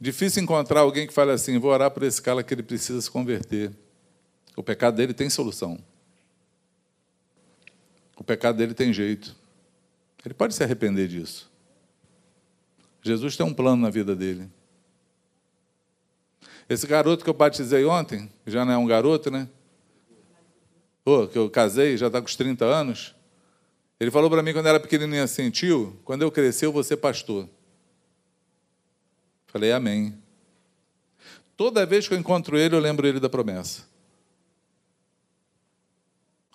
Difícil 0.04 0.42
encontrar 0.42 0.80
alguém 0.80 1.06
que 1.06 1.14
fale 1.14 1.30
assim, 1.30 1.58
vou 1.58 1.70
orar 1.70 1.90
por 1.90 2.02
esse 2.02 2.20
cara 2.20 2.42
que 2.42 2.52
ele 2.52 2.62
precisa 2.62 3.00
se 3.00 3.10
converter. 3.10 3.72
O 4.54 4.62
pecado 4.62 4.96
dele 4.96 5.14
tem 5.14 5.30
solução. 5.30 5.82
O 8.14 8.22
pecado 8.22 8.58
dele 8.58 8.74
tem 8.74 8.92
jeito. 8.92 9.34
Ele 10.22 10.34
pode 10.34 10.54
se 10.54 10.62
arrepender 10.62 11.08
disso. 11.08 11.50
Jesus 13.00 13.34
tem 13.34 13.46
um 13.46 13.54
plano 13.54 13.80
na 13.80 13.88
vida 13.88 14.14
dele. 14.14 14.50
Esse 16.68 16.86
garoto 16.86 17.24
que 17.24 17.30
eu 17.30 17.34
batizei 17.34 17.86
ontem, 17.86 18.30
já 18.46 18.62
não 18.62 18.74
é 18.74 18.76
um 18.76 18.86
garoto, 18.86 19.30
né? 19.30 19.48
Oh, 21.02 21.26
que 21.26 21.38
eu 21.38 21.48
casei, 21.48 21.96
já 21.96 22.08
está 22.08 22.20
com 22.20 22.28
os 22.28 22.36
30 22.36 22.62
anos. 22.62 23.14
Ele 23.98 24.10
falou 24.10 24.28
para 24.28 24.42
mim 24.42 24.52
quando 24.52 24.66
era 24.66 24.78
pequenininho 24.78 25.24
assim, 25.24 25.48
tio, 25.48 25.98
quando 26.04 26.20
eu 26.20 26.30
crescer 26.30 26.66
eu 26.66 26.72
vou 26.72 26.84
ser 26.84 26.98
pastor. 26.98 27.48
Falei, 29.54 29.70
amém. 29.70 30.20
Toda 31.56 31.86
vez 31.86 32.08
que 32.08 32.14
eu 32.14 32.18
encontro 32.18 32.58
ele, 32.58 32.74
eu 32.74 32.80
lembro 32.80 33.06
ele 33.06 33.20
da 33.20 33.28
promessa. 33.28 33.84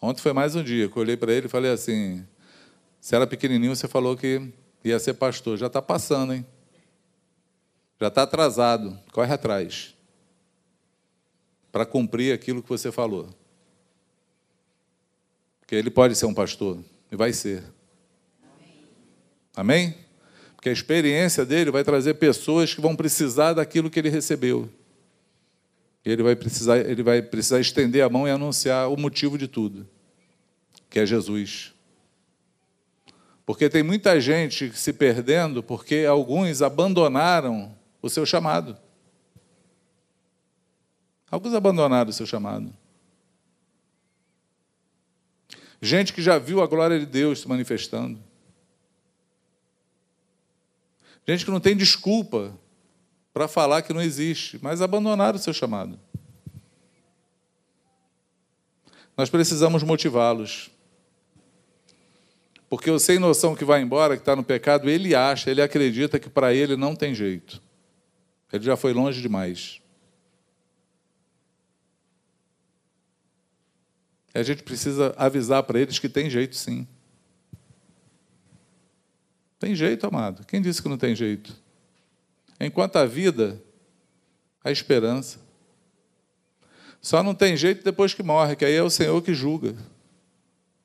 Ontem 0.02 0.22
foi 0.22 0.34
mais 0.34 0.54
um 0.54 0.62
dia 0.62 0.90
que 0.90 0.98
eu 0.98 1.02
olhei 1.02 1.16
para 1.16 1.32
ele 1.32 1.46
e 1.46 1.50
falei 1.50 1.72
assim: 1.72 2.28
você 3.00 3.16
era 3.16 3.26
pequenininho, 3.26 3.74
você 3.74 3.88
falou 3.88 4.18
que 4.18 4.52
ia 4.84 5.00
ser 5.00 5.14
pastor. 5.14 5.58
Já 5.58 5.68
está 5.68 5.82
passando, 5.82 6.34
hein? 6.34 6.46
Já 8.02 8.10
está 8.10 8.24
atrasado. 8.24 9.00
Corre 9.14 9.34
atrás. 9.34 9.96
Para 11.72 11.86
cumprir 11.86 12.34
aquilo 12.34 12.62
que 12.62 12.68
você 12.68 12.92
falou. 12.92 13.30
Porque 15.62 15.74
ele 15.74 15.90
pode 15.90 16.16
ser 16.16 16.26
um 16.26 16.34
pastor. 16.34 16.84
E 17.10 17.16
vai 17.16 17.32
ser. 17.32 17.64
Amém? 19.56 19.96
Porque 20.60 20.68
a 20.68 20.74
experiência 20.74 21.46
dele 21.46 21.72
vai 21.72 21.86
trazer 21.86 22.16
pessoas 22.16 22.74
que 22.74 22.82
vão 22.82 22.94
precisar 22.94 23.54
daquilo 23.54 23.90
que 23.90 23.98
ele 23.98 24.10
recebeu. 24.10 24.70
Ele 26.04 26.22
vai 26.22 26.36
precisar, 26.36 26.80
ele 26.80 27.02
vai 27.02 27.22
precisar 27.22 27.62
estender 27.62 28.04
a 28.04 28.10
mão 28.10 28.28
e 28.28 28.32
anunciar 28.32 28.92
o 28.92 28.98
motivo 28.98 29.38
de 29.38 29.48
tudo, 29.48 29.88
que 30.90 31.00
é 31.00 31.06
Jesus. 31.06 31.74
Porque 33.46 33.70
tem 33.70 33.84
muita 33.84 34.20
gente 34.20 34.78
se 34.78 34.92
perdendo 34.92 35.64
porque 35.64 36.06
alguns 36.06 36.62
abandonaram 36.62 37.74
o 38.02 38.10
seu 38.10 38.26
chamado. 38.26 38.78
Alguns 41.32 41.54
abandonaram 41.54 42.10
o 42.10 42.14
seu 42.14 42.26
chamado. 42.26 42.76
Gente 45.82 46.12
que 46.12 46.22
já 46.22 46.38
viu 46.38 46.62
a 46.62 46.68
glória 46.68 47.00
de 47.00 47.06
Deus 47.06 47.40
se 47.40 47.48
manifestando. 47.48 48.28
Gente 51.30 51.46
que 51.46 51.52
não 51.52 51.60
tem 51.60 51.78
desculpa 51.78 52.58
para 53.32 53.48
falar 53.48 53.84
que 53.84 53.94
não 53.94 54.02
existe, 54.02 54.58
mas 54.64 54.82
abandonaram 54.82 55.38
o 55.38 55.40
seu 55.40 55.54
chamado. 55.54 56.00
Nós 59.16 59.30
precisamos 59.30 59.84
motivá-los. 59.84 60.72
Porque 62.68 62.90
o 62.90 62.98
sem 62.98 63.20
noção 63.20 63.56
que 63.56 63.64
vai 63.64 63.80
embora, 63.80 64.16
que 64.16 64.24
está 64.24 64.36
no 64.36 64.44
pecado, 64.44 64.90
ele 64.90 65.14
acha, 65.14 65.52
ele 65.52 65.62
acredita 65.62 66.18
que 66.18 66.32
para 66.32 66.52
ele 66.52 66.76
não 66.76 66.96
tem 66.96 67.14
jeito. 67.14 67.62
Ele 68.52 68.64
já 68.64 68.76
foi 68.76 68.92
longe 68.92 69.22
demais. 69.22 69.80
E 74.34 74.40
a 74.40 74.42
gente 74.42 74.64
precisa 74.64 75.14
avisar 75.16 75.62
para 75.62 75.80
eles 75.80 76.00
que 76.00 76.10
tem 76.10 76.28
jeito 76.28 76.56
sim. 76.56 76.88
Tem 79.60 79.76
jeito, 79.76 80.08
amado. 80.08 80.46
Quem 80.46 80.62
disse 80.62 80.82
que 80.82 80.88
não 80.88 80.98
tem 80.98 81.14
jeito? 81.14 81.54
Enquanto 82.60 82.96
a 82.96 83.06
vida, 83.06 83.62
a 84.64 84.72
esperança. 84.72 85.40
Só 87.02 87.22
não 87.22 87.36
tem 87.36 87.56
jeito 87.56 87.84
depois 87.84 88.14
que 88.14 88.24
morre, 88.24 88.56
que 88.56 88.66
aí 88.66 88.74
é 88.74 88.82
o 88.82 88.90
Senhor 88.90 89.22
que 89.22 89.34
julga. 89.34 89.76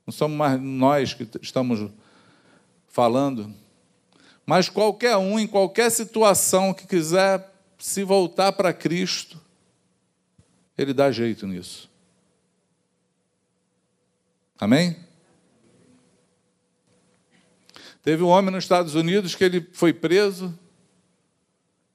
Não 0.07 0.13
somos 0.13 0.37
mais 0.37 0.61
nós 0.61 1.15
que 1.15 1.27
estamos 1.41 1.91
falando. 2.89 3.55
Mas 4.45 4.69
qualquer 4.69 5.17
um, 5.17 5.39
em 5.39 5.47
qualquer 5.47 5.91
situação 5.91 6.75
que 6.75 6.87
quiser 6.87 7.53
se 7.79 8.05
voltar 8.05 8.53
para 8.53 8.73
Cristo, 8.73 9.41
ele 10.77 10.93
dá 10.93 11.11
jeito 11.11 11.47
nisso. 11.47 11.91
Amém? 14.59 15.04
Teve 18.05 18.23
um 18.23 18.29
homem 18.29 18.51
nos 18.51 18.65
Estados 18.65 18.95
Unidos 18.95 19.35
que 19.35 19.43
ele 19.43 19.67
foi 19.73 19.91
preso, 19.91 20.57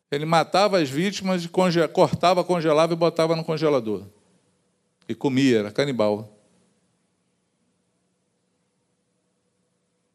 ele 0.10 0.26
matava 0.26 0.80
as 0.80 0.90
vítimas, 0.90 1.46
cortava, 1.94 2.44
congelava 2.44 2.94
e 2.94 2.96
botava 2.96 3.36
no 3.36 3.46
congelador. 3.46 4.08
E 5.08 5.14
comia, 5.14 5.60
era 5.60 5.72
canibal. 5.72 6.36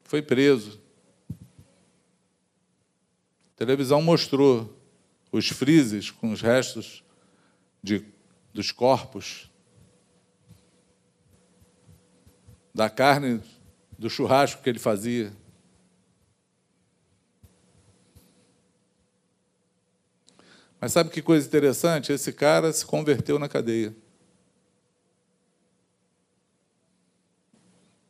Foi 0.03 0.21
preso. 0.21 0.81
A 1.31 3.57
televisão 3.57 4.03
mostrou 4.03 4.77
os 5.31 5.49
frises 5.49 6.11
com 6.11 6.33
os 6.33 6.43
restos 6.43 7.05
de, 7.81 8.05
dos 8.53 8.73
corpos, 8.73 9.49
da 12.75 12.91
carne 12.91 13.41
do 13.97 14.11
churrasco 14.11 14.61
que 14.61 14.69
ele 14.69 14.81
fazia. 14.81 15.44
Mas 20.85 20.93
sabe 20.93 21.09
que 21.09 21.23
coisa 21.23 21.47
interessante? 21.47 22.13
Esse 22.13 22.31
cara 22.31 22.71
se 22.71 22.85
converteu 22.85 23.39
na 23.39 23.49
cadeia. 23.49 23.97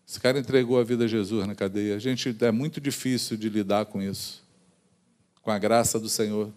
Esse 0.04 0.18
cara 0.18 0.40
entregou 0.40 0.80
a 0.80 0.82
vida 0.82 1.04
a 1.04 1.06
Jesus 1.06 1.46
na 1.46 1.54
cadeia. 1.54 1.94
A 1.94 2.00
gente 2.00 2.36
é 2.40 2.50
muito 2.50 2.80
difícil 2.80 3.36
de 3.36 3.48
lidar 3.48 3.86
com 3.86 4.02
isso, 4.02 4.42
com 5.40 5.52
a 5.52 5.58
graça 5.60 6.00
do 6.00 6.08
Senhor. 6.08 6.52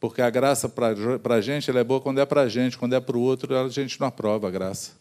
Porque 0.00 0.20
a 0.20 0.28
graça 0.28 0.68
para 0.68 1.36
a 1.36 1.40
gente 1.40 1.70
ela 1.70 1.78
é 1.78 1.84
boa 1.84 2.00
quando 2.00 2.18
é 2.18 2.26
para 2.26 2.40
a 2.40 2.48
gente, 2.48 2.76
quando 2.76 2.96
é 2.96 3.00
para 3.00 3.16
o 3.16 3.20
outro, 3.20 3.56
a 3.56 3.68
gente 3.68 4.00
não 4.00 4.08
aprova 4.08 4.48
a 4.48 4.50
graça. 4.50 4.94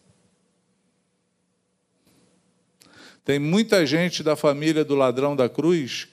Tem 3.26 3.40
muita 3.40 3.84
gente 3.84 4.22
da 4.22 4.36
família 4.36 4.86
do 4.86 4.94
ladrão 4.94 5.36
da 5.36 5.50
cruz 5.50 6.11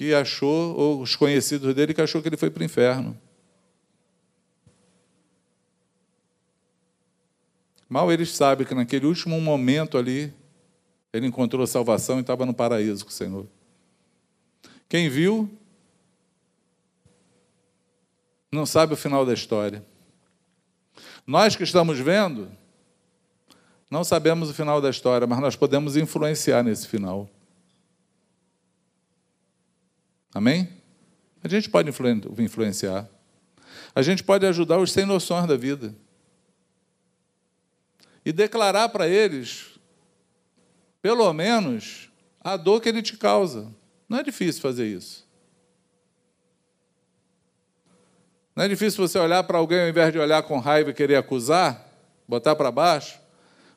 que 0.00 0.14
achou, 0.14 0.74
ou 0.78 1.02
os 1.02 1.14
conhecidos 1.14 1.74
dele, 1.74 1.92
que 1.92 2.00
achou 2.00 2.22
que 2.22 2.28
ele 2.30 2.36
foi 2.38 2.48
para 2.48 2.62
o 2.62 2.64
inferno. 2.64 3.14
Mal 7.86 8.10
eles 8.10 8.34
sabem 8.34 8.66
que 8.66 8.74
naquele 8.74 9.04
último 9.04 9.38
momento 9.38 9.98
ali, 9.98 10.32
ele 11.12 11.26
encontrou 11.26 11.66
salvação 11.66 12.16
e 12.16 12.22
estava 12.22 12.46
no 12.46 12.54
paraíso 12.54 13.04
com 13.04 13.10
o 13.10 13.12
Senhor. 13.12 13.46
Quem 14.88 15.10
viu, 15.10 15.50
não 18.50 18.64
sabe 18.64 18.94
o 18.94 18.96
final 18.96 19.26
da 19.26 19.34
história. 19.34 19.84
Nós 21.26 21.56
que 21.56 21.62
estamos 21.62 21.98
vendo, 21.98 22.50
não 23.90 24.02
sabemos 24.02 24.48
o 24.48 24.54
final 24.54 24.80
da 24.80 24.88
história, 24.88 25.26
mas 25.26 25.40
nós 25.40 25.56
podemos 25.56 25.94
influenciar 25.94 26.62
nesse 26.62 26.88
final. 26.88 27.28
Amém? 30.34 30.68
A 31.42 31.48
gente 31.48 31.68
pode 31.68 31.90
influenciar. 32.38 33.08
A 33.94 34.02
gente 34.02 34.22
pode 34.22 34.46
ajudar 34.46 34.78
os 34.78 34.92
sem 34.92 35.04
noções 35.04 35.46
da 35.46 35.56
vida. 35.56 35.94
E 38.24 38.32
declarar 38.32 38.90
para 38.90 39.08
eles, 39.08 39.78
pelo 41.02 41.32
menos, 41.32 42.10
a 42.40 42.56
dor 42.56 42.80
que 42.80 42.88
ele 42.88 43.02
te 43.02 43.16
causa. 43.16 43.74
Não 44.08 44.18
é 44.18 44.22
difícil 44.22 44.60
fazer 44.60 44.86
isso. 44.86 45.28
Não 48.54 48.64
é 48.64 48.68
difícil 48.68 49.06
você 49.06 49.18
olhar 49.18 49.42
para 49.44 49.58
alguém, 49.58 49.80
ao 49.80 49.88
invés 49.88 50.12
de 50.12 50.18
olhar 50.18 50.42
com 50.42 50.58
raiva 50.58 50.90
e 50.90 50.94
querer 50.94 51.16
acusar, 51.16 51.88
botar 52.28 52.54
para 52.54 52.70
baixo, 52.70 53.18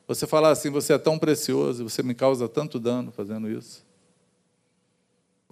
você 0.06 0.26
falar 0.26 0.50
assim: 0.50 0.68
você 0.68 0.92
é 0.92 0.98
tão 0.98 1.18
precioso, 1.18 1.88
você 1.88 2.02
me 2.02 2.14
causa 2.14 2.48
tanto 2.48 2.78
dano 2.78 3.10
fazendo 3.10 3.48
isso 3.48 3.84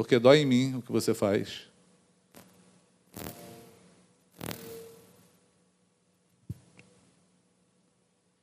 porque 0.02 0.18
dói 0.18 0.38
em 0.38 0.46
mim 0.46 0.74
o 0.74 0.82
que 0.82 0.90
você 0.90 1.14
faz. 1.14 1.68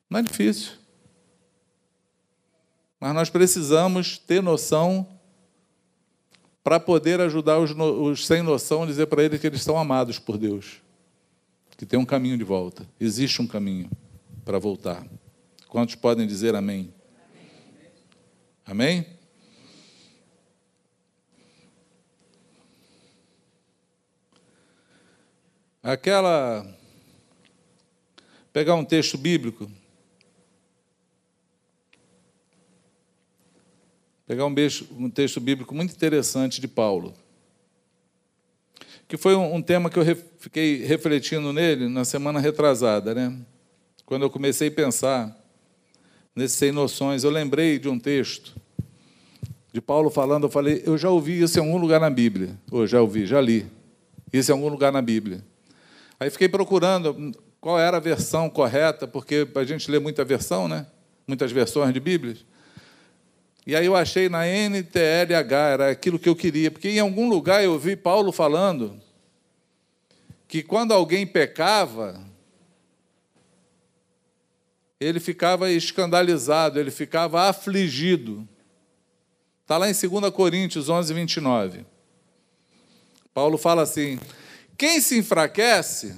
Não 0.10 0.20
é 0.20 0.24
difícil. 0.24 0.72
Mas 2.97 3.14
nós 3.14 3.30
precisamos 3.30 4.18
ter 4.18 4.41
noção 4.41 5.05
para 6.64 6.80
poder 6.80 7.20
ajudar 7.20 7.60
os, 7.60 7.72
os 7.72 8.26
sem 8.26 8.41
noção, 8.41 8.88
dizer 8.88 9.07
para 9.07 9.22
eles 9.22 9.41
que 9.41 9.47
eles 9.47 9.62
são 9.62 9.78
amados 9.78 10.18
por 10.18 10.38
Deus, 10.38 10.82
que 11.78 11.86
tem 11.86 11.99
um 11.99 12.05
caminho 12.05 12.38
de 12.38 12.43
volta. 12.45 12.88
Existe 12.97 13.41
um 13.41 13.47
caminho 13.47 13.91
para 14.45 14.57
voltar. 14.57 15.05
Quantos 15.68 15.95
podem 15.95 16.26
dizer 16.26 16.55
amém? 16.55 16.93
Amém? 18.66 19.19
Aquela. 25.84 26.66
Pegar 28.52 28.76
um 28.76 28.84
texto 28.84 29.18
bíblico. 29.18 29.70
Pegar 34.26 34.46
um, 34.46 34.54
beijo, 34.54 34.88
um 34.92 35.10
texto 35.10 35.40
bíblico 35.40 35.74
muito 35.74 35.94
interessante 35.94 36.62
de 36.62 36.68
Paulo. 36.68 37.14
Que 39.08 39.18
foi 39.18 39.36
um, 39.36 39.56
um 39.56 39.62
tema 39.62 39.90
que 39.90 39.98
eu 39.98 40.04
fiquei 40.38 40.86
refletindo 40.86 41.52
nele 41.52 41.88
na 41.88 42.06
semana 42.06 42.40
retrasada, 42.40 43.16
né? 43.16 43.36
Quando 44.06 44.24
eu 44.24 44.30
comecei 44.30 44.68
a 44.68 44.72
pensar 44.72 45.36
nesses 46.36 46.58
sem 46.58 46.72
noções, 46.72 47.24
eu 47.24 47.32
lembrei 47.32 47.80
de 47.80 47.90
um 47.90 48.00
texto 48.00 48.56
de 49.72 49.82
Paulo 49.82 50.10
falando, 50.10 50.44
eu 50.44 50.50
falei, 50.50 50.82
eu 50.86 50.98
já 50.98 51.10
ouvi 51.10 51.42
isso 51.42 51.60
em 51.60 51.62
algum 51.62 51.78
lugar 51.78 52.00
na 52.00 52.10
Bíblia. 52.10 52.58
Ou 52.72 52.88
já 52.88 53.02
ouvi, 53.02 53.26
já 53.26 53.40
li. 53.40 53.66
Isso 54.32 54.52
em 54.52 54.54
algum 54.54 54.70
lugar 54.70 54.92
na 54.92 55.02
Bíblia. 55.02 55.44
Aí 56.20 56.30
fiquei 56.30 56.50
procurando 56.50 57.34
qual 57.62 57.80
era 57.80 57.98
a 57.98 58.00
versão 58.00 58.50
correta, 58.50 59.08
porque 59.08 59.48
a 59.56 59.64
gente 59.64 59.90
lê 59.90 60.00
muita 60.00 60.26
versão, 60.26 60.68
né? 60.68 60.86
Muitas 61.26 61.52
versões 61.52 61.94
de 61.94 62.00
Bíblias. 62.00 62.46
E 63.66 63.76
aí 63.76 63.86
eu 63.86 63.96
achei 63.96 64.28
na 64.30 64.46
NTLH, 64.46 65.56
era 65.56 65.92
aquilo 65.92 66.18
que 66.18 66.28
eu 66.28 66.36
queria, 66.36 66.72
porque 66.72 66.90
em 66.90 67.00
algum 67.00 67.30
lugar 67.30 67.64
eu 67.64 67.78
vi 67.78 67.96
Paulo 67.96 68.32
falando 68.32 69.00
que 70.48 70.64
quando 70.64 70.92
alguém 70.92 71.28
pecava, 71.28 72.20
ele 75.00 75.20
ficava 75.20 75.70
escandalizado, 75.72 76.80
ele 76.80 76.92
ficava 76.92 77.48
afligido. 77.48 78.48
Está 79.62 79.78
lá 79.78 79.88
em 79.90 79.94
2 79.94 80.34
Coríntios 80.34 80.90
11, 80.90 81.14
29. 81.14 81.86
Paulo 83.34 83.58
fala 83.58 83.84
assim: 83.84 84.20
quem 84.80 85.02
se 85.02 85.18
enfraquece, 85.18 86.16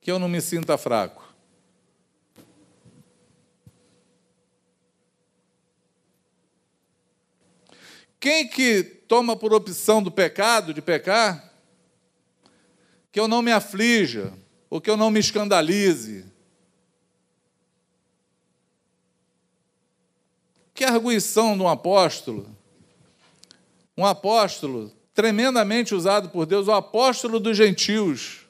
que 0.00 0.10
eu 0.10 0.18
não 0.18 0.26
me 0.26 0.40
sinta 0.40 0.78
fraco. 0.78 1.22
Quem 8.18 8.48
que 8.48 8.82
toma 8.82 9.36
por 9.36 9.52
opção 9.52 10.02
do 10.02 10.10
pecado, 10.10 10.72
de 10.72 10.80
pecar, 10.80 11.52
que 13.12 13.20
eu 13.20 13.28
não 13.28 13.42
me 13.42 13.52
aflija, 13.52 14.32
ou 14.70 14.80
que 14.80 14.88
eu 14.88 14.96
não 14.96 15.10
me 15.10 15.20
escandalize. 15.20 16.24
Que 20.72 20.84
arguição 20.84 21.54
de 21.54 21.62
um 21.62 21.68
apóstolo. 21.68 22.48
Um 23.94 24.06
apóstolo 24.06 24.97
tremendamente 25.18 25.96
usado 25.96 26.28
por 26.28 26.46
Deus, 26.46 26.68
o 26.68 26.72
apóstolo 26.72 27.40
dos 27.40 27.56
gentios, 27.56 28.46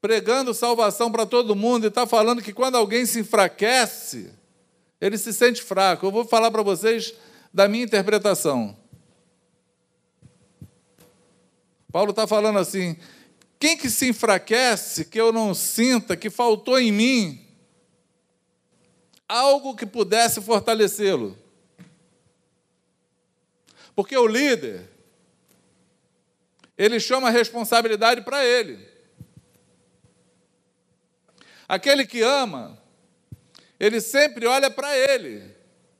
pregando 0.00 0.54
salvação 0.54 1.10
para 1.10 1.26
todo 1.26 1.56
mundo 1.56 1.82
e 1.82 1.88
está 1.88 2.06
falando 2.06 2.40
que 2.40 2.52
quando 2.52 2.76
alguém 2.76 3.04
se 3.04 3.18
enfraquece, 3.18 4.32
ele 5.00 5.18
se 5.18 5.32
sente 5.32 5.60
fraco. 5.60 6.06
Eu 6.06 6.12
vou 6.12 6.24
falar 6.24 6.48
para 6.52 6.62
vocês 6.62 7.12
da 7.52 7.66
minha 7.66 7.82
interpretação. 7.82 8.76
Paulo 11.90 12.10
está 12.10 12.24
falando 12.24 12.60
assim: 12.60 12.96
quem 13.58 13.76
que 13.76 13.90
se 13.90 14.10
enfraquece 14.10 15.06
que 15.06 15.20
eu 15.20 15.32
não 15.32 15.54
sinta 15.54 16.16
que 16.16 16.30
faltou 16.30 16.78
em 16.78 16.92
mim 16.92 17.44
algo 19.28 19.74
que 19.74 19.86
pudesse 19.86 20.40
fortalecê-lo? 20.40 21.36
Porque 23.96 24.16
o 24.16 24.28
líder, 24.28 24.91
ele 26.82 26.98
chama 26.98 27.28
a 27.28 27.30
responsabilidade 27.30 28.22
para 28.22 28.44
ele. 28.44 28.76
Aquele 31.68 32.04
que 32.04 32.22
ama, 32.22 32.76
ele 33.78 34.00
sempre 34.00 34.46
olha 34.46 34.68
para 34.68 34.96
ele, 34.98 35.44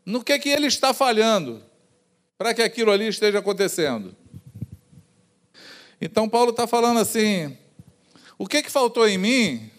no 0.05 0.25
que, 0.25 0.37
que 0.41 0.49
ele 0.49 0.67
está 0.67 0.93
falhando, 0.93 1.63
para 2.37 2.53
que 2.53 2.61
aquilo 2.61 2.91
ali 2.91 3.07
esteja 3.07 3.39
acontecendo. 3.39 4.17
Então, 6.01 6.29
Paulo 6.29 6.51
está 6.51 6.67
falando 6.67 6.99
assim: 6.99 7.57
o 8.37 8.49
que, 8.49 8.61
que 8.61 8.71
faltou 8.71 9.07
em 9.07 9.17
mim 9.17 9.71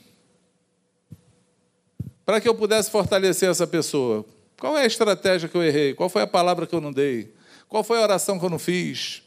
para 2.25 2.39
que 2.39 2.47
eu 2.47 2.55
pudesse 2.55 2.89
fortalecer 2.89 3.49
essa 3.49 3.67
pessoa? 3.67 4.25
Qual 4.57 4.77
é 4.77 4.83
a 4.83 4.87
estratégia 4.87 5.49
que 5.49 5.57
eu 5.57 5.63
errei? 5.63 5.93
Qual 5.93 6.07
foi 6.07 6.21
a 6.21 6.27
palavra 6.27 6.65
que 6.65 6.73
eu 6.73 6.79
não 6.79 6.93
dei? 6.93 7.33
Qual 7.67 7.83
foi 7.83 7.97
a 7.97 8.03
oração 8.03 8.39
que 8.39 8.45
eu 8.45 8.49
não 8.49 8.57
fiz? 8.57 9.22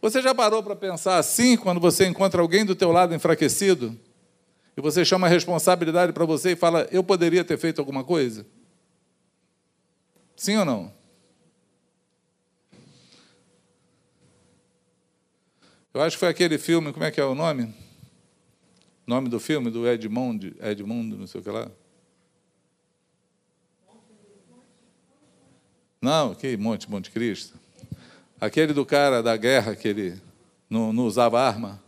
Você 0.00 0.22
já 0.22 0.34
parou 0.34 0.62
para 0.62 0.76
pensar 0.76 1.18
assim 1.18 1.56
quando 1.56 1.80
você 1.80 2.06
encontra 2.06 2.40
alguém 2.40 2.64
do 2.64 2.76
teu 2.76 2.92
lado 2.92 3.14
enfraquecido? 3.14 3.98
E 4.76 4.80
você 4.80 5.04
chama 5.04 5.26
a 5.26 5.30
responsabilidade 5.30 6.12
para 6.12 6.24
você 6.24 6.52
e 6.52 6.56
fala: 6.56 6.88
"Eu 6.92 7.02
poderia 7.02 7.44
ter 7.44 7.58
feito 7.58 7.80
alguma 7.80 8.04
coisa?" 8.04 8.46
Sim 10.36 10.56
ou 10.56 10.64
não? 10.64 10.92
Eu 15.92 16.00
acho 16.02 16.16
que 16.16 16.20
foi 16.20 16.28
aquele 16.28 16.58
filme, 16.58 16.92
como 16.92 17.04
é 17.04 17.10
que 17.10 17.20
é 17.20 17.24
o 17.24 17.34
nome? 17.34 17.74
Nome 19.04 19.28
do 19.28 19.40
filme 19.40 19.68
do 19.68 19.88
Edmond, 19.88 20.54
Edmundo, 20.60 21.16
não 21.16 21.26
sei 21.26 21.40
o 21.40 21.44
que 21.44 21.50
lá. 21.50 21.68
Não, 26.00 26.34
que 26.36 26.56
Monte 26.56 26.88
Monte 26.88 27.10
Cristo. 27.10 27.58
Aquele 28.40 28.72
do 28.72 28.86
cara 28.86 29.22
da 29.22 29.36
guerra 29.36 29.74
que 29.74 29.88
ele 29.88 30.20
não, 30.70 30.92
não 30.92 31.06
usava 31.06 31.40
arma. 31.40 31.82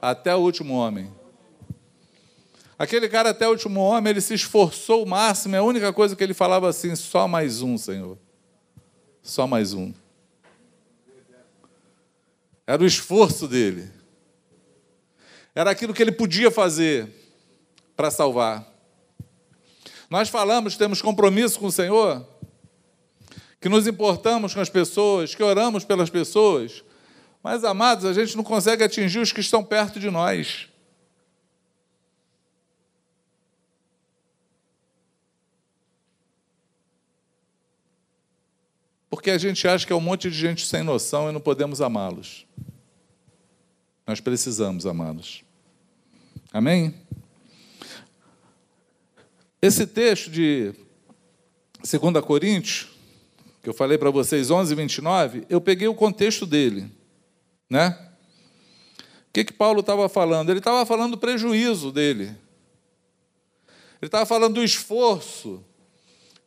Até 0.00 0.34
o 0.34 0.40
último 0.40 0.74
homem. 0.74 1.10
Aquele 2.78 3.08
cara 3.08 3.30
até 3.30 3.46
o 3.46 3.52
último 3.52 3.80
homem, 3.80 4.10
ele 4.10 4.20
se 4.20 4.34
esforçou 4.34 5.04
o 5.04 5.06
máximo, 5.06 5.54
e 5.54 5.58
a 5.58 5.62
única 5.62 5.92
coisa 5.92 6.16
que 6.16 6.24
ele 6.24 6.34
falava 6.34 6.68
assim, 6.68 6.96
só 6.96 7.28
mais 7.28 7.62
um, 7.62 7.78
Senhor. 7.78 8.18
Só 9.22 9.46
mais 9.46 9.72
um. 9.72 9.94
Era 12.66 12.82
o 12.82 12.86
esforço 12.86 13.46
dele. 13.46 13.88
Era 15.54 15.70
aquilo 15.70 15.94
que 15.94 16.02
ele 16.02 16.12
podia 16.12 16.50
fazer 16.50 17.08
para 17.96 18.10
salvar. 18.10 18.66
Nós 20.10 20.28
falamos, 20.28 20.76
temos 20.76 21.00
compromisso 21.00 21.58
com 21.60 21.66
o 21.66 21.72
Senhor, 21.72 22.26
que 23.62 23.68
nos 23.68 23.86
importamos 23.86 24.52
com 24.52 24.60
as 24.60 24.68
pessoas, 24.68 25.36
que 25.36 25.42
oramos 25.42 25.84
pelas 25.84 26.10
pessoas, 26.10 26.82
mas, 27.40 27.62
amados, 27.62 28.04
a 28.04 28.12
gente 28.12 28.36
não 28.36 28.42
consegue 28.42 28.82
atingir 28.82 29.20
os 29.20 29.30
que 29.30 29.40
estão 29.40 29.62
perto 29.62 30.00
de 30.00 30.10
nós. 30.10 30.68
Porque 39.08 39.30
a 39.30 39.38
gente 39.38 39.68
acha 39.68 39.86
que 39.86 39.92
é 39.92 39.96
um 39.96 40.00
monte 40.00 40.28
de 40.28 40.36
gente 40.36 40.66
sem 40.66 40.82
noção 40.82 41.30
e 41.30 41.32
não 41.32 41.40
podemos 41.40 41.80
amá-los. 41.80 42.44
Nós 44.04 44.18
precisamos 44.18 44.86
amá-los. 44.86 45.44
Amém? 46.52 46.96
Esse 49.60 49.86
texto 49.86 50.32
de 50.32 50.74
2 51.78 52.24
Coríntios 52.24 52.91
que 53.62 53.68
eu 53.68 53.74
falei 53.74 53.96
para 53.96 54.10
vocês, 54.10 54.50
11, 54.50 54.74
29, 54.74 55.46
eu 55.48 55.60
peguei 55.60 55.86
o 55.86 55.94
contexto 55.94 56.44
dele. 56.44 56.90
Né? 57.70 57.96
O 59.28 59.32
que, 59.32 59.44
que 59.44 59.52
Paulo 59.52 59.80
estava 59.80 60.08
falando? 60.08 60.50
Ele 60.50 60.58
estava 60.58 60.84
falando 60.84 61.12
do 61.12 61.18
prejuízo 61.18 61.92
dele. 61.92 62.24
Ele 64.02 64.08
estava 64.08 64.26
falando 64.26 64.54
do 64.54 64.64
esforço 64.64 65.64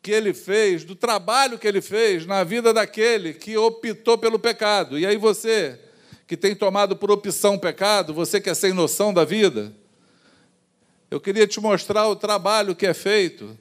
que 0.02 0.12
ele 0.12 0.34
fez, 0.34 0.84
do 0.84 0.94
trabalho 0.94 1.58
que 1.58 1.68
ele 1.68 1.82
fez 1.82 2.26
na 2.26 2.44
vida 2.44 2.74
daquele 2.74 3.34
que 3.34 3.58
optou 3.58 4.18
pelo 4.18 4.38
pecado. 4.38 5.00
E 5.00 5.06
aí 5.06 5.16
você, 5.16 5.80
que 6.28 6.36
tem 6.36 6.54
tomado 6.54 6.98
por 6.98 7.10
opção 7.10 7.58
pecado, 7.58 8.14
você 8.14 8.42
que 8.42 8.50
é 8.50 8.54
sem 8.54 8.74
noção 8.74 9.14
da 9.14 9.24
vida, 9.24 9.74
eu 11.10 11.20
queria 11.22 11.48
te 11.48 11.62
mostrar 11.62 12.10
o 12.10 12.16
trabalho 12.16 12.76
que 12.76 12.86
é 12.86 12.94
feito 12.94 13.58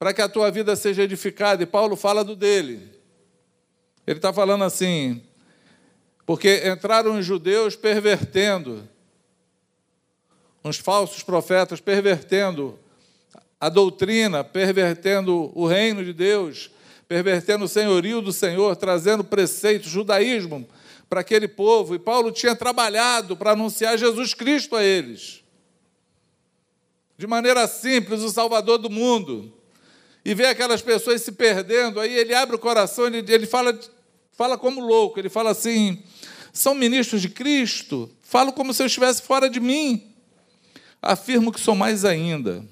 para 0.00 0.14
que 0.14 0.22
a 0.22 0.28
tua 0.30 0.50
vida 0.50 0.74
seja 0.74 1.02
edificada. 1.02 1.62
E 1.62 1.66
Paulo 1.66 1.94
fala 1.94 2.24
do 2.24 2.34
dele. 2.34 2.88
Ele 4.06 4.18
está 4.18 4.32
falando 4.32 4.64
assim, 4.64 5.22
porque 6.24 6.66
entraram 6.66 7.18
os 7.18 7.26
judeus 7.26 7.76
pervertendo, 7.76 8.88
uns 10.64 10.78
falsos 10.78 11.22
profetas 11.22 11.80
pervertendo 11.80 12.78
a 13.60 13.68
doutrina, 13.68 14.42
pervertendo 14.42 15.52
o 15.54 15.66
reino 15.66 16.02
de 16.02 16.14
Deus, 16.14 16.70
pervertendo 17.06 17.66
o 17.66 17.68
senhorio 17.68 18.22
do 18.22 18.32
Senhor, 18.32 18.74
trazendo 18.76 19.22
preceitos, 19.22 19.90
judaísmo 19.90 20.66
para 21.10 21.20
aquele 21.20 21.46
povo. 21.46 21.94
E 21.94 21.98
Paulo 21.98 22.32
tinha 22.32 22.56
trabalhado 22.56 23.36
para 23.36 23.50
anunciar 23.50 23.98
Jesus 23.98 24.32
Cristo 24.32 24.76
a 24.76 24.82
eles. 24.82 25.44
De 27.18 27.26
maneira 27.26 27.68
simples, 27.68 28.22
o 28.22 28.30
Salvador 28.30 28.78
do 28.78 28.88
mundo 28.88 29.59
e 30.24 30.34
vê 30.34 30.46
aquelas 30.46 30.82
pessoas 30.82 31.22
se 31.22 31.32
perdendo, 31.32 31.98
aí 31.98 32.14
ele 32.14 32.34
abre 32.34 32.56
o 32.56 32.58
coração, 32.58 33.06
ele, 33.06 33.24
ele 33.32 33.46
fala, 33.46 33.78
fala 34.32 34.58
como 34.58 34.80
louco, 34.80 35.18
ele 35.18 35.28
fala 35.28 35.50
assim: 35.50 36.02
são 36.52 36.74
ministros 36.74 37.22
de 37.22 37.28
Cristo? 37.28 38.10
Falo 38.22 38.52
como 38.52 38.74
se 38.74 38.82
eu 38.82 38.86
estivesse 38.86 39.22
fora 39.22 39.48
de 39.48 39.60
mim. 39.60 40.02
Afirmo 41.00 41.52
que 41.52 41.60
sou 41.60 41.74
mais 41.74 42.04
ainda. 42.04 42.64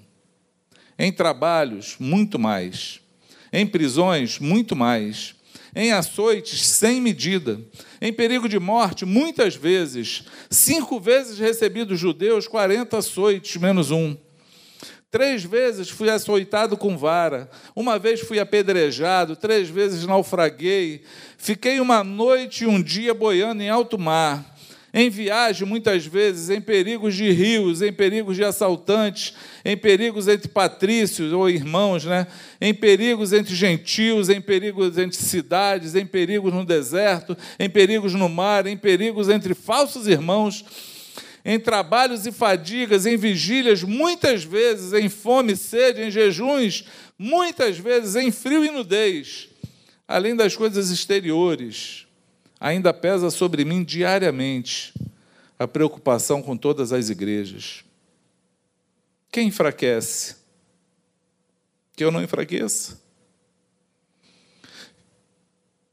Em 0.98 1.12
trabalhos, 1.12 1.96
muito 1.98 2.38
mais. 2.38 3.00
Em 3.52 3.66
prisões, 3.66 4.38
muito 4.38 4.76
mais. 4.76 5.34
Em 5.74 5.92
açoites, 5.92 6.66
sem 6.66 7.00
medida. 7.00 7.60
Em 8.00 8.12
perigo 8.12 8.48
de 8.48 8.58
morte, 8.58 9.04
muitas 9.04 9.54
vezes. 9.54 10.24
Cinco 10.50 11.00
vezes 11.00 11.38
recebi 11.38 11.84
dos 11.84 11.98
judeus 11.98 12.46
40 12.46 12.98
açoites, 12.98 13.60
menos 13.60 13.90
um. 13.90 14.16
Três 15.10 15.42
vezes 15.42 15.88
fui 15.88 16.10
açoitado 16.10 16.76
com 16.76 16.94
vara, 16.94 17.48
uma 17.74 17.98
vez 17.98 18.20
fui 18.20 18.38
apedrejado, 18.38 19.34
três 19.34 19.70
vezes 19.70 20.04
naufraguei, 20.04 21.00
fiquei 21.38 21.80
uma 21.80 22.04
noite 22.04 22.64
e 22.64 22.66
um 22.66 22.82
dia 22.82 23.14
boiando 23.14 23.62
em 23.62 23.70
alto 23.70 23.98
mar, 23.98 24.58
em 24.92 25.08
viagem 25.08 25.66
muitas 25.66 26.04
vezes, 26.04 26.50
em 26.50 26.60
perigos 26.60 27.14
de 27.14 27.30
rios, 27.30 27.80
em 27.80 27.90
perigos 27.90 28.36
de 28.36 28.44
assaltantes, 28.44 29.32
em 29.64 29.78
perigos 29.78 30.28
entre 30.28 30.48
patrícios 30.48 31.32
ou 31.32 31.48
irmãos, 31.48 32.04
né? 32.04 32.26
em 32.60 32.74
perigos 32.74 33.32
entre 33.32 33.54
gentios, 33.54 34.28
em 34.28 34.42
perigos 34.42 34.98
entre 34.98 35.16
cidades, 35.16 35.94
em 35.94 36.04
perigos 36.04 36.52
no 36.52 36.66
deserto, 36.66 37.34
em 37.58 37.70
perigos 37.70 38.12
no 38.12 38.28
mar, 38.28 38.66
em 38.66 38.76
perigos 38.76 39.30
entre 39.30 39.54
falsos 39.54 40.06
irmãos 40.06 40.66
em 41.44 41.58
trabalhos 41.58 42.26
e 42.26 42.32
fadigas, 42.32 43.06
em 43.06 43.16
vigílias, 43.16 43.82
muitas 43.82 44.44
vezes 44.44 44.92
em 44.92 45.08
fome 45.08 45.52
e 45.52 45.56
sede, 45.56 46.02
em 46.02 46.10
jejuns, 46.10 46.84
muitas 47.18 47.78
vezes 47.78 48.16
em 48.16 48.30
frio 48.30 48.64
e 48.64 48.70
nudez, 48.70 49.48
além 50.06 50.34
das 50.34 50.56
coisas 50.56 50.90
exteriores. 50.90 52.06
Ainda 52.60 52.92
pesa 52.92 53.30
sobre 53.30 53.64
mim 53.64 53.84
diariamente 53.84 54.92
a 55.58 55.66
preocupação 55.66 56.42
com 56.42 56.56
todas 56.56 56.92
as 56.92 57.08
igrejas. 57.08 57.84
Quem 59.30 59.48
enfraquece? 59.48 60.36
Que 61.96 62.04
eu 62.04 62.10
não 62.10 62.22
enfraqueça. 62.22 63.00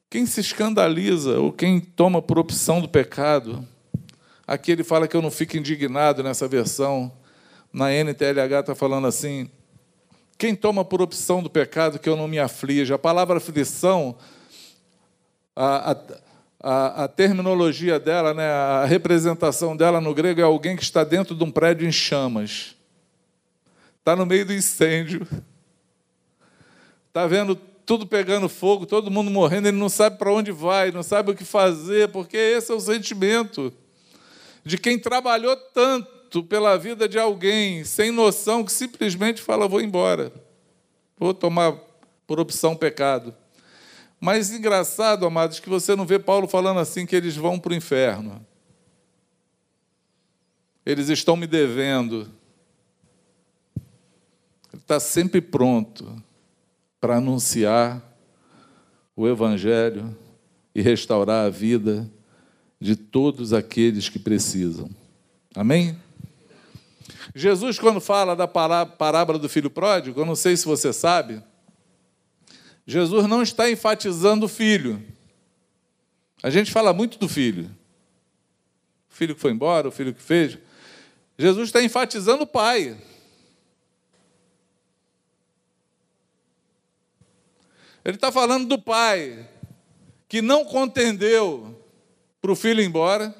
Quem 0.09 0.25
se 0.25 0.39
escandaliza 0.39 1.39
ou 1.39 1.51
quem 1.51 1.79
toma 1.79 2.21
por 2.21 2.39
opção 2.39 2.79
do 2.79 2.87
pecado, 2.87 3.67
Aqui 4.47 4.71
ele 4.71 4.83
fala 4.83 5.07
que 5.07 5.17
eu 5.17 5.21
não 5.21 5.31
fico 5.31 5.57
indignado 5.57 6.21
nessa 6.21 6.47
versão. 6.47 7.11
Na 7.73 7.91
NTLH 7.91 8.59
está 8.59 8.75
falando 8.75 9.07
assim: 9.07 9.49
quem 10.37 10.55
toma 10.55 10.85
por 10.85 11.01
opção 11.01 11.41
do 11.41 11.49
pecado 11.49 11.97
que 11.97 12.07
eu 12.07 12.15
não 12.15 12.27
me 12.27 12.37
aflija? 12.37 12.95
A 12.95 12.99
palavra 12.99 13.37
aflição, 13.37 14.15
a, 15.55 15.91
a, 15.91 15.97
a, 16.59 17.03
a 17.05 17.07
terminologia 17.07 17.99
dela, 17.99 18.33
né, 18.33 18.47
a 18.47 18.85
representação 18.85 19.75
dela 19.75 19.99
no 19.99 20.13
grego 20.13 20.39
é 20.39 20.43
alguém 20.43 20.75
que 20.75 20.83
está 20.83 21.03
dentro 21.03 21.33
de 21.33 21.43
um 21.43 21.51
prédio 21.51 21.87
em 21.87 21.91
chamas, 21.91 22.75
está 23.99 24.15
no 24.15 24.27
meio 24.27 24.45
do 24.45 24.53
incêndio, 24.53 25.27
está 27.07 27.25
vendo 27.25 27.55
tudo 27.55 28.05
pegando 28.05 28.47
fogo, 28.47 28.85
todo 28.85 29.11
mundo 29.11 29.31
morrendo, 29.31 29.67
ele 29.67 29.77
não 29.77 29.89
sabe 29.89 30.17
para 30.17 30.31
onde 30.31 30.51
vai, 30.51 30.91
não 30.91 31.03
sabe 31.03 31.31
o 31.31 31.35
que 31.35 31.45
fazer, 31.45 32.09
porque 32.09 32.37
esse 32.37 32.71
é 32.71 32.75
o 32.75 32.79
sentimento 32.79 33.73
de 34.65 34.79
quem 34.79 34.97
trabalhou 34.97 35.55
tanto 35.55 36.43
pela 36.43 36.75
vida 36.75 37.07
de 37.07 37.19
alguém, 37.19 37.83
sem 37.83 38.11
noção, 38.11 38.65
que 38.65 38.71
simplesmente 38.71 39.41
fala: 39.41 39.67
vou 39.67 39.79
embora, 39.79 40.33
vou 41.17 41.33
tomar 41.33 41.73
por 42.25 42.39
opção 42.39 42.75
pecado. 42.75 43.33
Mas 44.19 44.51
engraçado, 44.51 45.25
amados, 45.25 45.59
que 45.59 45.69
você 45.69 45.95
não 45.95 46.05
vê 46.05 46.17
Paulo 46.17 46.47
falando 46.47 46.79
assim 46.79 47.05
que 47.05 47.15
eles 47.15 47.35
vão 47.35 47.59
para 47.59 47.73
o 47.73 47.75
inferno. 47.75 48.43
Eles 50.83 51.09
estão 51.09 51.35
me 51.35 51.45
devendo. 51.45 52.21
Ele 54.73 54.81
está 54.81 54.99
sempre 54.99 55.41
pronto 55.41 56.21
para 56.99 57.17
anunciar 57.17 58.01
o 59.15 59.27
Evangelho 59.27 60.17
e 60.73 60.81
restaurar 60.81 61.45
a 61.45 61.49
vida 61.49 62.09
de 62.79 62.95
todos 62.95 63.53
aqueles 63.53 64.09
que 64.09 64.19
precisam. 64.19 64.89
Amém? 65.55 65.99
Jesus, 67.33 67.79
quando 67.79 67.99
fala 67.99 68.35
da 68.35 68.47
parábola 68.47 69.39
do 69.39 69.49
filho 69.49 69.69
pródigo, 69.69 70.19
eu 70.19 70.25
não 70.25 70.35
sei 70.35 70.55
se 70.55 70.65
você 70.65 70.93
sabe, 70.93 71.41
Jesus 72.85 73.27
não 73.27 73.41
está 73.41 73.69
enfatizando 73.69 74.45
o 74.45 74.49
filho. 74.49 75.03
A 76.43 76.49
gente 76.49 76.71
fala 76.71 76.93
muito 76.93 77.17
do 77.17 77.27
filho. 77.27 77.65
O 79.09 79.15
filho 79.15 79.33
que 79.33 79.41
foi 79.41 79.51
embora, 79.51 79.87
o 79.87 79.91
filho 79.91 80.13
que 80.13 80.21
fez. 80.21 80.57
Jesus 81.37 81.69
está 81.69 81.81
enfatizando 81.81 82.43
o 82.43 82.47
pai. 82.47 82.95
Ele 88.03 88.15
está 88.15 88.31
falando 88.31 88.67
do 88.67 88.79
pai 88.79 89.49
que 90.29 90.41
não 90.41 90.63
contendeu 90.63 91.74
para 92.45 92.51
o 92.51 92.55
filho 92.55 92.79
ir 92.79 92.85
embora, 92.85 93.33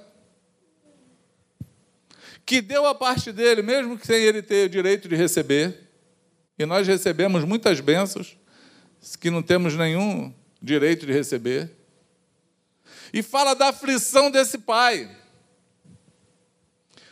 que 2.43 2.60
deu 2.60 2.88
a 2.88 2.95
parte 2.95 3.32
dele, 3.32 3.62
mesmo 3.62 3.99
que 3.99 4.08
sem 4.08 4.16
ele 4.16 4.41
ter 4.41 4.66
o 4.66 4.70
direito 4.70 5.08
de 5.08 5.16
receber, 5.16 5.91
e 6.58 6.66
nós 6.66 6.88
recebemos 6.88 7.43
muitas 7.43 7.80
bênçãos 7.80 8.36
que 9.22 9.30
não 9.30 9.43
temos 9.43 9.76
nenhum 9.76 10.34
direito 10.60 11.06
de 11.06 11.14
receber, 11.14 11.70
e 13.14 13.22
fala 13.22 13.53
da 13.53 13.68
aflição 13.68 14.32
desse 14.32 14.58
pai, 14.58 15.16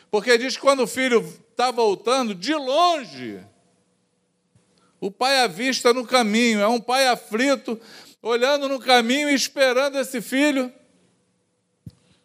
porque 0.09 0.35
diz 0.35 0.55
que 0.55 0.61
quando 0.61 0.81
o 0.81 0.87
filho 0.87 1.23
está 1.51 1.69
voltando, 1.69 2.33
de 2.33 2.55
longe, 2.55 3.39
o 4.99 5.11
pai 5.11 5.41
avista 5.41 5.93
no 5.93 6.07
caminho, 6.07 6.59
é 6.59 6.67
um 6.67 6.81
pai 6.81 7.07
aflito, 7.07 7.79
olhando 8.19 8.67
no 8.67 8.79
caminho 8.79 9.29
e 9.29 9.35
esperando 9.35 9.99
esse 9.99 10.23
filho 10.23 10.73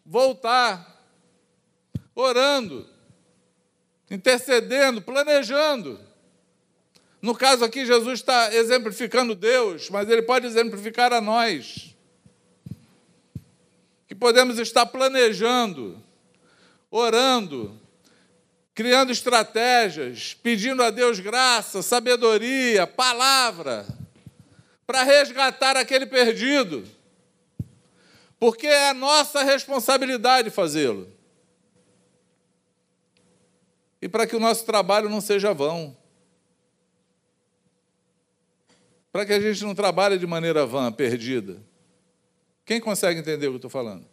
voltar, 0.09 1.05
orando, 2.15 2.89
intercedendo, 4.09 5.03
planejando. 5.03 5.99
No 7.21 7.35
caso 7.35 7.63
aqui, 7.63 7.85
Jesus 7.85 8.19
está 8.19 8.51
exemplificando 8.55 9.35
Deus, 9.35 9.87
mas 9.91 10.09
ele 10.09 10.23
pode 10.23 10.47
exemplificar 10.47 11.13
a 11.13 11.21
nós. 11.21 11.95
Que 14.07 14.15
podemos 14.15 14.57
estar 14.57 14.87
planejando, 14.87 16.01
orando, 16.89 17.79
criando 18.73 19.11
estratégias, 19.11 20.33
pedindo 20.33 20.81
a 20.81 20.89
Deus 20.89 21.19
graça, 21.19 21.83
sabedoria, 21.83 22.87
palavra, 22.87 23.85
para 24.87 25.03
resgatar 25.03 25.77
aquele 25.77 26.07
perdido. 26.07 26.97
Porque 28.39 28.67
é 28.67 28.89
a 28.89 28.93
nossa 28.93 29.43
responsabilidade 29.43 30.49
fazê-lo. 30.49 31.11
E 34.01 34.07
para 34.07 34.25
que 34.25 34.35
o 34.35 34.39
nosso 34.39 34.65
trabalho 34.65 35.09
não 35.09 35.19
seja 35.19 35.53
vão. 35.53 35.95
Para 39.11 39.25
que 39.25 39.33
a 39.33 39.39
gente 39.41 39.61
não 39.63 39.75
trabalhe 39.75 40.17
de 40.17 40.25
maneira 40.25 40.65
vã, 40.65 40.89
perdida. 40.91 41.61
Quem 42.65 42.79
consegue 42.79 43.19
entender 43.19 43.47
o 43.47 43.51
que 43.51 43.55
eu 43.55 43.57
estou 43.57 43.69
falando? 43.69 44.07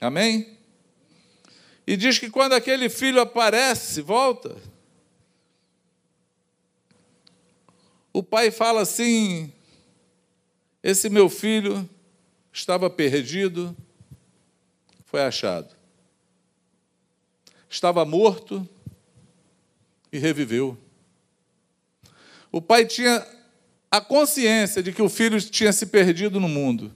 Amém? 0.00 0.58
E 1.86 1.96
diz 1.96 2.18
que 2.18 2.30
quando 2.30 2.52
aquele 2.52 2.88
filho 2.88 3.20
aparece, 3.20 4.00
volta, 4.00 4.56
o 8.12 8.22
pai 8.22 8.50
fala 8.50 8.82
assim: 8.82 9.52
Esse 10.82 11.08
meu 11.08 11.28
filho 11.28 11.88
estava 12.52 12.90
perdido, 12.90 13.76
foi 15.04 15.22
achado. 15.22 15.74
Estava 17.68 18.04
morto 18.04 18.68
e 20.12 20.18
reviveu. 20.18 20.76
O 22.50 22.60
pai 22.60 22.84
tinha 22.84 23.24
a 23.90 24.00
consciência 24.00 24.82
de 24.82 24.92
que 24.92 25.02
o 25.02 25.08
filho 25.08 25.40
tinha 25.40 25.72
se 25.72 25.86
perdido 25.86 26.40
no 26.40 26.48
mundo. 26.48 26.92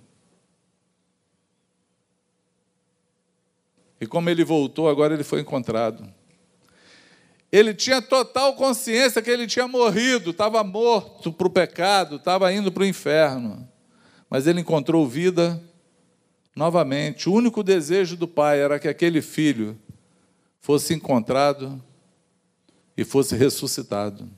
E 4.01 4.07
como 4.07 4.29
ele 4.29 4.45
voltou, 4.45 4.89
agora 4.89 5.15
ele 5.15 5.25
foi 5.25 5.41
encontrado. 5.41 6.13
Ele 7.51 7.73
tinha 7.73 8.03
total 8.03 8.55
consciência 8.57 9.23
que 9.23 9.31
ele 9.31 9.47
tinha 9.47 9.69
morrido, 9.69 10.31
estava 10.31 10.63
morto 10.65 11.33
para 11.33 11.47
o 11.47 11.51
pecado, 11.51 12.17
estava 12.17 12.53
indo 12.53 12.73
para 12.73 12.83
o 12.83 12.87
inferno. 12.87 13.69
Mas 14.35 14.49
ele 14.49 14.63
encontrou 14.63 15.07
vida 15.07 15.63
novamente. 16.57 17.29
O 17.29 17.33
único 17.33 17.63
desejo 17.63 18.17
do 18.17 18.27
pai 18.27 18.59
era 18.59 18.81
que 18.81 18.89
aquele 18.89 19.23
filho 19.23 19.79
fosse 20.61 20.93
encontrado 20.93 21.81
e 22.97 23.05
fosse 23.05 23.37
ressuscitado. 23.37 24.29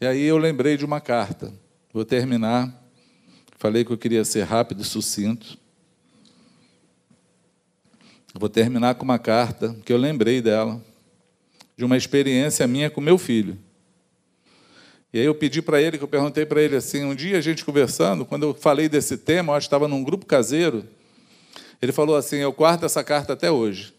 E 0.00 0.06
aí 0.06 0.22
eu 0.22 0.38
lembrei 0.38 0.78
de 0.78 0.84
uma 0.86 0.98
carta. 0.98 1.52
Vou 1.92 2.06
terminar. 2.06 2.74
Falei 3.58 3.84
que 3.84 3.92
eu 3.92 3.98
queria 3.98 4.24
ser 4.24 4.44
rápido 4.44 4.80
e 4.80 4.84
sucinto. 4.86 5.58
Vou 8.32 8.48
terminar 8.48 8.94
com 8.94 9.04
uma 9.04 9.18
carta 9.18 9.76
que 9.84 9.92
eu 9.92 9.98
lembrei 9.98 10.40
dela, 10.40 10.82
de 11.76 11.84
uma 11.84 11.98
experiência 11.98 12.66
minha 12.66 12.88
com 12.88 13.02
meu 13.02 13.18
filho. 13.18 13.58
E 15.12 15.18
aí 15.18 15.24
eu 15.24 15.34
pedi 15.34 15.60
para 15.60 15.80
ele, 15.82 15.98
que 15.98 16.04
eu 16.04 16.08
perguntei 16.08 16.46
para 16.46 16.62
ele 16.62 16.76
assim, 16.76 17.04
um 17.04 17.14
dia 17.14 17.38
a 17.38 17.40
gente 17.40 17.64
conversando, 17.64 18.24
quando 18.24 18.44
eu 18.44 18.54
falei 18.54 18.88
desse 18.88 19.16
tema, 19.18 19.52
eu 19.52 19.56
acho 19.56 19.64
que 19.64 19.68
estava 19.68 19.88
num 19.88 20.04
grupo 20.04 20.24
caseiro, 20.24 20.84
ele 21.82 21.92
falou 21.92 22.14
assim, 22.14 22.36
eu 22.36 22.52
guardo 22.52 22.84
essa 22.84 23.02
carta 23.02 23.32
até 23.32 23.50
hoje. 23.50 23.92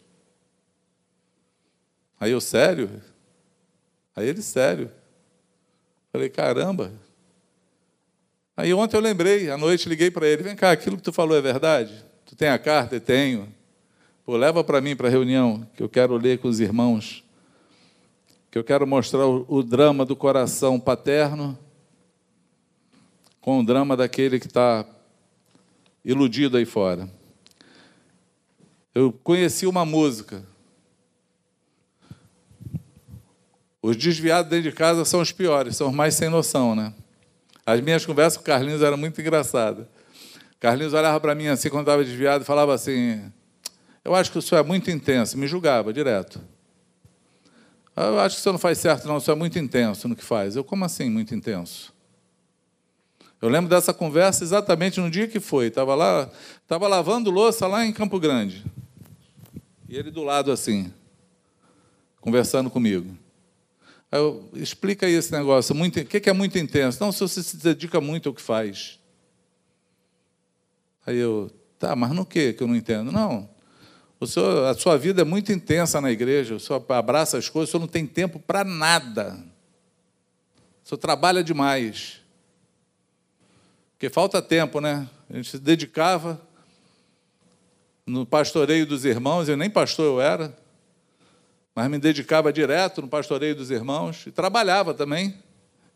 Aí 2.18 2.30
eu, 2.30 2.40
sério? 2.40 2.88
Aí 4.14 4.28
ele, 4.28 4.40
sério. 4.40 4.90
Falei, 6.12 6.28
caramba. 6.28 6.92
Aí 8.56 8.72
ontem 8.72 8.96
eu 8.96 9.00
lembrei, 9.00 9.50
à 9.50 9.56
noite 9.56 9.88
liguei 9.88 10.10
para 10.10 10.26
ele, 10.26 10.42
vem 10.42 10.54
cá, 10.54 10.70
aquilo 10.70 10.96
que 10.96 11.02
tu 11.02 11.12
falou 11.12 11.36
é 11.36 11.40
verdade? 11.40 11.92
Tu 12.24 12.36
tem 12.36 12.48
a 12.48 12.58
carta? 12.58 12.96
Eu 12.96 13.00
tenho. 13.00 13.52
Pô, 14.24 14.36
leva 14.36 14.62
para 14.62 14.80
mim 14.80 14.94
para 14.94 15.08
a 15.08 15.10
reunião, 15.10 15.66
que 15.74 15.82
eu 15.82 15.88
quero 15.88 16.16
ler 16.16 16.38
com 16.38 16.48
os 16.48 16.60
irmãos, 16.60 17.24
que 18.52 18.58
eu 18.58 18.62
quero 18.62 18.86
mostrar 18.86 19.26
o, 19.26 19.46
o 19.48 19.62
drama 19.62 20.04
do 20.04 20.14
coração 20.14 20.78
paterno 20.78 21.58
com 23.40 23.60
o 23.60 23.64
drama 23.64 23.96
daquele 23.96 24.38
que 24.38 24.46
está 24.46 24.84
iludido 26.04 26.58
aí 26.58 26.66
fora. 26.66 27.08
Eu 28.94 29.10
conheci 29.10 29.66
uma 29.66 29.86
música. 29.86 30.44
Os 33.80 33.96
desviados 33.96 34.50
dentro 34.50 34.70
de 34.70 34.76
casa 34.76 35.06
são 35.06 35.22
os 35.22 35.32
piores, 35.32 35.74
são 35.74 35.88
os 35.88 35.94
mais 35.94 36.14
sem 36.14 36.28
noção, 36.28 36.74
né? 36.74 36.92
As 37.64 37.80
minhas 37.80 38.04
conversas 38.04 38.36
com 38.36 38.42
o 38.42 38.46
Carlinhos 38.46 38.82
eram 38.82 38.98
muito 38.98 39.18
engraçadas. 39.18 39.86
Carlinhos 40.60 40.92
olhava 40.92 41.18
para 41.18 41.34
mim 41.34 41.46
assim 41.46 41.70
quando 41.70 41.84
estava 41.84 42.04
desviado 42.04 42.42
e 42.42 42.46
falava 42.46 42.74
assim: 42.74 43.32
eu 44.04 44.14
acho 44.14 44.30
que 44.30 44.36
o 44.36 44.42
senhor 44.42 44.60
é 44.60 44.64
muito 44.64 44.90
intenso, 44.90 45.38
me 45.38 45.46
julgava 45.46 45.90
direto. 45.90 46.51
Eu 47.94 48.18
acho 48.20 48.36
que 48.36 48.42
senhor 48.42 48.54
não 48.54 48.58
faz 48.58 48.78
certo, 48.78 49.06
não, 49.06 49.20
senhor 49.20 49.36
é 49.36 49.38
muito 49.38 49.58
intenso 49.58 50.08
no 50.08 50.16
que 50.16 50.24
faz. 50.24 50.56
Eu, 50.56 50.64
como 50.64 50.84
assim, 50.84 51.10
muito 51.10 51.34
intenso? 51.34 51.92
Eu 53.40 53.48
lembro 53.48 53.68
dessa 53.68 53.92
conversa 53.92 54.44
exatamente 54.44 55.00
no 55.00 55.10
dia 55.10 55.26
que 55.26 55.40
foi. 55.40 55.66
Estava 55.66 55.94
lá, 55.94 56.30
estava 56.62 56.86
lavando 56.86 57.30
louça 57.30 57.66
lá 57.66 57.84
em 57.84 57.92
Campo 57.92 58.18
Grande. 58.20 58.64
E 59.88 59.96
ele 59.96 60.10
do 60.10 60.22
lado 60.22 60.52
assim, 60.52 60.92
conversando 62.20 62.70
comigo. 62.70 63.18
Aí 64.10 64.20
eu, 64.20 64.48
explica 64.54 65.06
aí 65.06 65.14
esse 65.14 65.32
negócio. 65.32 65.74
O 65.74 66.04
que 66.04 66.30
é 66.30 66.32
muito 66.32 66.56
intenso? 66.56 67.02
Não, 67.02 67.10
se 67.10 67.20
você 67.20 67.42
se 67.42 67.56
dedica 67.56 68.00
muito 68.00 68.28
ao 68.28 68.34
que 68.34 68.40
faz. 68.40 69.00
Aí 71.04 71.18
eu, 71.18 71.50
tá, 71.78 71.96
mas 71.96 72.12
no 72.12 72.24
que 72.24 72.52
que 72.52 72.62
eu 72.62 72.68
não 72.68 72.76
entendo? 72.76 73.10
Não, 73.10 73.50
o 74.22 74.26
senhor, 74.26 74.66
a 74.66 74.74
sua 74.74 74.96
vida 74.96 75.22
é 75.22 75.24
muito 75.24 75.50
intensa 75.50 76.00
na 76.00 76.08
igreja, 76.08 76.54
o 76.54 76.60
senhor 76.60 76.84
abraça 76.90 77.36
as 77.36 77.48
coisas, 77.48 77.68
o 77.68 77.72
senhor 77.72 77.80
não 77.80 77.88
tem 77.88 78.06
tempo 78.06 78.38
para 78.38 78.62
nada. 78.62 79.36
O 80.84 80.88
senhor 80.88 80.98
trabalha 80.98 81.42
demais. 81.42 82.20
Porque 83.92 84.08
falta 84.08 84.40
tempo, 84.40 84.80
né? 84.80 85.08
A 85.28 85.34
gente 85.34 85.50
se 85.50 85.58
dedicava 85.58 86.40
no 88.06 88.24
pastoreio 88.24 88.86
dos 88.86 89.04
irmãos, 89.04 89.48
eu 89.48 89.56
nem 89.56 89.68
pastor 89.68 90.06
eu 90.06 90.20
era, 90.20 90.56
mas 91.74 91.90
me 91.90 91.98
dedicava 91.98 92.52
direto 92.52 93.02
no 93.02 93.08
pastoreio 93.08 93.56
dos 93.56 93.72
irmãos 93.72 94.24
e 94.24 94.30
trabalhava 94.30 94.94
também. 94.94 95.36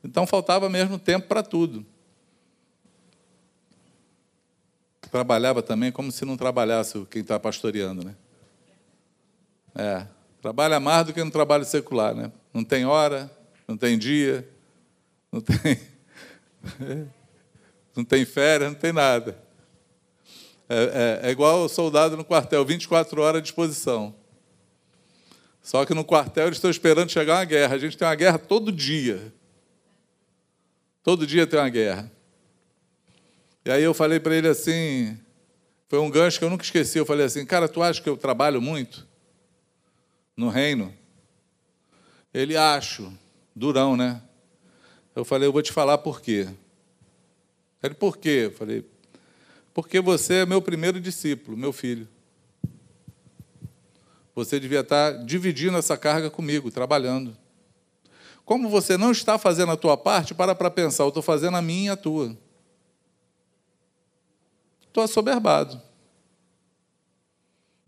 Então 0.03 0.27
faltava 0.27 0.69
mesmo 0.69 0.99
tempo 0.99 1.29
para 1.29 1.45
tudo. 1.45 1.87
Trabalhava 5.17 5.63
também 5.63 5.91
como 5.91 6.13
se 6.13 6.27
não 6.27 6.37
trabalhasse 6.37 7.07
quem 7.11 7.23
está 7.23 7.41
pastoreando, 7.41 8.05
né? 8.05 8.15
É, 9.75 10.07
trabalha 10.43 10.79
mais 10.79 11.07
do 11.07 11.15
que 11.15 11.25
no 11.25 11.31
trabalho 11.31 11.65
secular, 11.65 12.15
né? 12.15 12.31
Não 12.53 12.63
tem 12.63 12.85
hora, 12.85 13.31
não 13.67 13.79
tem 13.79 13.97
dia, 13.97 14.47
não 15.33 15.41
tem, 15.41 15.81
não 17.97 18.05
tem 18.05 18.27
férias, 18.27 18.71
não 18.71 18.79
tem 18.79 18.93
nada. 18.93 19.43
É, 20.69 21.21
é, 21.23 21.29
é 21.29 21.31
igual 21.31 21.63
o 21.63 21.69
soldado 21.71 22.15
no 22.15 22.23
quartel, 22.23 22.63
24 22.63 23.23
horas 23.23 23.39
à 23.39 23.43
disposição. 23.43 24.15
Só 25.63 25.87
que 25.87 25.95
no 25.95 26.05
quartel 26.05 26.49
eles 26.49 26.59
estão 26.59 26.71
esperando 26.71 27.11
chegar 27.11 27.39
uma 27.39 27.45
guerra. 27.47 27.75
A 27.75 27.79
gente 27.79 27.97
tem 27.97 28.07
uma 28.07 28.15
guerra 28.15 28.39
todo 28.39 28.71
dia. 28.71 29.33
Todo 31.03 31.27
dia 31.27 31.47
tem 31.47 31.59
uma 31.59 31.71
guerra. 31.71 32.13
E 33.67 33.71
aí 33.73 33.83
eu 33.83 33.93
falei 33.93 34.21
para 34.21 34.33
ele 34.33 34.47
assim, 34.47 35.19
foi 35.89 35.99
um 35.99 36.09
gancho 36.09 36.39
que 36.39 36.45
eu 36.45 36.51
nunca 36.51 36.63
esqueci. 36.63 36.99
Eu 36.99 37.05
falei 37.05 37.27
assim, 37.27 37.45
cara, 37.45 37.69
tu 37.69 37.83
acha 37.83 38.01
que 38.01 38.09
eu 38.09 38.17
trabalho 38.17 38.63
muito 38.63 39.05
no 40.37 40.49
reino? 40.49 40.95
Ele 42.33 42.57
acho, 42.57 43.13
durão, 43.57 43.97
né? 43.97 44.23
Eu 45.17 45.25
falei, 45.25 45.49
eu 45.49 45.53
vou 45.53 45.63
te 45.63 45.73
falar 45.73 45.99
por 45.99 46.21
quê. 46.21 46.49
Ele, 47.83 47.95
por 47.95 48.19
quê? 48.19 48.43
Eu 48.45 48.53
falei, 48.53 48.85
porque 49.75 50.01
você 50.01 50.35
é 50.35 50.47
meu 50.47 50.63
primeiro 50.63 51.01
discípulo, 51.01 51.57
meu 51.57 51.73
filho. 51.73 52.07
Você 54.33 54.61
devia 54.61 54.81
estar 54.81 55.11
dividindo 55.25 55.77
essa 55.77 55.97
carga 55.97 56.31
comigo, 56.31 56.71
trabalhando. 56.71 57.37
Como 58.45 58.69
você 58.69 58.97
não 58.97 59.11
está 59.11 59.37
fazendo 59.39 59.73
a 59.73 59.77
tua 59.77 59.97
parte, 59.97 60.35
para 60.35 60.55
para 60.55 60.71
pensar, 60.71 61.03
eu 61.03 61.09
estou 61.09 61.23
fazendo 61.23 61.57
a 61.57 61.63
minha 61.63 61.91
e 61.91 61.93
a 61.93 61.97
tua. 61.97 62.46
Estou 64.97 65.05
assoberbado. 65.05 65.79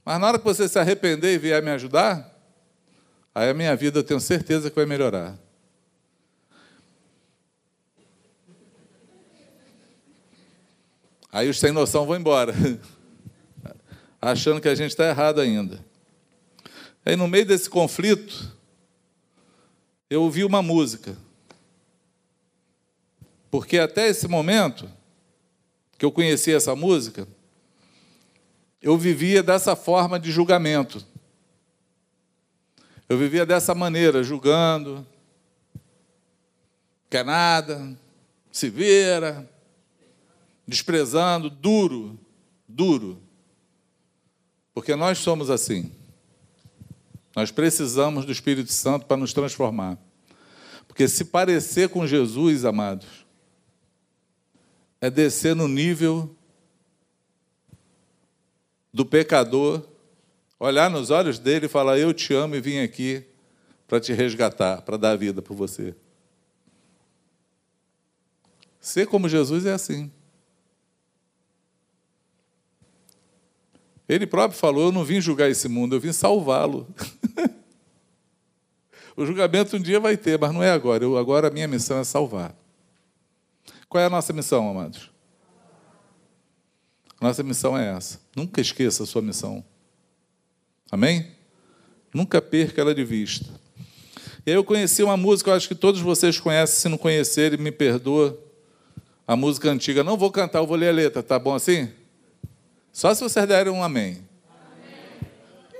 Mas 0.05 0.21
na 0.21 0.27
hora 0.27 0.39
que 0.39 0.45
você 0.45 0.69
se 0.69 0.79
arrepender 0.79 1.33
e 1.33 1.39
vier 1.39 1.63
me 1.63 1.71
ajudar, 1.71 2.39
aí 3.35 3.49
a 3.49 3.55
minha 3.55 3.75
vida 3.75 4.01
eu 4.01 4.05
tenho 4.05 4.21
certeza 4.21 4.69
que 4.69 4.77
vai 4.77 4.85
melhorar. 4.85 5.39
Aí 11.33 11.49
os 11.49 11.59
sem 11.59 11.73
noção 11.73 12.05
vão 12.05 12.15
embora, 12.15 12.53
achando 14.21 14.61
que 14.61 14.69
a 14.69 14.75
gente 14.75 14.91
está 14.91 15.09
errado 15.09 15.41
ainda. 15.41 15.83
Aí 17.07 17.17
no 17.17 17.27
meio 17.27 17.47
desse 17.47 17.71
conflito, 17.71 18.55
eu 20.11 20.25
ouvi 20.25 20.45
uma 20.45 20.61
música. 20.61 21.17
Porque 23.51 23.79
até 23.79 24.09
esse 24.09 24.29
momento 24.29 24.98
que 25.99 26.05
eu 26.05 26.13
conheci 26.13 26.55
essa 26.55 26.77
música, 26.77 27.27
eu 28.81 28.97
vivia 28.97 29.43
dessa 29.43 29.75
forma 29.75 30.19
de 30.21 30.31
julgamento. 30.31 31.05
Eu 33.09 33.19
vivia 33.19 33.45
dessa 33.45 33.75
maneira, 33.75 34.23
julgando, 34.23 35.05
quer 37.11 37.25
nada, 37.25 37.99
se 38.53 38.71
vira, 38.71 39.51
desprezando, 40.67 41.51
duro, 41.51 42.17
duro. 42.69 43.21
Porque 44.73 44.95
nós 44.95 45.19
somos 45.19 45.51
assim. 45.51 45.91
Nós 47.35 47.51
precisamos 47.51 48.25
do 48.25 48.31
Espírito 48.31 48.73
Santo 48.73 49.07
para 49.07 49.17
nos 49.17 49.33
transformar. 49.33 49.99
Porque 50.87 51.09
se 51.09 51.25
parecer 51.25 51.89
com 51.89 52.07
Jesus, 52.07 52.65
amados, 52.65 53.18
é 55.01 55.11
descer 55.11 55.55
no 55.55 55.69
nível 55.69 56.35
do 58.93 59.05
pecador, 59.05 59.87
olhar 60.59 60.91
nos 60.91 61.11
olhos 61.11 61.39
dele 61.39 61.67
e 61.67 61.69
falar: 61.69 61.99
Eu 61.99 62.13
te 62.13 62.35
amo 62.35 62.57
e 62.57 62.61
vim 62.61 62.81
aqui 62.81 63.25
para 63.87 64.01
te 64.01 64.13
resgatar, 64.13 64.83
para 64.83 64.97
dar 64.97 65.17
vida 65.17 65.41
por 65.41 65.55
você. 65.55 65.95
Ser 68.81 69.07
como 69.07 69.29
Jesus 69.29 69.67
é 69.67 69.73
assim. 69.73 70.11
Ele 74.09 74.27
próprio 74.27 74.59
falou: 74.59 74.87
Eu 74.87 74.93
não 74.93 75.05
vim 75.05 75.21
julgar 75.21 75.51
esse 75.51 75.69
mundo, 75.69 75.95
eu 75.95 76.01
vim 76.01 76.13
salvá-lo. 76.13 76.89
o 79.17 79.27
julgamento 79.27 79.77
um 79.77 79.81
dia 79.81 80.01
vai 80.01 80.17
ter, 80.17 80.39
mas 80.39 80.53
não 80.53 80.63
é 80.63 80.71
agora. 80.71 81.05
Eu, 81.05 81.17
agora 81.17 81.49
a 81.49 81.51
minha 81.51 81.69
missão 81.69 81.99
é 81.99 82.05
salvar. 82.05 82.57
Qual 83.89 84.03
é 84.03 84.07
a 84.07 84.11
nossa 84.11 84.33
missão, 84.33 84.71
amados? 84.71 85.11
Nossa 87.21 87.43
missão 87.43 87.77
é 87.77 87.97
essa. 87.97 88.21
Nunca 88.37 88.61
esqueça 88.61 89.03
a 89.03 89.07
sua 89.07 89.23
missão. 89.23 89.65
Amém? 90.91 91.33
Nunca 92.13 92.41
perca 92.41 92.81
ela 92.81 92.95
de 92.95 93.05
vista. 93.05 93.49
E 94.47 94.51
aí 94.51 94.57
eu 94.57 94.65
conheci 94.65 95.03
uma 95.03 95.17
música, 95.17 95.51
eu 95.51 95.55
acho 95.55 95.69
que 95.69 95.75
todos 95.75 96.01
vocês 96.01 96.39
conhecem, 96.39 96.77
se 96.77 96.89
não 96.89 96.97
conhecerem, 96.97 97.59
me 97.59 97.73
perdoa. 97.73 98.39
A 99.27 99.37
música 99.37 99.71
antiga. 99.71 100.03
Não 100.03 100.17
vou 100.17 100.31
cantar, 100.31 100.61
eu 100.61 100.67
vou 100.67 100.77
ler 100.77 100.89
a 100.89 100.93
letra, 100.93 101.23
tá 101.23 101.39
bom 101.39 101.55
assim? 101.55 101.93
Só 102.91 103.13
se 103.15 103.23
vocês 103.23 103.47
derem 103.47 103.71
um 103.71 103.83
amém. 103.83 104.27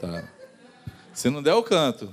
amém. 0.03 0.23
Tá. 0.23 0.29
Se 1.15 1.31
não 1.31 1.43
der, 1.43 1.53
eu 1.53 1.63
canto. 1.63 2.13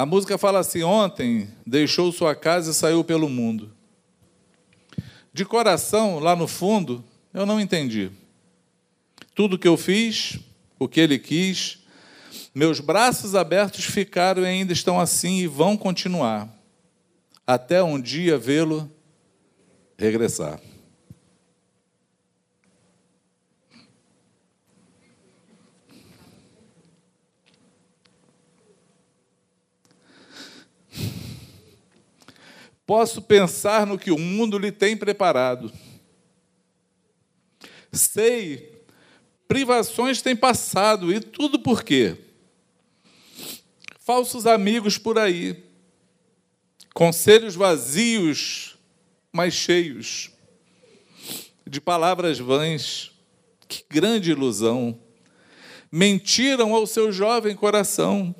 A 0.00 0.06
música 0.06 0.38
fala 0.38 0.60
assim: 0.60 0.82
Ontem 0.82 1.46
deixou 1.66 2.10
sua 2.10 2.34
casa 2.34 2.70
e 2.70 2.74
saiu 2.74 3.04
pelo 3.04 3.28
mundo. 3.28 3.70
De 5.30 5.44
coração, 5.44 6.18
lá 6.18 6.34
no 6.34 6.48
fundo, 6.48 7.04
eu 7.34 7.44
não 7.44 7.60
entendi. 7.60 8.10
Tudo 9.34 9.58
que 9.58 9.68
eu 9.68 9.76
fiz, 9.76 10.38
o 10.78 10.88
que 10.88 11.00
ele 11.00 11.18
quis, 11.18 11.80
meus 12.54 12.80
braços 12.80 13.34
abertos 13.34 13.84
ficaram 13.84 14.40
e 14.42 14.46
ainda 14.46 14.72
estão 14.72 14.98
assim 14.98 15.40
e 15.40 15.46
vão 15.46 15.76
continuar, 15.76 16.48
até 17.46 17.82
um 17.82 18.00
dia 18.00 18.38
vê-lo 18.38 18.90
regressar. 19.98 20.58
Posso 32.90 33.22
pensar 33.22 33.86
no 33.86 33.96
que 33.96 34.10
o 34.10 34.18
mundo 34.18 34.58
lhe 34.58 34.72
tem 34.72 34.96
preparado. 34.96 35.72
Sei, 37.92 38.82
privações 39.46 40.20
têm 40.20 40.34
passado, 40.34 41.14
e 41.14 41.20
tudo 41.20 41.60
por 41.60 41.84
quê? 41.84 42.16
Falsos 44.00 44.44
amigos 44.44 44.98
por 44.98 45.20
aí, 45.20 45.62
conselhos 46.92 47.54
vazios 47.54 48.76
mas 49.32 49.54
cheios 49.54 50.32
de 51.64 51.80
palavras 51.80 52.40
vãs. 52.40 53.12
Que 53.68 53.84
grande 53.88 54.32
ilusão! 54.32 54.98
Mentiram 55.92 56.74
ao 56.74 56.88
seu 56.88 57.12
jovem 57.12 57.54
coração. 57.54 58.34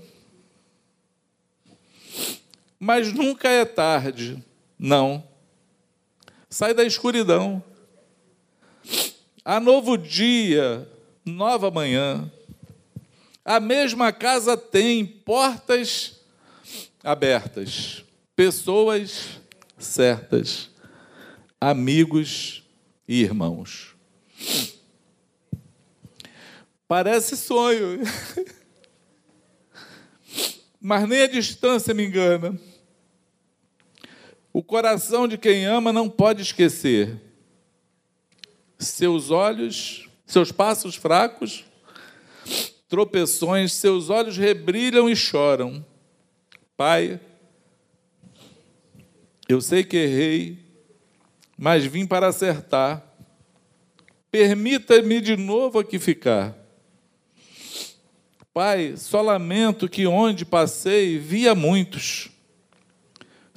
Mas 2.80 3.12
nunca 3.12 3.46
é 3.50 3.66
tarde, 3.66 4.42
não. 4.78 5.22
Sai 6.48 6.72
da 6.72 6.82
escuridão. 6.82 7.62
Há 9.44 9.60
novo 9.60 9.98
dia, 9.98 10.88
nova 11.24 11.70
manhã. 11.70 12.32
A 13.44 13.60
mesma 13.60 14.12
casa 14.12 14.56
tem 14.56 15.04
portas 15.04 16.20
abertas, 17.04 18.02
pessoas 18.34 19.38
certas 19.78 20.70
amigos 21.60 22.62
e 23.06 23.22
irmãos. 23.22 23.94
Parece 26.88 27.36
sonho, 27.36 28.00
mas 30.80 31.06
nem 31.06 31.22
a 31.22 31.26
distância 31.26 31.92
me 31.92 32.06
engana. 32.06 32.58
O 34.52 34.62
coração 34.62 35.28
de 35.28 35.38
quem 35.38 35.64
ama 35.64 35.92
não 35.92 36.08
pode 36.08 36.42
esquecer. 36.42 37.20
Seus 38.78 39.30
olhos, 39.30 40.08
seus 40.26 40.50
passos 40.50 40.96
fracos, 40.96 41.64
tropeções, 42.88 43.72
seus 43.72 44.10
olhos 44.10 44.36
rebrilham 44.36 45.08
e 45.08 45.14
choram. 45.14 45.84
Pai, 46.76 47.20
eu 49.48 49.60
sei 49.60 49.84
que 49.84 49.96
errei, 49.96 50.58
mas 51.56 51.84
vim 51.84 52.06
para 52.06 52.28
acertar. 52.28 53.06
Permita-me 54.30 55.20
de 55.20 55.36
novo 55.36 55.78
aqui 55.78 55.98
ficar. 55.98 56.56
Pai, 58.52 58.94
só 58.96 59.22
lamento 59.22 59.88
que 59.88 60.06
onde 60.06 60.44
passei 60.44 61.18
via 61.18 61.54
muitos, 61.54 62.30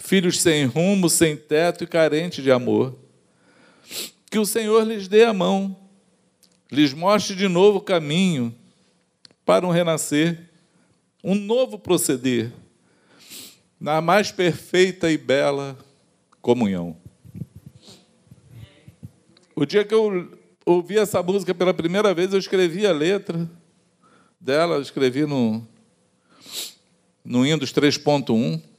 filhos 0.04 0.42
sem 0.42 0.66
rumo, 0.66 1.10
sem 1.10 1.38
teto 1.38 1.86
e 1.86 1.88
carentes 1.88 2.44
de 2.44 2.52
amor. 2.52 2.94
Que 4.30 4.38
o 4.38 4.46
Senhor 4.46 4.86
lhes 4.86 5.08
dê 5.08 5.24
a 5.24 5.34
mão, 5.34 5.78
lhes 6.70 6.94
mostre 6.94 7.36
de 7.38 7.48
novo 7.48 7.78
o 7.78 7.82
caminho 7.82 8.54
para 9.46 9.66
um 9.66 9.72
renascer, 9.72 10.50
um 11.24 11.34
novo 11.34 11.80
proceder, 11.80 12.52
na 13.80 14.02
mais 14.02 14.30
perfeita 14.30 15.10
e 15.10 15.18
bela 15.18 15.78
comunhão. 16.42 16.98
O 19.56 19.66
dia 19.66 19.86
que 19.86 19.94
eu 19.94 20.38
ouvi 20.66 20.98
essa 20.98 21.24
música 21.24 21.56
pela 21.56 21.74
primeira 21.74 22.14
vez, 22.14 22.34
eu 22.34 22.40
escrevi 22.40 22.86
a 22.86 22.92
letra 22.92 23.50
dela, 24.40 24.82
escrevi 24.82 25.26
no, 25.26 25.66
no 27.24 27.44
Windows 27.44 27.72
3.1. 27.72 28.73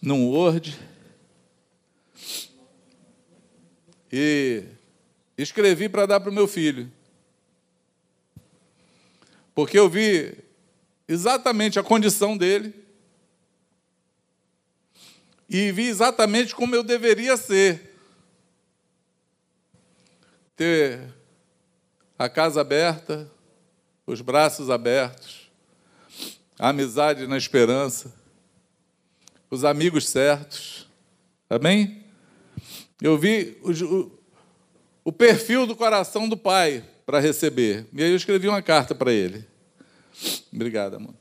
Num 0.00 0.28
Word. 0.28 0.78
E 4.10 4.64
escrevi 5.36 5.88
para 5.88 6.06
dar 6.06 6.20
para 6.20 6.30
o 6.30 6.34
meu 6.34 6.48
filho. 6.48 6.90
Porque 9.54 9.78
eu 9.78 9.88
vi 9.88 10.36
exatamente 11.06 11.78
a 11.78 11.82
condição 11.82 12.36
dele 12.36 12.74
e 15.48 15.72
vi 15.72 15.88
exatamente 15.88 16.54
como 16.54 16.74
eu 16.74 16.82
deveria 16.82 17.36
ser. 17.36 17.96
Ter 20.56 21.12
a 22.18 22.28
casa 22.28 22.60
aberta, 22.60 23.30
os 24.06 24.20
braços 24.20 24.70
abertos, 24.70 25.50
a 26.58 26.68
amizade 26.68 27.26
na 27.26 27.36
esperança, 27.36 28.19
os 29.50 29.64
amigos 29.64 30.08
certos. 30.08 30.88
Amém? 31.48 32.04
Eu 33.02 33.18
vi 33.18 33.58
o, 33.62 34.10
o 35.04 35.12
perfil 35.12 35.66
do 35.66 35.74
coração 35.74 36.28
do 36.28 36.36
pai 36.36 36.84
para 37.04 37.18
receber. 37.18 37.86
E 37.92 38.02
aí 38.02 38.10
eu 38.10 38.16
escrevi 38.16 38.46
uma 38.46 38.62
carta 38.62 38.94
para 38.94 39.12
ele. 39.12 39.44
Obrigado, 40.52 40.94
amor. 40.94 41.14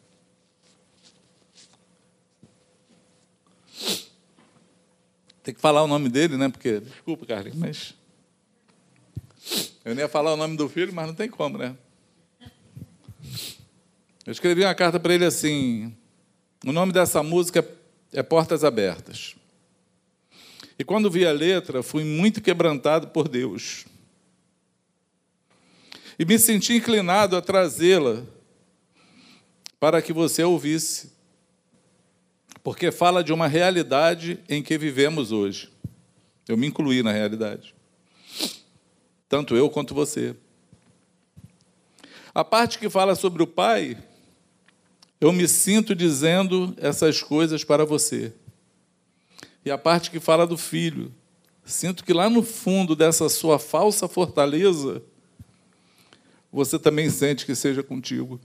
Tem 5.42 5.54
que 5.54 5.62
falar 5.62 5.82
o 5.82 5.88
nome 5.88 6.10
dele, 6.10 6.38
né? 6.38 6.50
Porque, 6.50 6.80
desculpa, 6.80 7.26
Carlinhos, 7.26 7.58
mas. 7.58 7.94
Eu 9.84 9.96
nem 9.96 10.04
ia 10.04 10.10
falar 10.10 10.34
o 10.34 10.38
nome 10.38 10.56
do 10.56 10.70
filho, 10.70 10.94
mas 10.94 11.08
não 11.08 11.16
tem 11.16 11.28
como, 11.28 11.58
né? 11.58 11.76
Eu 14.26 14.32
escrevi 14.32 14.64
uma 14.64 14.76
carta 14.76 15.00
para 15.00 15.14
ele 15.14 15.26
assim. 15.26 15.96
O 16.64 16.72
nome 16.72 16.92
dessa 16.92 17.24
música 17.24 17.60
é 17.60 17.79
Portas 18.28 18.64
Abertas. 18.64 19.36
E 20.78 20.84
quando 20.84 21.12
vi 21.12 21.26
a 21.26 21.32
letra, 21.32 21.84
fui 21.84 22.04
muito 22.04 22.42
quebrantado 22.42 23.10
por 23.10 23.28
Deus. 23.28 23.86
E 26.18 26.26
me 26.26 26.40
senti 26.40 26.74
inclinado 26.74 27.36
a 27.36 27.42
trazê-la 27.42 28.24
para 29.80 30.02
que 30.02 30.12
você 30.12 30.44
ouvisse, 30.44 31.12
porque 32.64 32.92
fala 32.92 33.24
de 33.24 33.32
uma 33.32 33.48
realidade 33.48 34.40
em 34.50 34.62
que 34.62 34.78
vivemos 34.78 35.32
hoje. 35.32 35.72
Eu 36.48 36.58
me 36.58 36.68
incluí 36.68 37.04
na 37.04 37.12
realidade, 37.12 37.76
tanto 39.30 39.56
eu 39.56 39.70
quanto 39.70 39.94
você. 39.94 40.36
A 42.34 42.44
parte 42.44 42.80
que 42.80 42.90
fala 42.90 43.16
sobre 43.16 43.44
o 43.44 43.48
pai, 43.48 43.98
eu 45.20 45.34
me 45.34 45.48
sinto 45.48 45.94
dizendo 45.94 46.74
essas 46.78 47.22
coisas 47.22 47.64
para 47.64 47.86
você. 47.86 48.34
E 49.66 49.70
a 49.70 49.78
parte 49.78 50.10
que 50.10 50.20
fala 50.20 50.48
do 50.48 50.58
filho, 50.58 51.14
sinto 51.66 52.04
que 52.04 52.14
lá 52.14 52.30
no 52.30 52.42
fundo 52.42 52.96
dessa 52.96 53.28
sua 53.28 53.60
falsa 53.60 54.08
fortaleza, 54.08 55.04
você 56.52 56.80
também 56.80 57.10
sente 57.10 57.46
que 57.46 57.54
seja 57.54 57.84
contigo. 57.84 58.40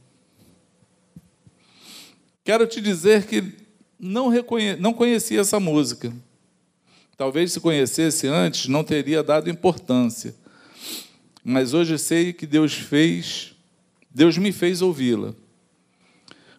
Quero 2.42 2.66
te 2.66 2.80
dizer 2.80 3.26
que 3.26 3.54
não, 3.98 4.28
reconhe... 4.28 4.76
não 4.76 4.92
conhecia 4.92 5.40
essa 5.40 5.60
música. 5.60 6.12
Talvez 7.16 7.52
se 7.52 7.60
conhecesse 7.60 8.26
antes, 8.26 8.66
não 8.66 8.82
teria 8.82 9.22
dado 9.22 9.48
importância. 9.48 10.34
Mas 11.44 11.72
hoje 11.72 11.96
sei 11.98 12.32
que 12.32 12.46
Deus 12.46 12.74
fez, 12.74 13.54
Deus 14.10 14.36
me 14.36 14.50
fez 14.50 14.82
ouvi-la. 14.82 15.34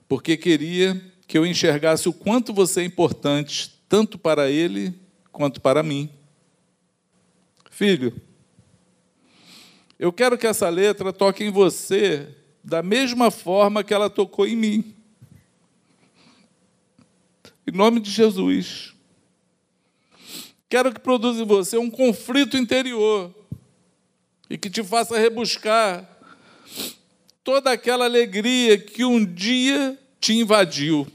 Porque 0.07 0.37
queria 0.37 1.01
que 1.27 1.37
eu 1.37 1.45
enxergasse 1.45 2.07
o 2.07 2.13
quanto 2.13 2.53
você 2.53 2.81
é 2.81 2.85
importante, 2.85 3.79
tanto 3.89 4.17
para 4.17 4.49
Ele 4.49 4.93
quanto 5.31 5.59
para 5.59 5.81
mim. 5.81 6.09
Filho, 7.71 8.13
eu 9.99 10.13
quero 10.13 10.37
que 10.37 10.47
essa 10.47 10.69
letra 10.69 11.11
toque 11.11 11.43
em 11.43 11.51
você 11.51 12.35
da 12.63 12.81
mesma 12.81 13.29
forma 13.29 13.83
que 13.83 13.93
ela 13.93 14.09
tocou 14.09 14.47
em 14.47 14.55
mim. 14.55 14.95
Em 17.67 17.71
nome 17.71 17.99
de 17.99 18.11
Jesus. 18.11 18.93
Quero 20.69 20.93
que 20.93 20.99
produza 20.99 21.41
em 21.41 21.45
você 21.45 21.77
um 21.77 21.89
conflito 21.89 22.57
interior 22.57 23.33
e 24.49 24.57
que 24.57 24.69
te 24.69 24.83
faça 24.83 25.17
rebuscar 25.17 26.09
toda 27.45 27.71
aquela 27.71 28.05
alegria 28.05 28.75
que 28.75 29.05
um 29.05 29.23
dia 29.23 29.97
te 30.19 30.33
invadiu. 30.33 31.07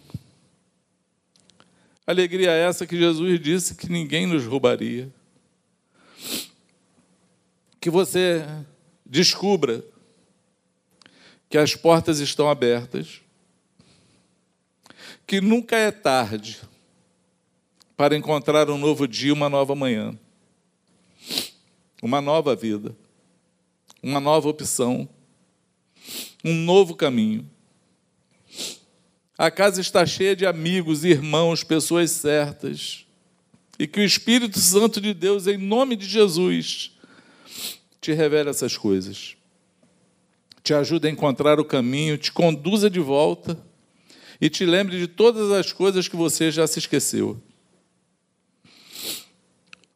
Alegria 2.07 2.53
essa 2.53 2.87
que 2.87 2.97
Jesus 2.97 3.41
disse 3.41 3.75
que 3.75 3.91
ninguém 3.91 4.27
nos 4.27 4.45
roubaria. 4.45 5.13
Que 7.81 7.91
você 7.91 8.47
descubra 9.05 9.85
que 11.49 11.59
as 11.59 11.75
portas 11.75 12.21
estão 12.21 12.49
abertas 12.49 13.21
que 15.27 15.41
nunca 15.41 15.77
é 15.77 15.91
tarde 15.91 16.61
para 17.97 18.17
encontrar 18.17 18.71
um 18.71 18.79
novo 18.79 19.07
dia, 19.07 19.33
uma 19.33 19.49
nova 19.49 19.75
manhã, 19.75 20.17
uma 22.01 22.21
nova 22.21 22.55
vida, 22.55 22.97
uma 24.03 24.21
nova 24.21 24.49
opção, 24.49 25.09
um 26.45 26.55
novo 26.55 26.95
caminho. 26.95 27.49
A 29.37 29.51
casa 29.51 29.81
está 29.81 30.05
cheia 30.05 30.37
de 30.37 30.45
amigos, 30.45 31.05
irmãos, 31.05 31.65
pessoas 31.65 32.11
certas. 32.11 33.07
E 33.79 33.87
que 33.87 34.01
o 34.01 34.05
Espírito 34.05 34.59
Santo 34.59 35.01
de 35.01 35.15
Deus, 35.15 35.47
em 35.47 35.57
nome 35.57 35.97
de 35.97 36.07
Jesus, 36.07 36.93
te 38.01 38.13
revele 38.13 38.51
essas 38.51 38.77
coisas. 38.77 39.37
Te 40.63 40.75
ajude 40.75 41.09
a 41.09 41.11
encontrar 41.11 41.59
o 41.59 41.65
caminho, 41.65 42.19
te 42.19 42.31
conduza 42.31 42.91
de 42.91 43.01
volta 43.01 43.59
e 44.41 44.51
te 44.51 44.67
lembre 44.67 44.99
de 44.99 45.07
todas 45.07 45.51
as 45.51 45.73
coisas 45.73 46.07
que 46.07 46.17
você 46.17 46.51
já 46.51 46.67
se 46.67 46.79
esqueceu. 46.79 47.41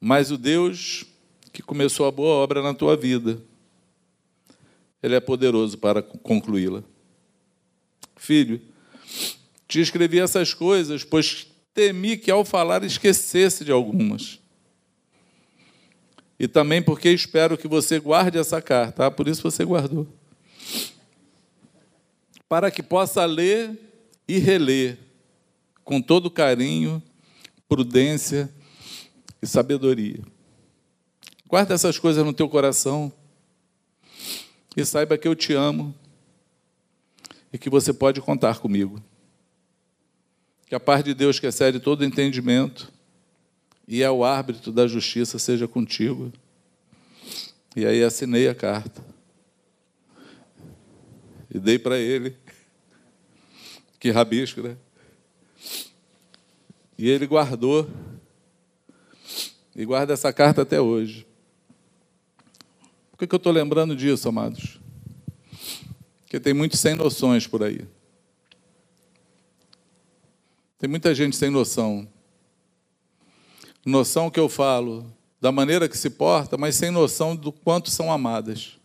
Mas 0.01 0.31
o 0.31 0.39
Deus 0.39 1.05
que 1.53 1.63
começou 1.63 2.07
a 2.07 2.11
boa 2.11 2.35
obra 2.35 2.61
na 2.61 2.75
tua 2.75 2.97
vida, 2.97 3.41
Ele 5.05 5.15
é 5.15 5.21
poderoso 5.21 5.77
para 5.77 6.01
concluí-la. 6.01 6.83
Filho, 8.17 8.59
te 9.69 9.79
escrevi 9.79 10.19
essas 10.19 10.55
coisas, 10.55 11.05
pois 11.05 11.47
temi 11.75 12.17
que 12.17 12.31
ao 12.31 12.43
falar 12.43 12.83
esquecesse 12.83 13.67
de 13.67 13.71
algumas. 13.71 14.41
E 16.41 16.49
também 16.49 16.81
porque 16.81 17.11
espero 17.11 17.59
que 17.59 17.69
você 17.69 18.01
guarde 18.01 18.39
essa 18.39 18.63
carta, 18.63 19.05
ah, 19.05 19.11
por 19.11 19.29
isso 19.29 19.43
você 19.43 19.63
guardou. 19.63 20.09
Para 22.49 22.71
que 22.71 22.83
possa 22.83 23.27
ler 23.27 23.79
e 24.27 24.39
reler 24.39 24.99
com 25.85 26.01
todo 26.01 26.31
carinho, 26.31 27.03
prudência 27.69 28.51
e 29.43 29.47
sabedoria. 29.47 30.23
Guarda 31.47 31.75
essas 31.75 31.99
coisas 31.99 32.25
no 32.25 32.33
teu 32.33 32.49
coração 32.49 33.13
e 34.77 34.85
saiba 34.85 35.17
que 35.17 35.29
eu 35.29 35.35
te 35.35 35.53
amo 35.53 35.95
e 37.53 37.59
que 37.59 37.71
você 37.71 37.93
pode 37.93 38.21
contar 38.21 38.59
comigo. 38.59 39.03
Que 40.67 40.75
a 40.75 40.81
paz 40.81 41.05
de 41.05 41.15
Deus 41.15 41.39
que 41.39 41.47
excede 41.47 41.79
todo 41.79 42.05
entendimento 42.05 42.93
e 43.87 44.03
é 44.03 44.11
o 44.11 44.25
árbitro 44.25 44.73
da 44.73 44.87
justiça 44.87 45.39
seja 45.39 45.69
contigo. 45.69 46.33
E 47.77 47.85
aí 47.87 48.03
assinei 48.03 48.49
a 48.49 48.55
carta. 48.55 49.05
E 51.53 51.59
dei 51.59 51.79
para 51.79 51.99
ele. 51.99 52.37
Que 54.01 54.11
rabisco, 54.11 54.61
né? 54.61 54.77
E 56.99 57.09
ele 57.09 57.27
guardou. 57.27 57.89
E 59.77 59.85
guarda 59.85 60.13
essa 60.13 60.33
carta 60.33 60.63
até 60.63 60.81
hoje. 60.81 61.27
Por 63.17 63.29
que, 63.29 63.35
eu 63.35 63.37
estou 63.37 63.53
lembrando 63.53 63.95
disso, 63.95 64.29
amados? 64.29 64.81
Porque 66.21 66.41
tem 66.41 66.53
muitos 66.53 66.81
sem 66.81 66.95
noções 66.95 67.47
por 67.47 67.63
aí. 67.63 67.87
Tem 70.79 70.89
muita 70.89 71.15
gente 71.15 71.37
sem 71.37 71.51
noção. 71.51 72.09
Noção 73.87 74.31
que 74.31 74.41
eu 74.41 74.49
falo 74.49 75.07
da 75.41 75.53
maneira 75.53 75.89
que 75.89 75.97
se 75.97 76.11
porta, 76.11 76.57
mas 76.57 76.75
sem 76.75 76.91
noção 76.91 77.37
do 77.37 77.53
quanto 77.53 77.91
são 77.91 78.11
amadas. 78.11 78.79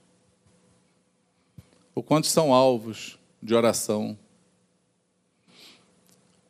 O 1.95 2.03
quanto 2.03 2.27
são 2.27 2.53
alvos 2.53 3.17
de 3.41 3.55
oração 3.55 4.17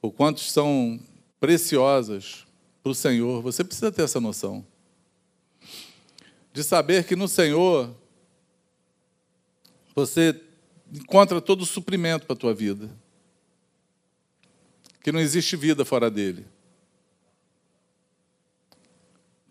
o 0.01 0.11
quanto 0.11 0.39
são 0.39 0.99
preciosas 1.39 2.45
para 2.81 2.91
o 2.91 2.95
Senhor, 2.95 3.41
você 3.41 3.63
precisa 3.63 3.91
ter 3.91 4.03
essa 4.03 4.19
noção. 4.19 4.65
De 6.53 6.63
saber 6.63 7.03
que 7.05 7.15
no 7.15 7.27
Senhor 7.27 7.95
você 9.95 10.39
encontra 10.91 11.39
todo 11.39 11.61
o 11.61 11.65
suprimento 11.65 12.25
para 12.25 12.33
a 12.33 12.39
tua 12.39 12.53
vida. 12.53 12.89
Que 15.03 15.11
não 15.11 15.19
existe 15.19 15.55
vida 15.55 15.85
fora 15.85 16.09
dele. 16.09 16.45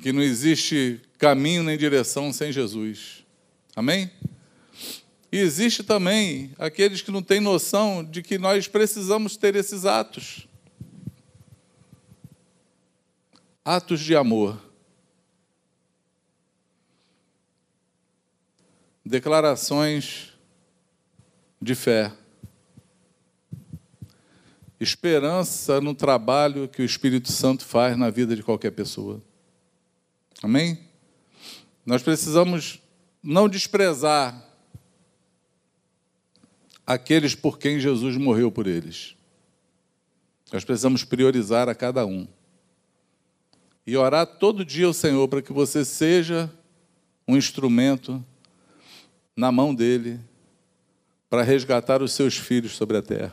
Que 0.01 0.13
não 0.13 0.23
existe 0.23 1.01
caminho 1.19 1.63
nem 1.63 1.77
direção 1.77 2.33
sem 2.33 2.53
Jesus. 2.53 3.25
Amém? 3.75 4.11
E 5.31 5.39
existe 5.39 5.83
também 5.83 6.53
aqueles 6.59 7.03
que 7.03 7.11
não 7.11 7.23
têm 7.23 7.41
noção 7.41 8.03
de 8.03 8.23
que 8.23 8.39
nós 8.39 8.67
precisamos 8.67 9.37
ter 9.37 9.55
esses 9.57 9.85
atos. 9.85 10.49
Atos 13.65 14.01
de 14.01 14.17
amor. 14.17 14.68
Declarações 19.09 20.35
de 21.63 21.75
fé. 21.75 22.13
Esperança 24.79 25.81
no 25.81 25.95
trabalho 25.95 26.69
que 26.69 26.83
o 26.83 26.85
Espírito 26.85 27.33
Santo 27.33 27.65
faz 27.65 27.97
na 27.97 28.11
vida 28.11 28.37
de 28.37 28.43
qualquer 28.43 28.71
pessoa. 28.73 29.23
Amém? 30.43 30.79
Nós 31.87 32.03
precisamos 32.03 32.83
não 33.23 33.49
desprezar 33.49 34.47
aqueles 36.87 37.35
por 37.35 37.59
quem 37.59 37.81
Jesus 37.81 38.15
morreu 38.19 38.53
por 38.53 38.67
eles. 38.67 39.17
Nós 40.53 40.67
precisamos 40.67 41.03
priorizar 41.03 41.67
a 41.67 41.75
cada 41.75 42.05
um. 42.05 42.29
E 43.87 43.97
orar 43.97 44.27
todo 44.27 44.67
dia 44.67 44.85
ao 44.85 44.93
Senhor 44.93 45.27
para 45.29 45.41
que 45.41 45.51
você 45.51 45.83
seja 45.83 46.53
um 47.27 47.39
instrumento 47.39 48.23
na 49.39 49.53
mão 49.53 49.73
dele 49.73 50.19
para 51.31 51.45
resgatar 51.45 52.03
os 52.03 52.13
seus 52.13 52.37
filhos 52.37 52.75
sobre 52.75 52.97
a 52.97 53.03
terra. 53.03 53.33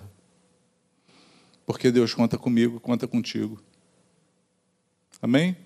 Porque 1.65 1.89
Deus 1.89 2.13
conta 2.13 2.37
comigo, 2.37 2.79
conta 2.79 3.07
contigo. 3.07 3.59
Amém? 5.19 5.57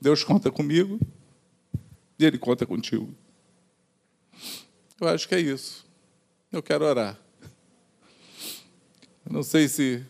Deus 0.00 0.24
conta 0.24 0.50
comigo 0.50 0.98
e 2.18 2.24
Ele 2.24 2.36
conta 2.36 2.66
contigo. 2.66 3.14
Eu 5.00 5.06
acho 5.06 5.28
que 5.28 5.36
é 5.36 5.40
isso. 5.40 5.86
Eu 6.50 6.60
quero 6.60 6.84
orar. 6.84 7.16
Eu 9.24 9.32
não 9.32 9.44
sei 9.44 9.68
se 9.68 10.04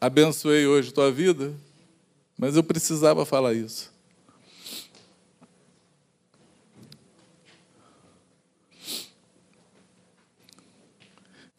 abençoei 0.00 0.66
hoje 0.66 0.92
tua 0.92 1.12
vida, 1.12 1.54
mas 2.36 2.56
eu 2.56 2.64
precisava 2.64 3.24
falar 3.24 3.54
isso. 3.54 3.96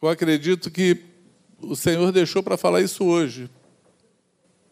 Eu 0.02 0.08
acredito 0.08 0.70
que 0.70 1.04
o 1.60 1.76
Senhor 1.76 2.10
deixou 2.10 2.42
para 2.42 2.56
falar 2.56 2.80
isso 2.80 3.04
hoje. 3.04 3.50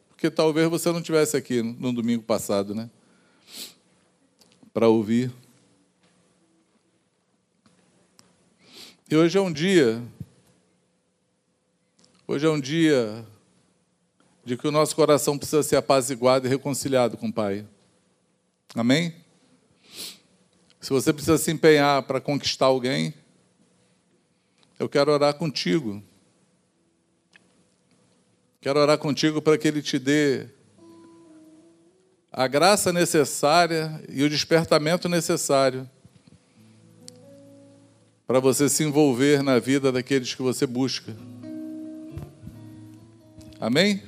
Porque 0.09 0.30
talvez 0.30 0.68
você 0.70 0.90
não 0.90 1.02
tivesse 1.02 1.36
aqui 1.36 1.62
no 1.62 1.92
domingo 1.92 2.22
passado, 2.22 2.74
né? 2.74 2.88
Para 4.72 4.88
ouvir. 4.88 5.30
E 9.10 9.16
hoje 9.16 9.36
é 9.36 9.40
um 9.40 9.52
dia. 9.52 10.02
Hoje 12.26 12.46
é 12.46 12.50
um 12.50 12.60
dia 12.60 13.24
de 14.44 14.56
que 14.56 14.66
o 14.66 14.72
nosso 14.72 14.96
coração 14.96 15.36
precisa 15.36 15.62
ser 15.62 15.76
apaziguado 15.76 16.46
e 16.46 16.48
reconciliado 16.48 17.18
com 17.18 17.28
o 17.28 17.32
Pai. 17.32 17.66
Amém? 18.74 19.14
Se 20.80 20.88
você 20.88 21.12
precisa 21.12 21.36
se 21.36 21.50
empenhar 21.50 22.02
para 22.05 22.18
conquistar 22.18 22.66
alguém, 22.66 23.12
eu 24.78 24.88
quero 24.88 25.10
orar 25.10 25.34
contigo. 25.34 26.02
Quero 28.60 28.78
orar 28.78 28.98
contigo 28.98 29.42
para 29.42 29.59
que 29.59 29.66
Ele 29.66 29.82
te 29.82 29.98
dê 29.98 30.46
a 32.30 32.46
graça 32.46 32.92
necessária 32.92 34.00
e 34.09 34.22
o 34.22 34.30
despertamento 34.30 35.09
necessário 35.09 35.88
para 38.26 38.38
você 38.38 38.68
se 38.68 38.84
envolver 38.84 39.42
na 39.42 39.59
vida 39.59 39.90
daqueles 39.90 40.34
que 40.34 40.42
você 40.42 40.66
busca. 40.66 41.16
Amém? 43.60 44.02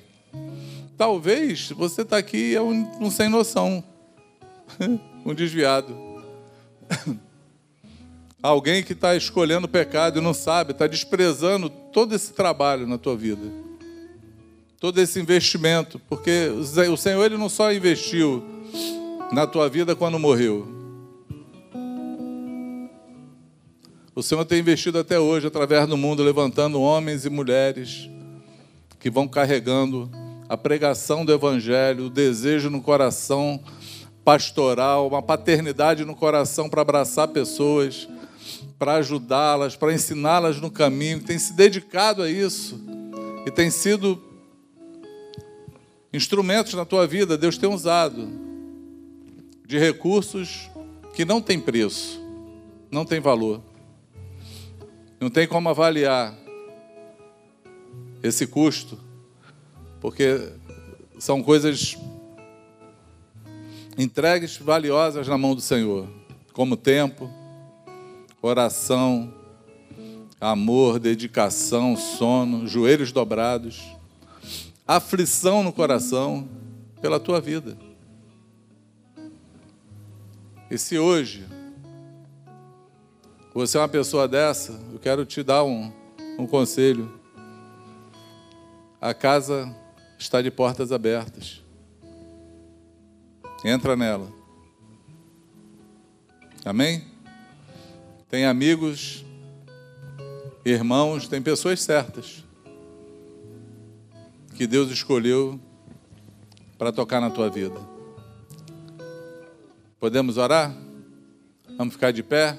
Talvez 0.97 1.70
você 1.70 2.02
está 2.02 2.18
aqui 2.18 2.55
é 2.55 2.60
um, 2.60 3.06
um 3.06 3.10
sem 3.10 3.28
noção, 3.28 3.82
um 5.24 5.34
desviado. 5.34 5.97
Alguém 8.42 8.82
que 8.82 8.94
está 8.94 9.14
escolhendo 9.14 9.66
o 9.66 9.70
pecado 9.70 10.18
e 10.18 10.22
não 10.22 10.32
sabe, 10.32 10.72
está 10.72 10.86
desprezando 10.86 11.68
todo 11.68 12.14
esse 12.14 12.32
trabalho 12.32 12.86
na 12.86 12.96
tua 12.96 13.14
vida. 13.14 13.46
Todo 14.78 14.98
esse 14.98 15.20
investimento. 15.20 16.00
Porque 16.08 16.48
o 16.48 16.96
Senhor 16.96 17.24
ele 17.24 17.36
não 17.36 17.50
só 17.50 17.70
investiu 17.70 18.42
na 19.30 19.46
tua 19.46 19.68
vida 19.68 19.94
quando 19.94 20.18
morreu. 20.18 20.66
O 24.14 24.22
Senhor 24.22 24.44
tem 24.46 24.60
investido 24.60 24.98
até 24.98 25.20
hoje 25.20 25.46
através 25.46 25.86
do 25.86 25.96
mundo, 25.96 26.22
levantando 26.22 26.80
homens 26.80 27.26
e 27.26 27.30
mulheres 27.30 28.08
que 28.98 29.10
vão 29.10 29.28
carregando 29.28 30.10
a 30.48 30.56
pregação 30.56 31.24
do 31.24 31.32
Evangelho, 31.32 32.06
o 32.06 32.10
desejo 32.10 32.70
no 32.70 32.82
coração 32.82 33.60
pastoral, 34.24 35.06
uma 35.06 35.22
paternidade 35.22 36.04
no 36.04 36.14
coração 36.14 36.68
para 36.68 36.82
abraçar 36.82 37.28
pessoas 37.28 38.08
para 38.81 38.94
ajudá-las, 38.94 39.77
para 39.77 39.93
ensiná-las 39.93 40.59
no 40.59 40.70
caminho, 40.70 41.23
tem 41.23 41.39
se 41.39 41.52
dedicado 41.52 42.23
a 42.23 42.31
isso 42.31 42.81
e 43.44 43.51
tem 43.51 43.70
sido 43.70 44.19
instrumentos 46.11 46.73
na 46.73 46.86
tua 46.86 47.07
vida, 47.07 47.36
Deus 47.36 47.59
tem 47.59 47.69
usado 47.69 48.27
de 49.66 49.78
recursos 49.78 50.70
que 51.12 51.27
não 51.27 51.43
tem 51.43 51.61
preço, 51.61 52.19
não 52.90 53.05
tem 53.05 53.20
valor. 53.20 53.61
Não 55.20 55.28
tem 55.28 55.47
como 55.47 55.69
avaliar 55.69 56.35
esse 58.23 58.47
custo, 58.47 58.98
porque 60.01 60.55
são 61.19 61.43
coisas 61.43 61.98
entregues 63.98 64.57
valiosas 64.57 65.28
na 65.28 65.36
mão 65.36 65.55
do 65.55 65.61
Senhor, 65.61 66.09
como 66.55 66.78
tempo, 66.78 67.31
oração, 68.42 69.32
amor, 70.40 70.98
dedicação, 70.98 71.96
sono, 71.96 72.66
joelhos 72.66 73.12
dobrados, 73.12 73.82
aflição 74.86 75.62
no 75.62 75.72
coração 75.72 76.48
pela 77.00 77.20
tua 77.20 77.40
vida. 77.40 77.76
E 80.70 80.78
se 80.78 80.98
hoje 80.98 81.46
você 83.52 83.76
é 83.76 83.80
uma 83.80 83.88
pessoa 83.88 84.28
dessa, 84.28 84.80
eu 84.92 84.98
quero 84.98 85.26
te 85.26 85.42
dar 85.42 85.64
um, 85.64 85.92
um 86.38 86.46
conselho. 86.46 87.12
A 89.00 89.12
casa 89.12 89.74
está 90.16 90.40
de 90.40 90.50
portas 90.50 90.92
abertas. 90.92 91.62
Entra 93.64 93.96
nela. 93.96 94.30
Amém? 96.64 97.09
Tem 98.31 98.47
amigos, 98.47 99.24
irmãos, 100.65 101.27
tem 101.27 101.43
pessoas 101.43 101.82
certas 101.82 102.44
que 104.55 104.69
Deus 104.69 104.89
escolheu 104.90 105.59
para 106.78 106.93
tocar 106.93 107.20
na 107.20 107.28
tua 107.28 107.51
vida. 107.51 107.81
Podemos 109.98 110.36
orar? 110.36 110.73
Vamos 111.77 111.94
ficar 111.94 112.12
de 112.12 112.23
pé? 112.23 112.57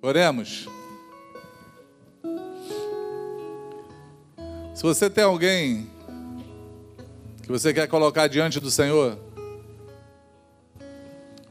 Oremos. 0.00 0.68
Se 4.72 4.82
você 4.82 5.10
tem 5.10 5.24
alguém 5.24 5.90
que 7.42 7.48
você 7.48 7.74
quer 7.74 7.88
colocar 7.88 8.28
diante 8.28 8.60
do 8.60 8.70
Senhor, 8.70 9.18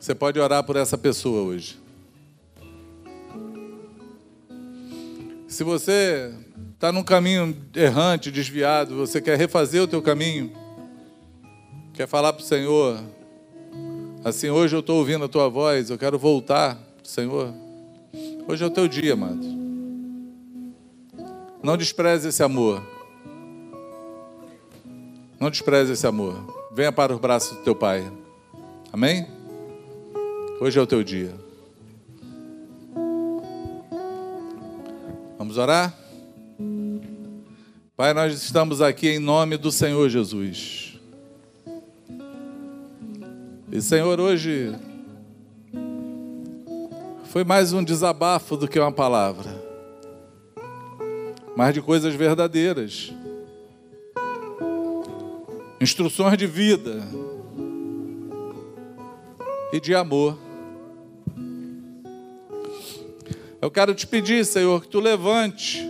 você 0.01 0.15
pode 0.15 0.39
orar 0.39 0.63
por 0.63 0.75
essa 0.75 0.97
pessoa 0.97 1.43
hoje. 1.43 1.79
Se 5.47 5.63
você 5.63 6.33
está 6.73 6.91
num 6.91 7.03
caminho 7.03 7.55
errante, 7.75 8.31
desviado, 8.31 8.95
você 8.95 9.21
quer 9.21 9.37
refazer 9.37 9.79
o 9.83 9.87
teu 9.87 10.01
caminho, 10.01 10.51
quer 11.93 12.07
falar 12.07 12.33
para 12.33 12.41
o 12.41 12.45
Senhor, 12.45 12.99
assim, 14.25 14.49
hoje 14.49 14.75
eu 14.75 14.79
estou 14.79 14.97
ouvindo 14.97 15.25
a 15.25 15.29
tua 15.29 15.47
voz, 15.47 15.91
eu 15.91 15.99
quero 15.99 16.17
voltar, 16.17 16.79
Senhor. 17.03 17.53
Hoje 18.47 18.63
é 18.63 18.67
o 18.67 18.71
teu 18.71 18.87
dia, 18.87 19.13
amado. 19.13 19.45
Não 21.61 21.77
despreze 21.77 22.29
esse 22.29 22.41
amor. 22.41 22.81
Não 25.39 25.51
despreze 25.51 25.93
esse 25.93 26.07
amor. 26.07 26.71
Venha 26.71 26.91
para 26.91 27.13
os 27.13 27.19
braços 27.19 27.55
do 27.55 27.63
teu 27.63 27.75
Pai. 27.75 28.11
Amém? 28.91 29.40
Hoje 30.63 30.77
é 30.77 30.81
o 30.83 30.85
teu 30.85 31.03
dia. 31.03 31.33
Vamos 35.35 35.57
orar? 35.57 35.91
Pai, 37.97 38.13
nós 38.13 38.31
estamos 38.43 38.79
aqui 38.79 39.09
em 39.09 39.17
nome 39.17 39.57
do 39.57 39.71
Senhor 39.71 40.07
Jesus. 40.07 40.99
E 43.71 43.81
Senhor, 43.81 44.19
hoje 44.19 44.75
foi 47.23 47.43
mais 47.43 47.73
um 47.73 47.83
desabafo 47.83 48.55
do 48.55 48.67
que 48.67 48.79
uma 48.79 48.91
palavra, 48.91 49.49
mas 51.57 51.73
de 51.73 51.81
coisas 51.81 52.13
verdadeiras, 52.13 53.11
instruções 55.81 56.37
de 56.37 56.45
vida 56.45 57.01
e 59.73 59.79
de 59.79 59.95
amor. 59.95 60.50
Eu 63.61 63.69
quero 63.69 63.93
te 63.93 64.07
pedir, 64.07 64.43
Senhor, 64.43 64.81
que 64.81 64.87
tu 64.87 64.99
levante, 64.99 65.87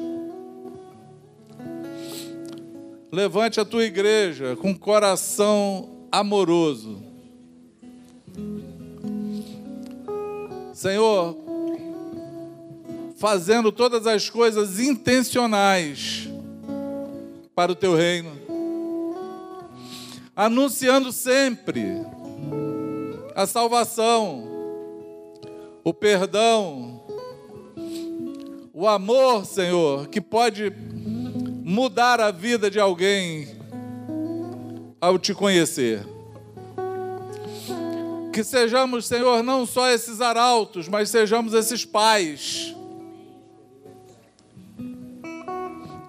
levante 3.10 3.62
a 3.62 3.66
tua 3.66 3.86
igreja 3.86 4.58
com 4.58 4.78
coração 4.78 6.06
amoroso. 6.12 7.02
Senhor, 10.74 11.38
fazendo 13.16 13.72
todas 13.72 14.06
as 14.06 14.30
coisas 14.30 14.78
intencionais 14.78 16.28
para 17.56 17.72
o 17.72 17.76
teu 17.76 17.96
reino, 17.96 18.32
anunciando 20.36 21.14
sempre 21.14 21.86
a 23.34 23.46
salvação, 23.46 24.44
o 25.86 25.94
perdão, 25.94 27.01
o 28.82 28.88
amor, 28.88 29.46
Senhor, 29.46 30.08
que 30.08 30.20
pode 30.20 30.74
mudar 31.64 32.20
a 32.20 32.32
vida 32.32 32.68
de 32.68 32.80
alguém 32.80 33.48
ao 35.00 35.20
te 35.20 35.36
conhecer. 35.36 36.04
Que 38.34 38.44
sejamos, 38.44 39.06
Senhor, 39.06 39.44
não 39.44 39.68
só 39.68 39.88
esses 39.88 40.20
arautos, 40.20 40.88
mas 40.88 41.12
sejamos 41.12 41.54
esses 41.54 41.86
pais. 41.86 42.76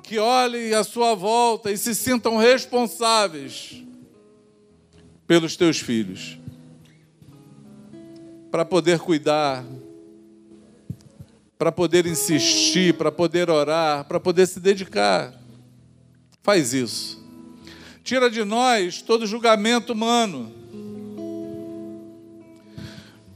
Que 0.02 0.18
olhem 0.18 0.72
à 0.72 0.82
sua 0.82 1.14
volta 1.14 1.70
e 1.70 1.76
se 1.76 1.94
sintam 1.94 2.38
responsáveis 2.38 3.84
pelos 5.26 5.56
teus 5.56 5.78
filhos. 5.78 6.38
Para 8.50 8.64
poder 8.64 8.98
cuidar, 8.98 9.62
para 11.62 11.70
poder 11.70 12.06
insistir, 12.06 12.92
para 12.94 13.12
poder 13.12 13.48
orar, 13.48 14.04
para 14.06 14.18
poder 14.18 14.48
se 14.48 14.58
dedicar. 14.58 15.32
Faz 16.42 16.74
isso. 16.74 17.24
Tira 18.02 18.28
de 18.28 18.42
nós 18.42 19.00
todo 19.00 19.28
julgamento 19.28 19.92
humano 19.92 20.52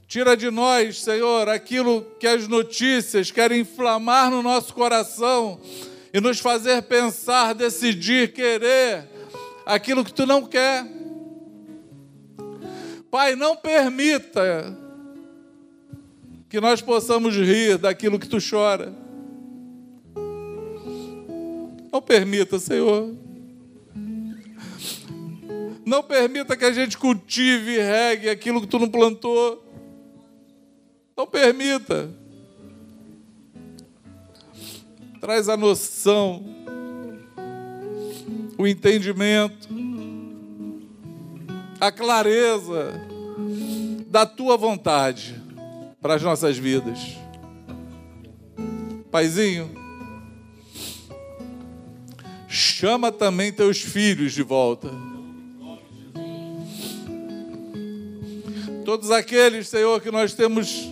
Tira 0.09 0.36
de 0.36 0.51
nós, 0.51 1.03
Senhor, 1.03 1.48
aquilo 1.48 2.03
que 2.19 2.27
as 2.27 2.48
notícias 2.48 3.31
querem 3.31 3.61
inflamar 3.61 4.28
no 4.28 4.43
nosso 4.43 4.74
coração 4.74 5.61
e 6.12 6.20
nos 6.20 6.40
fazer 6.40 6.82
pensar, 6.82 7.55
decidir, 7.55 8.32
querer 8.32 9.09
aquilo 9.65 10.05
que 10.05 10.12
tu 10.12 10.27
não 10.27 10.44
quer. 10.44 10.85
Pai, 13.09 13.36
não 13.36 13.55
permita 13.55 14.86
que 16.48 16.60
nós 16.60 16.81
possamos 16.81 17.35
rir 17.35 17.78
daquilo 17.78 18.18
que 18.18 18.28
tu 18.28 18.39
chora. 18.39 18.93
Não 21.93 22.01
permita, 22.01 22.59
Senhor. 22.59 23.14
Não 25.85 26.02
permita 26.02 26.56
que 26.56 26.64
a 26.64 26.73
gente 26.73 26.98
cultive 26.98 27.77
e 27.77 27.81
regue 27.81 28.28
aquilo 28.28 28.60
que 28.60 28.66
tu 28.66 28.78
não 28.78 28.89
plantou. 28.89 29.64
Não 31.16 31.27
permita. 31.27 32.10
Traz 35.20 35.48
a 35.48 35.56
noção, 35.56 36.44
o 38.59 38.66
entendimento, 38.66 39.68
a 41.81 41.90
clareza 41.90 43.01
da 44.09 44.27
tua 44.27 44.56
vontade 44.56 45.45
para 46.07 46.15
as 46.15 46.23
nossas 46.23 46.57
vidas. 46.57 47.16
Paizinho, 49.11 49.69
chama 52.47 53.11
também 53.11 53.53
teus 53.53 53.81
filhos 53.81 54.33
de 54.33 54.45
volta. 54.45 54.89
Todos 58.85 59.11
aqueles, 59.11 59.66
Senhor, 59.66 60.01
que 60.01 60.12
nós 60.12 60.33
temos 60.33 60.89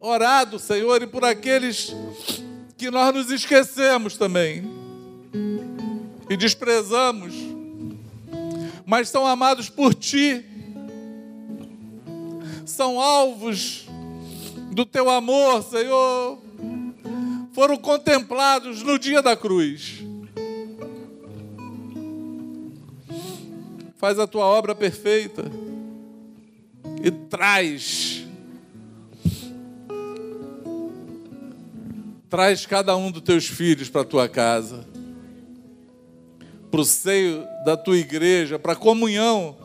orado, 0.00 0.58
Senhor, 0.58 1.00
e 1.00 1.06
por 1.06 1.24
aqueles 1.24 1.94
que 2.76 2.90
nós 2.90 3.14
nos 3.14 3.30
esquecemos 3.30 4.16
também 4.16 4.64
e 6.28 6.36
desprezamos, 6.36 7.32
mas 8.84 9.08
são 9.10 9.24
amados 9.24 9.70
por 9.70 9.94
Ti, 9.94 10.44
são 12.64 13.00
alvos 13.00 13.86
do 14.72 14.84
Teu 14.84 15.08
amor, 15.10 15.62
Senhor, 15.62 16.38
foram 17.52 17.76
contemplados 17.76 18.82
no 18.82 18.98
dia 18.98 19.22
da 19.22 19.36
cruz. 19.36 20.02
Faz 23.96 24.18
a 24.18 24.26
Tua 24.26 24.44
obra 24.44 24.74
perfeita 24.74 25.44
e 27.02 27.10
traz 27.10 28.24
Traz 32.34 32.66
cada 32.66 32.96
um 32.96 33.12
dos 33.12 33.22
teus 33.22 33.46
filhos 33.46 33.88
para 33.88 34.00
a 34.00 34.04
tua 34.04 34.28
casa, 34.28 34.84
para 36.68 36.80
o 36.80 36.84
seio 36.84 37.46
da 37.64 37.76
tua 37.76 37.96
igreja, 37.96 38.58
para 38.58 38.72
a 38.72 38.76
comunhão 38.76 39.56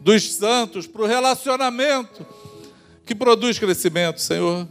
dos 0.00 0.32
santos, 0.32 0.86
para 0.86 1.02
o 1.02 1.06
relacionamento 1.06 2.26
que 3.04 3.14
produz 3.14 3.58
crescimento, 3.58 4.20
Senhor. 4.20 4.66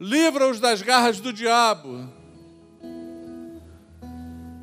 Livra-os 0.00 0.58
das 0.58 0.82
garras 0.82 1.20
do 1.20 1.32
diabo. 1.32 2.08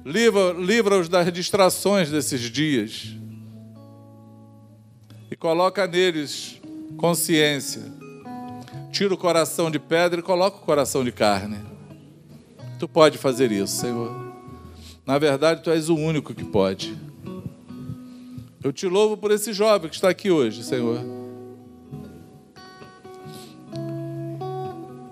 Livra-os 0.04 0.66
livra 0.66 1.08
das 1.08 1.32
distrações 1.32 2.10
desses 2.10 2.42
dias. 2.42 3.08
E 5.30 5.36
coloca 5.36 5.86
neles 5.86 6.60
consciência 6.98 7.98
tira 8.98 9.14
o 9.14 9.18
coração 9.18 9.70
de 9.70 9.78
pedra 9.78 10.20
e 10.20 10.24
coloca 10.24 10.58
o 10.58 10.62
coração 10.62 11.04
de 11.04 11.12
carne. 11.12 11.60
Tu 12.80 12.88
pode 12.88 13.20
fazer 13.20 13.52
isso, 13.52 13.80
Senhor. 13.80 14.34
Na 15.06 15.20
verdade, 15.20 15.62
tu 15.62 15.70
és 15.70 15.88
o 15.88 15.96
único 15.96 16.34
que 16.34 16.44
pode. 16.44 16.98
Eu 18.68 18.74
te 18.74 18.86
louvo 18.86 19.16
por 19.16 19.32
esse 19.32 19.54
jovem 19.54 19.90
que 19.90 19.96
está 19.96 20.10
aqui 20.10 20.30
hoje, 20.30 20.62
Senhor. 20.62 21.00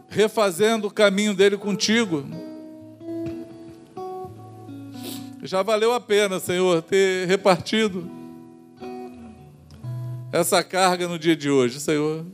Refazendo 0.10 0.88
o 0.88 0.91
caminho 0.91 1.34
dele 1.34 1.56
contigo. 1.56 2.26
Já 5.41 5.64
valeu 5.64 5.94
a 5.94 6.02
pena, 6.02 6.38
Senhor, 6.38 6.82
ter 6.82 7.30
repartido 7.30 8.11
essa 10.34 10.61
carga 10.61 11.07
no 11.07 11.18
dia 11.18 11.34
de 11.34 11.49
hoje, 11.49 11.80
Senhor. 11.80 12.26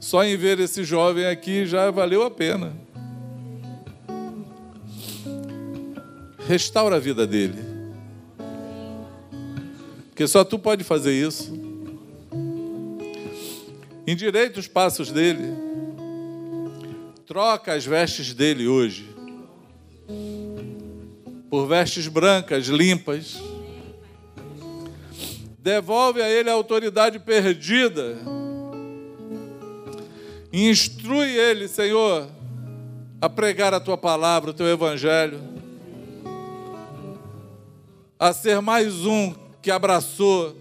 Só 0.00 0.24
em 0.24 0.34
ver 0.34 0.58
esse 0.60 0.82
jovem 0.82 1.26
aqui 1.26 1.66
já 1.66 1.90
valeu 1.90 2.22
a 2.22 2.30
pena. 2.30 2.72
Restaura 6.46 6.96
a 6.96 6.98
vida 6.98 7.26
dele. 7.26 7.67
Porque 10.18 10.26
só 10.26 10.42
tu 10.42 10.58
pode 10.58 10.82
fazer 10.82 11.12
isso. 11.12 11.56
Endireita 14.04 14.58
os 14.58 14.66
passos 14.66 15.12
dele. 15.12 15.44
Troca 17.24 17.72
as 17.72 17.86
vestes 17.86 18.34
dele 18.34 18.66
hoje 18.66 19.08
por 21.48 21.68
vestes 21.68 22.08
brancas, 22.08 22.66
limpas. 22.66 23.40
Devolve 25.60 26.20
a 26.20 26.28
ele 26.28 26.50
a 26.50 26.52
autoridade 26.52 27.20
perdida 27.20 28.18
Instrui 30.52 31.28
ele, 31.28 31.68
Senhor, 31.68 32.28
a 33.20 33.28
pregar 33.28 33.72
a 33.72 33.78
tua 33.78 33.96
palavra, 33.96 34.50
o 34.50 34.54
teu 34.54 34.66
evangelho, 34.66 35.38
a 38.18 38.32
ser 38.32 38.60
mais 38.60 39.06
um 39.06 39.46
que 39.60 39.70
abraçou 39.70 40.56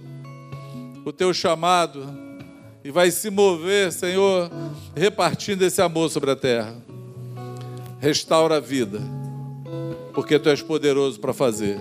o 1.05 1.11
teu 1.11 1.33
chamado 1.33 2.05
e 2.83 2.91
vai 2.91 3.11
se 3.11 3.29
mover, 3.29 3.91
Senhor, 3.91 4.49
repartindo 4.95 5.61
esse 5.63 5.81
amor 5.81 6.09
sobre 6.09 6.31
a 6.31 6.35
terra. 6.35 6.75
Restaura 7.99 8.57
a 8.57 8.59
vida, 8.59 9.01
porque 10.13 10.39
tu 10.39 10.49
és 10.49 10.61
poderoso 10.61 11.19
para 11.19 11.33
fazer. 11.33 11.79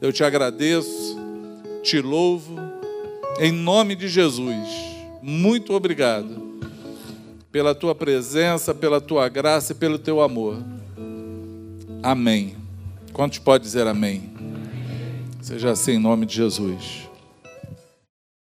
Eu 0.00 0.12
te 0.12 0.22
agradeço, 0.22 1.18
te 1.82 2.00
louvo, 2.00 2.56
em 3.38 3.52
nome 3.52 3.94
de 3.94 4.08
Jesus. 4.08 4.68
Muito 5.22 5.72
obrigado 5.72 6.60
pela 7.50 7.74
tua 7.74 7.94
presença, 7.94 8.74
pela 8.74 9.00
tua 9.00 9.28
graça 9.28 9.72
e 9.72 9.74
pelo 9.74 9.98
teu 9.98 10.20
amor. 10.20 10.62
Amém. 12.02 12.56
Quantos 13.12 13.38
pode 13.38 13.64
dizer 13.64 13.86
amém? 13.86 14.29
Seja 15.50 15.72
assim 15.72 15.94
em 15.94 15.98
nome 15.98 16.26
de 16.26 16.36
Jesus. 16.36 17.09